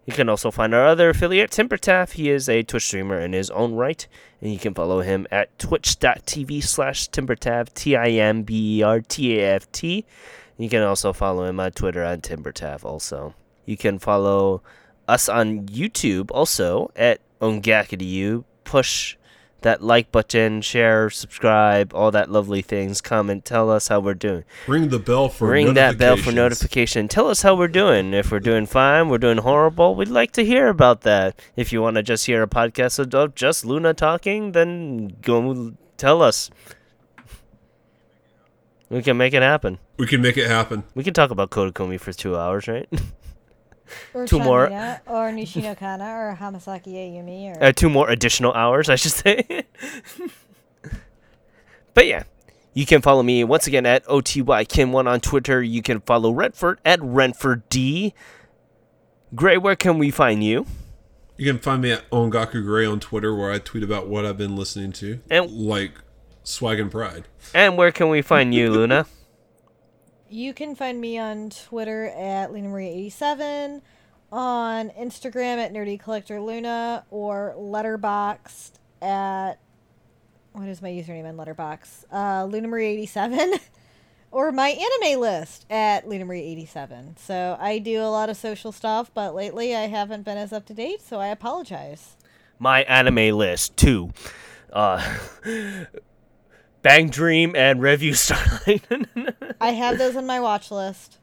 You 0.06 0.12
can 0.12 0.28
also 0.28 0.50
find 0.50 0.74
our 0.74 0.86
other 0.86 1.10
affiliate, 1.10 1.50
Timbertaft. 1.50 2.12
He 2.12 2.28
is 2.28 2.48
a 2.48 2.62
Twitch 2.62 2.84
streamer 2.84 3.18
in 3.18 3.32
his 3.32 3.50
own 3.50 3.74
right, 3.74 4.06
and 4.40 4.52
you 4.52 4.58
can 4.58 4.74
follow 4.74 5.00
him 5.00 5.26
at 5.30 5.58
twitch.tv 5.58 6.62
slash 6.62 7.08
Timbertaft, 7.08 7.72
T 7.72 7.96
I 7.96 8.08
M 8.10 8.42
B 8.42 8.80
E 8.80 8.82
R 8.82 9.00
T 9.00 9.38
A 9.40 9.54
F 9.54 9.72
T. 9.72 10.04
You 10.58 10.68
can 10.68 10.82
also 10.82 11.12
follow 11.12 11.44
him 11.44 11.58
on 11.58 11.72
Twitter 11.72 12.04
on 12.04 12.20
Timbertaft 12.20 12.84
also. 12.84 13.34
You 13.64 13.78
can 13.78 13.98
follow 13.98 14.62
us 15.08 15.28
on 15.28 15.66
YouTube 15.66 16.30
also 16.30 16.90
at 16.96 17.20
Ongakadu. 17.40 18.44
Push 18.64 19.16
that 19.64 19.82
like 19.82 20.12
button, 20.12 20.62
share, 20.62 21.10
subscribe, 21.10 21.92
all 21.94 22.10
that 22.12 22.30
lovely 22.30 22.62
things. 22.62 23.00
Comment, 23.00 23.44
tell 23.44 23.70
us 23.70 23.88
how 23.88 23.98
we're 23.98 24.14
doing. 24.14 24.44
Ring 24.68 24.88
the 24.90 24.98
bell 24.98 25.28
for 25.28 25.48
Ring 25.48 25.74
that 25.74 25.98
bell 25.98 26.16
for 26.16 26.30
notification. 26.30 27.08
Tell 27.08 27.28
us 27.28 27.42
how 27.42 27.56
we're 27.56 27.68
doing. 27.68 28.14
If 28.14 28.30
we're 28.30 28.40
doing 28.40 28.66
fine, 28.66 29.08
we're 29.08 29.18
doing 29.18 29.38
horrible, 29.38 29.94
we'd 29.94 30.08
like 30.08 30.30
to 30.32 30.44
hear 30.44 30.68
about 30.68 31.00
that. 31.00 31.40
If 31.56 31.72
you 31.72 31.82
want 31.82 31.96
to 31.96 32.02
just 32.02 32.26
hear 32.26 32.42
a 32.42 32.46
podcast 32.46 32.98
of 32.98 33.34
just 33.34 33.64
Luna 33.64 33.94
talking, 33.94 34.52
then 34.52 35.16
go 35.22 35.72
tell 35.96 36.22
us. 36.22 36.50
We 38.90 39.02
can 39.02 39.16
make 39.16 39.32
it 39.34 39.42
happen. 39.42 39.78
We 39.96 40.06
can 40.06 40.20
make 40.20 40.36
it 40.36 40.46
happen. 40.46 40.84
We 40.94 41.02
can 41.02 41.14
talk 41.14 41.30
about 41.30 41.50
Koda 41.50 41.72
Kumi 41.72 41.98
for 41.98 42.12
two 42.12 42.36
hours, 42.36 42.68
right? 42.68 42.88
Or 44.12 44.26
Two 44.26 44.38
more. 44.38 44.66
Or 45.06 45.30
Nishino 45.30 45.76
Kana, 45.76 46.04
or 46.04 46.38
Hamasaki 46.40 46.94
Ayumi, 46.94 47.56
or 47.56 47.64
uh, 47.64 47.72
two 47.72 47.90
more 47.90 48.08
additional 48.08 48.52
hours, 48.52 48.88
I 48.88 48.96
should 48.96 49.12
say. 49.12 49.64
but 51.94 52.06
yeah, 52.06 52.24
you 52.72 52.86
can 52.86 53.02
follow 53.02 53.22
me 53.22 53.44
once 53.44 53.66
again 53.66 53.86
at 53.86 54.04
OTYKim1 54.06 55.06
on 55.06 55.20
Twitter. 55.20 55.62
You 55.62 55.82
can 55.82 56.00
follow 56.00 56.32
Redford 56.32 56.80
at 56.84 57.00
RenfordD. 57.00 58.12
Gray, 59.34 59.58
where 59.58 59.76
can 59.76 59.98
we 59.98 60.10
find 60.10 60.42
you? 60.42 60.66
You 61.36 61.50
can 61.52 61.60
find 61.60 61.82
me 61.82 61.90
at 61.92 62.08
Ongaku 62.10 62.64
Gray 62.64 62.86
on 62.86 63.00
Twitter, 63.00 63.34
where 63.34 63.50
I 63.50 63.58
tweet 63.58 63.82
about 63.82 64.06
what 64.08 64.24
I've 64.24 64.38
been 64.38 64.56
listening 64.56 64.92
to, 64.92 65.20
And- 65.30 65.50
like 65.50 65.92
Swag 66.44 66.78
and 66.78 66.90
Pride. 66.90 67.24
And 67.54 67.76
where 67.76 67.90
can 67.90 68.08
we 68.08 68.22
find 68.22 68.54
you, 68.54 68.70
Luna? 68.70 69.06
You 70.34 70.52
can 70.52 70.74
find 70.74 71.00
me 71.00 71.16
on 71.16 71.50
Twitter 71.50 72.06
at 72.06 72.52
Luna 72.52 72.68
Marie87, 72.68 73.80
on 74.32 74.90
Instagram 74.90 75.58
at 75.58 75.72
Nerdy 75.72 75.96
Collector 75.96 76.40
Luna, 76.40 77.04
or 77.12 77.54
Letterboxd 77.56 78.72
at 79.00 79.60
what 80.50 80.66
is 80.66 80.82
my 80.82 80.88
username 80.88 81.28
on 81.28 81.36
Letterbox? 81.36 82.04
Uh, 82.12 82.48
Luna 82.50 82.66
Marie87, 82.66 83.60
or 84.32 84.50
my 84.50 84.70
anime 84.70 85.20
list 85.20 85.66
at 85.70 86.08
Luna 86.08 86.24
Marie87. 86.24 87.16
So 87.16 87.56
I 87.60 87.78
do 87.78 88.02
a 88.02 88.10
lot 88.10 88.28
of 88.28 88.36
social 88.36 88.72
stuff, 88.72 89.12
but 89.14 89.36
lately 89.36 89.76
I 89.76 89.82
haven't 89.82 90.24
been 90.24 90.36
as 90.36 90.52
up 90.52 90.66
to 90.66 90.74
date, 90.74 91.00
so 91.00 91.20
I 91.20 91.28
apologize. 91.28 92.16
My 92.58 92.82
anime 92.82 93.38
list, 93.38 93.76
too. 93.76 94.10
Uh, 94.72 95.00
Bang 96.84 97.08
Dream 97.08 97.56
and 97.56 97.82
Revue 97.82 98.12
Starlight. 98.14 98.84
I 99.60 99.72
have 99.72 99.98
those 99.98 100.14
on 100.14 100.26
my 100.26 100.38
watch 100.38 100.70
list. 100.70 101.18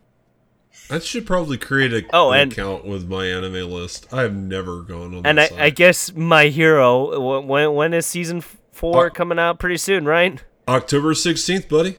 I 0.89 0.99
should 0.99 1.25
probably 1.25 1.57
create 1.57 1.93
a 1.93 2.03
Oh, 2.11 2.31
an 2.31 2.39
and- 2.41 2.51
account 2.51 2.83
with 2.85 3.07
my 3.07 3.25
anime 3.27 3.69
list. 3.71 4.11
I 4.11 4.23
have 4.23 4.35
never 4.35 4.81
gone 4.81 5.15
on 5.15 5.25
and 5.25 5.37
that 5.37 5.53
I. 5.53 5.65
I 5.65 5.69
guess 5.69 6.13
My 6.13 6.45
Hero, 6.47 7.39
when, 7.41 7.73
when 7.75 7.93
is 7.93 8.05
season 8.05 8.41
four 8.71 9.07
Uh, 9.07 9.09
coming 9.11 9.39
out? 9.39 9.59
Pretty 9.59 9.77
soon, 9.77 10.05
right? 10.05 10.43
October 10.67 11.13
16th, 11.13 11.69
buddy. 11.69 11.97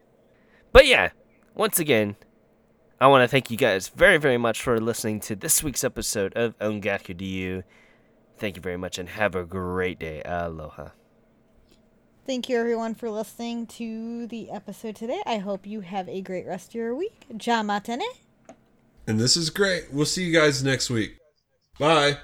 But 0.73 0.87
yeah, 0.87 1.11
once 1.55 1.79
again, 1.79 2.17
I 3.01 3.07
want 3.07 3.23
to 3.23 3.29
thank 3.29 3.51
you 3.51 3.57
guys 3.57 3.89
very, 3.89 4.17
very 4.19 4.39
much 4.39 4.61
for 4.61 4.81
listening 4.81 5.21
to 5.21 5.37
this 5.37 5.63
week's 5.63 5.85
episode 5.85 6.33
of 6.37 6.59
Ongaku 6.59 7.17
DU. 7.17 7.63
Thank 8.39 8.57
you 8.57 8.63
very 8.63 8.77
much 8.77 8.99
and 8.99 9.09
have 9.11 9.35
a 9.35 9.45
great 9.45 9.99
day. 10.01 10.23
Aloha. 10.25 10.89
Thank 12.25 12.49
you, 12.49 12.57
everyone, 12.57 12.95
for 12.95 13.11
listening 13.11 13.67
to 13.67 14.29
the 14.29 14.49
episode 14.51 14.95
today. 14.95 15.21
I 15.27 15.39
hope 15.39 15.67
you 15.67 15.81
have 15.81 16.09
a 16.09 16.21
great 16.21 16.47
rest 16.47 16.69
of 16.69 16.75
your 16.77 16.95
week. 16.95 17.25
Jamatane. 17.35 18.01
And 19.09 19.19
this 19.19 19.37
is 19.37 19.51
great. 19.51 19.93
We'll 19.93 20.07
see 20.07 20.25
you 20.25 20.33
guys 20.33 20.63
next 20.63 20.89
week. 20.89 21.17
Bye. 21.81 22.19